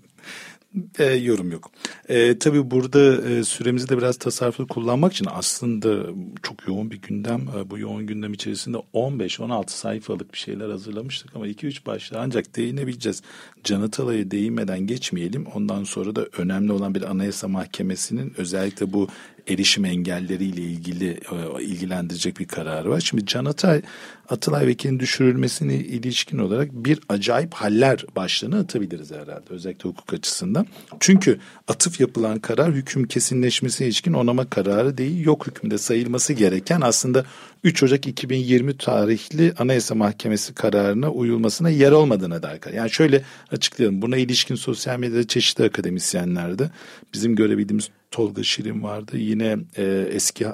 e, 0.98 1.04
yorum 1.04 1.52
yok. 1.52 1.70
E, 2.08 2.38
tabii 2.38 2.70
burada 2.70 3.28
e, 3.30 3.44
süremizi 3.44 3.88
de 3.88 3.98
biraz 3.98 4.16
tasarruflu 4.16 4.66
kullanmak 4.66 5.12
için 5.12 5.26
aslında 5.30 6.06
çok 6.42 6.68
yoğun 6.68 6.90
bir 6.90 7.02
gündem. 7.02 7.48
E, 7.58 7.70
bu 7.70 7.78
yoğun 7.78 8.06
gündem 8.06 8.32
içerisinde 8.32 8.76
15-16 8.94 9.68
sayfalık 9.68 10.32
bir 10.32 10.38
şeyler 10.38 10.68
hazırlamıştık 10.68 11.36
ama 11.36 11.48
2-3 11.48 11.86
başlığa 11.86 12.20
ancak 12.20 12.56
değinebileceğiz. 12.56 13.22
Can 13.64 13.82
Atalay'a 13.82 14.30
değinmeden 14.30 14.80
geçmeyelim. 14.80 15.46
Ondan 15.46 15.84
sonra 15.84 16.16
da 16.16 16.26
önemli 16.38 16.72
olan 16.72 16.94
bir 16.94 17.02
anayasa 17.02 17.48
mahkemesinin 17.48 18.32
özellikle 18.36 18.92
bu 18.92 19.08
erişim 19.48 19.84
engelleriyle 19.84 20.60
ilgili 20.60 21.08
e, 21.08 21.62
ilgilendirecek 21.62 22.38
bir 22.38 22.44
kararı 22.44 22.90
var. 22.90 23.00
Şimdi 23.00 23.26
Can 23.26 23.44
Atay, 23.44 23.82
Atalay 24.28 24.66
Vekil'in 24.66 24.98
düşürülmesine 24.98 25.74
ilişkin 25.74 26.38
olarak 26.38 26.72
bir 26.72 27.00
acayip 27.08 27.54
haller 27.54 28.04
başlığını 28.16 28.58
atabiliriz 28.58 29.10
herhalde 29.10 29.50
özellikle 29.50 29.88
hukuk 29.88 30.12
açısından. 30.12 30.66
Çünkü 31.00 31.38
atıf 31.68 32.00
yapılan 32.00 32.38
karar 32.38 32.72
hüküm 32.72 33.06
kesinleşmesi 33.06 33.84
ilişkin 33.84 34.12
onama 34.12 34.50
kararı 34.50 34.98
değil 34.98 35.24
yok 35.24 35.46
hükümde 35.46 35.78
sayılması 35.78 36.32
gereken 36.32 36.80
aslında 36.80 37.24
3 37.64 37.82
Ocak 37.82 38.06
2020 38.06 38.76
tarihli 38.76 39.52
Anayasa 39.58 39.94
Mahkemesi 39.94 40.54
kararına 40.54 41.10
uyulmasına 41.10 41.70
yer 41.70 41.92
olmadığına 41.92 42.42
dair. 42.42 42.60
Yani 42.74 42.90
şöyle 42.90 43.24
açıklayalım. 43.52 44.02
Buna 44.02 44.16
ilişkin 44.16 44.54
sosyal 44.54 44.98
medyada 44.98 45.26
çeşitli 45.26 45.64
akademisyenlerde 45.64 46.70
bizim 47.14 47.36
görebildiğimiz 47.36 47.90
Tolga 48.10 48.42
Şirin 48.42 48.82
vardı. 48.82 49.16
Yine 49.16 49.58
e, 49.76 50.08
eski 50.10 50.46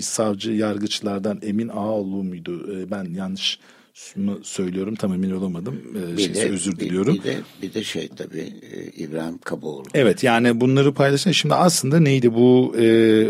savcı 0.00 0.52
yargıçlardan 0.52 1.38
Emin 1.42 1.68
Ağoğlu 1.68 2.24
muydu? 2.24 2.80
E, 2.80 2.90
ben 2.90 3.04
yanlış 3.04 3.58
mı 4.16 4.38
söylüyorum 4.42 4.94
tam 4.94 5.12
emin 5.12 5.30
olamadım. 5.30 5.80
Ee, 5.96 6.16
bir 6.16 6.34
de, 6.34 6.50
özür 6.50 6.76
diliyorum. 6.76 7.14
Bir, 7.14 7.20
bir 7.20 7.24
de 7.24 7.36
bir 7.62 7.74
de 7.74 7.84
şey 7.84 8.08
tabii 8.08 8.52
e, 8.72 8.84
İbrahim 8.84 9.38
Kaboğlu. 9.38 9.84
Evet 9.94 10.22
yani 10.22 10.60
bunları 10.60 10.94
paylaşan 10.94 11.30
şimdi 11.30 11.54
aslında 11.54 12.00
neydi 12.00 12.34
bu 12.34 12.74
e, 12.78 12.86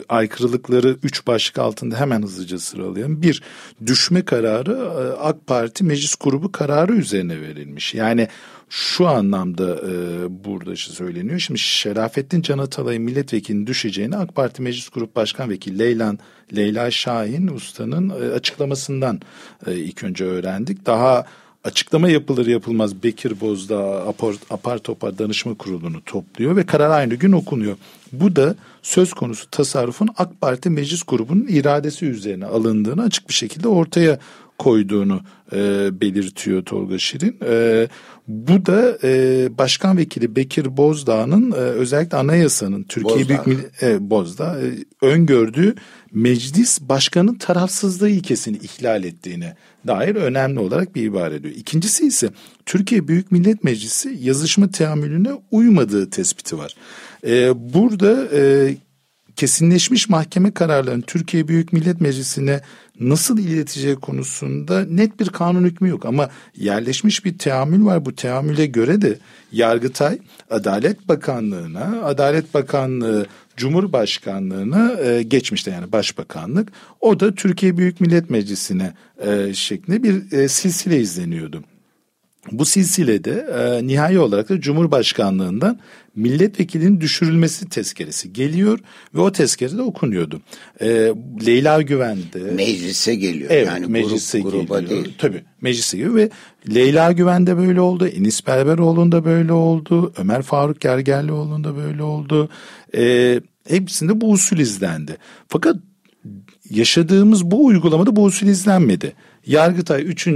aykırılıkları 0.08 0.96
üç 1.02 1.26
başlık 1.26 1.58
altında 1.58 2.00
hemen 2.00 2.22
hızlıca 2.22 2.58
sıralayalım. 2.58 3.22
Bir 3.22 3.42
düşme 3.86 4.24
kararı 4.24 4.72
e, 4.72 5.20
AK 5.20 5.46
Parti 5.46 5.84
meclis 5.84 6.14
grubu 6.20 6.52
kararı 6.52 6.94
üzerine 6.94 7.40
verilmiş. 7.40 7.94
Yani 7.94 8.28
şu 8.68 9.08
anlamda 9.08 9.76
e, 9.76 10.44
burada 10.44 10.72
işte 10.72 10.92
söyleniyor. 10.92 11.38
Şimdi 11.38 11.60
Şerafettin 11.60 12.42
Can 12.42 12.58
Atalay'ın 12.58 13.02
milletvekilinin 13.02 13.66
düşeceğini 13.66 14.16
AK 14.16 14.34
Parti 14.34 14.62
Meclis 14.62 14.88
Grup 14.88 15.16
Başkan 15.16 15.50
Vekili 15.50 15.78
Leylan 15.78 16.18
Leyla 16.56 16.90
Şahin 16.90 17.46
Usta'nın 17.46 18.10
e, 18.10 18.34
açıklamasından 18.34 19.20
e, 19.66 19.76
ilk 19.76 20.04
önce 20.04 20.24
öğrendik. 20.24 20.86
Daha 20.86 21.26
açıklama 21.64 22.08
yapılır 22.08 22.46
yapılmaz 22.46 23.02
Bekir 23.02 23.40
Bozdağ 23.40 24.08
apar, 24.08 24.34
apar 24.50 24.78
topar 24.78 25.18
danışma 25.18 25.54
kurulunu 25.54 26.04
topluyor 26.04 26.56
ve 26.56 26.66
karar 26.66 26.90
aynı 26.90 27.14
gün 27.14 27.32
okunuyor. 27.32 27.76
Bu 28.20 28.36
da 28.36 28.54
söz 28.82 29.12
konusu 29.12 29.50
tasarrufun 29.50 30.08
AK 30.16 30.40
Parti 30.40 30.70
meclis 30.70 31.02
grubunun 31.02 31.46
iradesi 31.48 32.06
üzerine 32.06 32.46
alındığını 32.46 33.02
açık 33.02 33.28
bir 33.28 33.34
şekilde 33.34 33.68
ortaya 33.68 34.18
koyduğunu 34.58 35.20
e, 35.52 35.88
belirtiyor 36.00 36.64
Tolga 36.64 36.98
Şirin. 36.98 37.36
E, 37.46 37.88
bu 38.28 38.66
da 38.66 38.98
e, 39.02 39.48
Başkan 39.58 39.96
Vekili 39.96 40.36
Bekir 40.36 40.76
Bozdağ'ın 40.76 41.52
e, 41.52 41.54
özellikle 41.54 42.16
anayasanın 42.16 42.82
Türkiye 42.82 43.14
Bozdağ. 43.14 43.28
Büyük 43.28 43.46
Millet 43.46 43.82
e, 43.82 44.10
Bozdağ 44.10 44.60
e, 44.60 44.66
öngördüğü 45.06 45.74
meclis 46.12 46.80
başkanın 46.80 47.34
tarafsızlığı 47.34 48.08
ilkesini 48.08 48.56
ihlal 48.56 49.04
ettiğine 49.04 49.56
dair 49.86 50.14
önemli 50.14 50.58
olarak 50.58 50.94
bir 50.94 51.02
ibare 51.02 51.34
ediyor. 51.34 51.54
İkincisi 51.56 52.06
ise 52.06 52.30
Türkiye 52.66 53.08
Büyük 53.08 53.32
Millet 53.32 53.64
Meclisi 53.64 54.18
yazışma 54.20 54.70
teamülüne 54.70 55.30
uymadığı 55.50 56.10
tespiti 56.10 56.58
var. 56.58 56.74
E, 57.26 57.52
burada 57.74 58.28
e, 58.36 58.74
kesinleşmiş 59.36 60.08
mahkeme 60.08 60.50
kararlarının 60.50 61.02
Türkiye 61.02 61.48
Büyük 61.48 61.72
Millet 61.72 62.00
Meclisi'ne 62.00 62.60
nasıl 63.00 63.38
ileteceği 63.38 63.96
konusunda 63.96 64.84
net 64.84 65.20
bir 65.20 65.28
kanun 65.28 65.64
hükmü 65.64 65.88
yok 65.88 66.06
ama 66.06 66.30
yerleşmiş 66.56 67.24
bir 67.24 67.38
teamül 67.38 67.84
var. 67.84 68.04
Bu 68.04 68.14
teamüle 68.14 68.66
göre 68.66 69.02
de 69.02 69.18
Yargıtay 69.52 70.18
Adalet 70.50 71.08
Bakanlığı'na, 71.08 72.02
Adalet 72.04 72.54
Bakanlığı 72.54 73.26
Cumhurbaşkanlığına 73.56 74.92
e, 75.00 75.22
geçmişte 75.22 75.70
yani 75.70 75.92
başbakanlık. 75.92 76.72
O 77.00 77.20
da 77.20 77.34
Türkiye 77.34 77.76
Büyük 77.76 78.00
Millet 78.00 78.30
Meclisi'ne 78.30 78.92
e, 79.26 79.54
şeklinde 79.54 80.02
bir 80.02 80.32
e, 80.32 80.48
silsile 80.48 81.00
izleniyordu. 81.00 81.64
Bu 82.52 82.64
silsilede 82.64 83.46
e, 83.54 83.86
nihai 83.86 84.18
olarak 84.18 84.48
da 84.48 84.60
Cumhurbaşkanlığından 84.60 85.78
milletvekilinin 86.16 87.00
düşürülmesi 87.00 87.68
tezkeresi 87.68 88.32
geliyor 88.32 88.78
ve 89.14 89.20
o 89.20 89.32
tezkere 89.32 89.76
de 89.76 89.82
okunuyordu. 89.82 90.40
E, 90.80 90.86
Leyla 91.46 91.82
Güven'de 91.82 92.38
meclise 92.38 93.14
geliyor. 93.14 93.50
Evet, 93.50 93.66
yani 93.66 93.86
meclise 93.86 94.40
grup, 94.40 94.52
gruba 94.52 94.80
geliyor. 94.80 95.04
değil. 95.04 95.14
Tabii 95.18 95.42
meclise 95.60 95.96
geliyor 95.96 96.14
ve 96.14 96.30
Leyla 96.74 97.12
Güven'de 97.12 97.56
böyle 97.56 97.80
oldu. 97.80 98.06
Enis 98.06 98.46
Berberoğlu'nda 98.46 99.24
böyle 99.24 99.52
oldu. 99.52 100.12
Ömer 100.16 100.42
Faruk 100.42 100.80
Gergerlioğlu'nda 100.80 101.76
böyle 101.76 102.02
oldu. 102.02 102.48
E, 102.96 103.40
hepsinde 103.68 104.20
bu 104.20 104.30
usul 104.30 104.58
izlendi. 104.58 105.16
Fakat 105.48 105.76
yaşadığımız 106.70 107.44
bu 107.44 107.66
uygulamada 107.66 108.16
bu 108.16 108.24
usul 108.24 108.46
izlenmedi. 108.46 109.12
Yargıtay 109.46 110.02
3. 110.02 110.28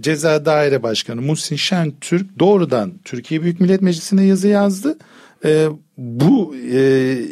Ceza 0.00 0.44
Daire 0.44 0.82
Başkanı 0.82 1.22
Muhsin 1.22 1.56
Şentürk 1.56 2.38
doğrudan 2.38 2.92
Türkiye 3.04 3.42
Büyük 3.42 3.60
Millet 3.60 3.82
Meclisi'ne 3.82 4.24
yazı 4.24 4.48
yazdı. 4.48 4.98
E, 5.44 5.66
bu 5.98 6.56
e, 6.56 6.78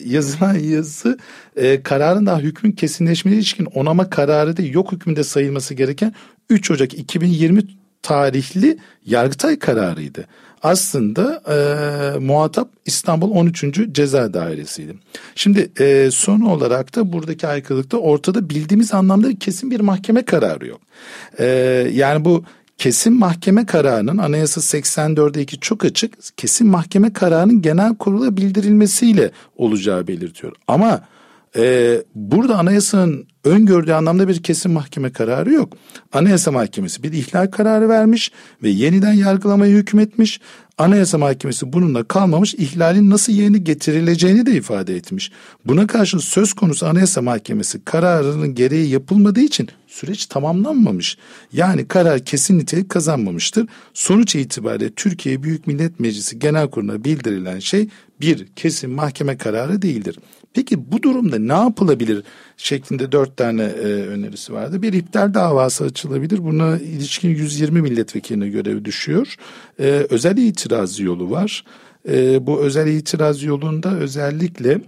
yazılan 0.06 0.54
yazı 0.54 1.18
e, 1.56 1.82
kararın 1.82 2.26
daha 2.26 2.38
hükmün 2.38 2.72
kesinleşmeye 2.72 3.36
ilişkin 3.36 3.64
onama 3.64 4.10
kararı 4.10 4.56
değil 4.56 4.74
yok 4.74 4.92
hükmünde 4.92 5.24
sayılması 5.24 5.74
gereken 5.74 6.14
3 6.50 6.70
Ocak 6.70 6.94
2020 6.94 7.62
tarihli 8.02 8.78
Yargıtay 9.06 9.58
kararıydı. 9.58 10.26
Aslında 10.62 11.42
e, 11.48 12.18
muhatap 12.18 12.68
İstanbul 12.86 13.30
13. 13.30 13.64
Ceza 13.92 14.34
Dairesi'ydi. 14.34 14.94
Şimdi 15.34 15.70
e, 15.80 16.08
son 16.12 16.40
olarak 16.40 16.96
da 16.96 17.12
buradaki 17.12 17.46
aykırılıkta 17.46 17.96
ortada 17.96 18.50
bildiğimiz 18.50 18.94
anlamda 18.94 19.38
kesin 19.38 19.70
bir 19.70 19.80
mahkeme 19.80 20.24
kararı 20.24 20.66
yok. 20.66 20.80
E, 21.38 21.46
yani 21.92 22.24
bu 22.24 22.44
kesin 22.78 23.12
mahkeme 23.12 23.66
kararının 23.66 24.18
anayasa 24.18 24.60
84'e 24.60 25.42
2 25.42 25.60
çok 25.60 25.84
açık 25.84 26.36
kesin 26.36 26.66
mahkeme 26.66 27.12
kararının 27.12 27.62
genel 27.62 27.94
kurula 27.94 28.36
bildirilmesiyle 28.36 29.30
olacağı 29.56 30.06
belirtiyor. 30.06 30.52
Ama 30.68 31.00
e, 31.56 31.96
burada 32.14 32.58
anayasanın 32.58 33.26
öngördüğü 33.44 33.92
anlamda 33.92 34.28
bir 34.28 34.42
kesin 34.42 34.72
mahkeme 34.72 35.12
kararı 35.12 35.52
yok. 35.52 35.72
Anayasa 36.12 36.52
Mahkemesi 36.52 37.02
bir 37.02 37.12
ihlal 37.12 37.46
kararı 37.46 37.88
vermiş 37.88 38.32
ve 38.62 38.68
yeniden 38.68 39.12
yargılamaya 39.12 39.76
hükmetmiş. 39.76 40.40
Anayasa 40.78 41.18
Mahkemesi 41.18 41.72
bununla 41.72 42.04
kalmamış 42.04 42.54
ihlalin 42.54 43.10
nasıl 43.10 43.32
yerine 43.32 43.58
getirileceğini 43.58 44.46
de 44.46 44.52
ifade 44.52 44.96
etmiş. 44.96 45.32
Buna 45.64 45.86
karşın 45.86 46.18
söz 46.18 46.52
konusu 46.52 46.86
Anayasa 46.86 47.22
Mahkemesi 47.22 47.84
kararının 47.84 48.54
gereği 48.54 48.88
yapılmadığı 48.90 49.40
için 49.40 49.68
süreç 49.98 50.26
tamamlanmamış. 50.26 51.18
Yani 51.52 51.88
karar 51.88 52.24
kesin 52.24 52.58
nitelik 52.58 52.88
kazanmamıştır. 52.88 53.68
Sonuç 53.94 54.34
itibariyle 54.34 54.90
Türkiye 54.90 55.42
Büyük 55.42 55.66
Millet 55.66 56.00
Meclisi 56.00 56.38
Genel 56.38 56.70
Kurulu'na 56.70 57.04
bildirilen 57.04 57.58
şey 57.58 57.88
bir 58.20 58.46
kesin 58.56 58.90
mahkeme 58.90 59.36
kararı 59.36 59.82
değildir. 59.82 60.18
Peki 60.54 60.92
bu 60.92 61.02
durumda 61.02 61.38
ne 61.38 61.52
yapılabilir 61.52 62.22
şeklinde 62.56 63.12
dört 63.12 63.36
tane 63.36 63.62
e, 63.62 63.84
önerisi 63.84 64.52
vardı. 64.52 64.82
Bir 64.82 64.92
iptal 64.92 65.34
davası 65.34 65.84
açılabilir. 65.84 66.44
Buna 66.44 66.78
ilişkin 66.78 67.28
120 67.28 67.82
milletvekiline 67.82 68.48
görev 68.48 68.84
düşüyor. 68.84 69.34
E, 69.80 70.06
özel 70.10 70.36
itiraz 70.36 71.00
yolu 71.00 71.30
var. 71.30 71.64
E, 72.08 72.46
bu 72.46 72.60
özel 72.60 72.86
itiraz 72.86 73.42
yolunda 73.42 73.96
özellikle 73.96 74.80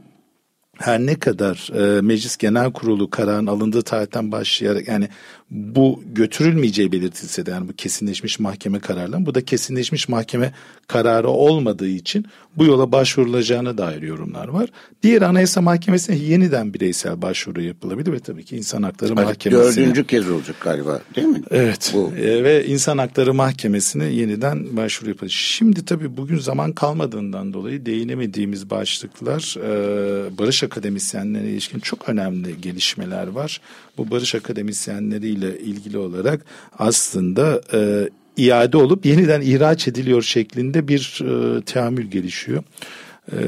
her 0.80 0.98
ne 0.98 1.18
kadar 1.18 1.70
e, 1.74 2.00
Meclis 2.00 2.36
Genel 2.36 2.72
Kurulu 2.72 3.10
kararın 3.10 3.46
alındığı 3.46 3.82
tarihten 3.82 4.32
başlayarak 4.32 4.88
yani 4.88 5.08
bu 5.50 6.02
götürülmeyeceği 6.12 6.92
belirtilse 6.92 7.46
de 7.46 7.50
yani 7.50 7.68
bu 7.68 7.72
kesinleşmiş 7.72 8.38
mahkeme 8.38 8.78
kararları 8.78 9.26
bu 9.26 9.34
da 9.34 9.44
kesinleşmiş 9.44 10.08
mahkeme 10.08 10.52
kararı 10.86 11.28
olmadığı 11.28 11.88
için 11.88 12.26
bu 12.56 12.64
yola 12.64 12.92
başvurulacağına 12.92 13.78
dair 13.78 14.02
yorumlar 14.02 14.48
var. 14.48 14.68
Diğer 15.02 15.22
Anayasa 15.22 15.60
Mahkemesi'ne 15.60 16.16
yeniden 16.16 16.74
bireysel 16.74 17.22
başvuru 17.22 17.62
yapılabilir 17.62 18.12
ve 18.12 18.18
tabii 18.18 18.44
ki 18.44 18.56
İnsan 18.56 18.82
Hakları 18.82 19.14
Hadi 19.14 19.24
Mahkemesi'ne. 19.24 19.84
Dördüncü 19.84 20.06
kez 20.06 20.30
olacak 20.30 20.56
galiba 20.60 21.00
değil 21.16 21.26
mi? 21.26 21.42
Evet 21.50 21.92
bu. 21.94 22.12
E, 22.16 22.44
ve 22.44 22.66
İnsan 22.66 22.98
Hakları 22.98 23.34
Mahkemesi'ne 23.34 24.04
yeniden 24.04 24.76
başvuru 24.76 25.10
yapılacak. 25.10 25.38
Şimdi 25.38 25.84
tabii 25.84 26.16
bugün 26.16 26.38
zaman 26.38 26.72
kalmadığından 26.72 27.52
dolayı 27.52 27.86
değinemediğimiz 27.86 28.70
başlıklar 28.70 29.56
e, 29.56 30.38
barış 30.38 30.62
akademisyenlerine 30.62 31.50
ilişkin 31.50 31.80
çok 31.80 32.08
önemli 32.08 32.60
gelişmeler 32.60 33.26
var. 33.26 33.60
Bu 33.98 34.10
barış 34.10 34.34
akademisyenleriyle 35.40 35.58
ilgili 35.58 35.98
olarak 35.98 36.44
aslında 36.78 37.60
e, 37.72 38.08
iade 38.36 38.76
olup 38.76 39.06
yeniden 39.06 39.40
ihraç 39.40 39.88
ediliyor 39.88 40.22
şeklinde 40.22 40.88
bir 40.88 41.22
e, 41.22 41.62
teamül 41.62 42.06
gelişiyor. 42.06 42.62
E, 43.32 43.38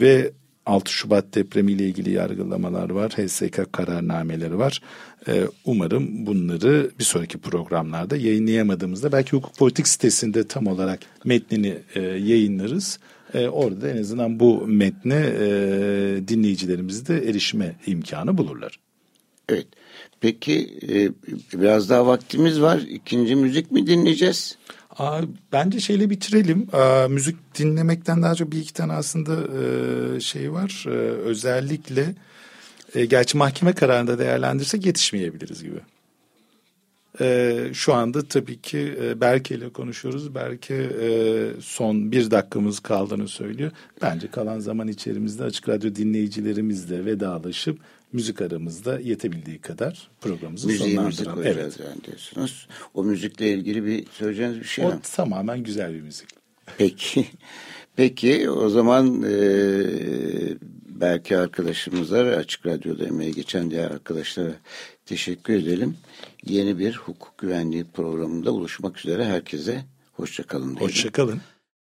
ve 0.00 0.32
6 0.66 0.92
Şubat 0.92 1.34
depremiyle 1.34 1.86
ilgili 1.86 2.10
yargılamalar 2.10 2.90
var. 2.90 3.12
HSK 3.12 3.72
kararnameleri 3.72 4.58
var. 4.58 4.80
Ee, 5.28 5.44
umarım 5.64 6.26
bunları 6.26 6.90
bir 6.98 7.04
sonraki 7.04 7.38
programlarda 7.38 8.16
yayınlayamadığımızda 8.16 9.12
belki 9.12 9.36
hukuk 9.36 9.56
politik 9.56 9.88
sitesinde 9.88 10.48
tam 10.48 10.66
olarak 10.66 11.00
metnini 11.24 11.78
e, 11.94 12.00
yayınlarız. 12.00 12.98
E, 13.34 13.48
orada 13.48 13.88
en 13.88 13.96
azından 13.96 14.40
bu 14.40 14.66
metne 14.66 15.26
e, 15.40 15.46
dinleyicilerimiz 16.28 17.08
de 17.08 17.28
erişime 17.28 17.76
imkanı 17.86 18.38
bulurlar. 18.38 18.78
Evet. 19.48 19.66
Peki 20.22 20.78
e, 20.88 21.10
biraz 21.60 21.90
daha 21.90 22.06
vaktimiz 22.06 22.60
var. 22.60 22.78
İkinci 22.78 23.36
müzik 23.36 23.70
mi 23.70 23.86
dinleyeceğiz? 23.86 24.58
Aa, 24.98 25.20
bence 25.52 25.80
şeyle 25.80 26.10
bitirelim. 26.10 26.68
Aa, 26.72 27.08
müzik 27.08 27.36
dinlemekten 27.58 28.22
daha 28.22 28.34
çok 28.34 28.52
bir 28.52 28.58
iki 28.58 28.72
tane 28.72 28.92
aslında 28.92 29.34
e, 29.62 30.20
şey 30.20 30.52
var. 30.52 30.84
E, 30.86 30.90
özellikle 31.24 32.14
e, 32.94 33.04
gerçi 33.04 33.36
mahkeme 33.36 33.72
kararında 33.72 34.18
değerlendirsek 34.18 34.86
yetişmeyebiliriz 34.86 35.62
gibi. 35.62 35.80
E, 37.20 37.56
şu 37.72 37.94
anda 37.94 38.22
tabii 38.22 38.60
ki 38.60 38.94
e, 39.02 39.20
Berke 39.20 39.54
ile 39.54 39.68
konuşuyoruz. 39.68 40.34
Berke 40.34 40.74
e, 40.74 41.08
son 41.60 42.12
bir 42.12 42.30
dakikamız 42.30 42.80
kaldığını 42.80 43.28
söylüyor. 43.28 43.70
Bence 44.02 44.30
kalan 44.30 44.58
zaman 44.58 44.88
içerimizde 44.88 45.44
Açık 45.44 45.68
Radyo 45.68 45.94
dinleyicilerimizle 45.94 47.04
vedalaşıp 47.04 47.78
müzik 48.12 48.42
aramızda 48.42 49.00
yetebildiği 49.00 49.58
kadar 49.58 50.10
programımızı 50.20 50.66
koyacağız 50.78 51.22
Evet. 51.44 51.78
yani 51.84 52.04
diyorsunuz. 52.04 52.68
O 52.94 53.04
müzikle 53.04 53.52
ilgili 53.52 53.84
bir 53.86 54.06
söyleyeceğiniz 54.12 54.60
bir 54.60 54.64
şey 54.64 54.84
O 54.84 54.88
var 54.88 54.94
mı? 54.94 55.00
tamamen 55.16 55.62
güzel 55.62 55.94
bir 55.94 56.00
müzik. 56.00 56.28
Peki. 56.78 57.26
Peki 57.96 58.50
o 58.50 58.68
zaman 58.68 59.22
e, 59.22 59.34
belki 60.88 61.36
arkadaşımıza 61.38 62.24
ve 62.26 62.36
Açık 62.36 62.66
Radyo'da 62.66 63.04
emeği 63.06 63.32
geçen 63.34 63.70
diğer 63.70 63.90
arkadaşlara 63.90 64.52
teşekkür 65.06 65.54
edelim. 65.54 65.96
Yeni 66.46 66.78
bir 66.78 66.94
hukuk 66.96 67.38
güvenliği 67.38 67.84
programında 67.84 68.52
buluşmak 68.52 68.98
üzere 68.98 69.24
herkese 69.24 69.84
hoşçakalın. 70.12 70.74
Hoşçakalın. 70.76 71.40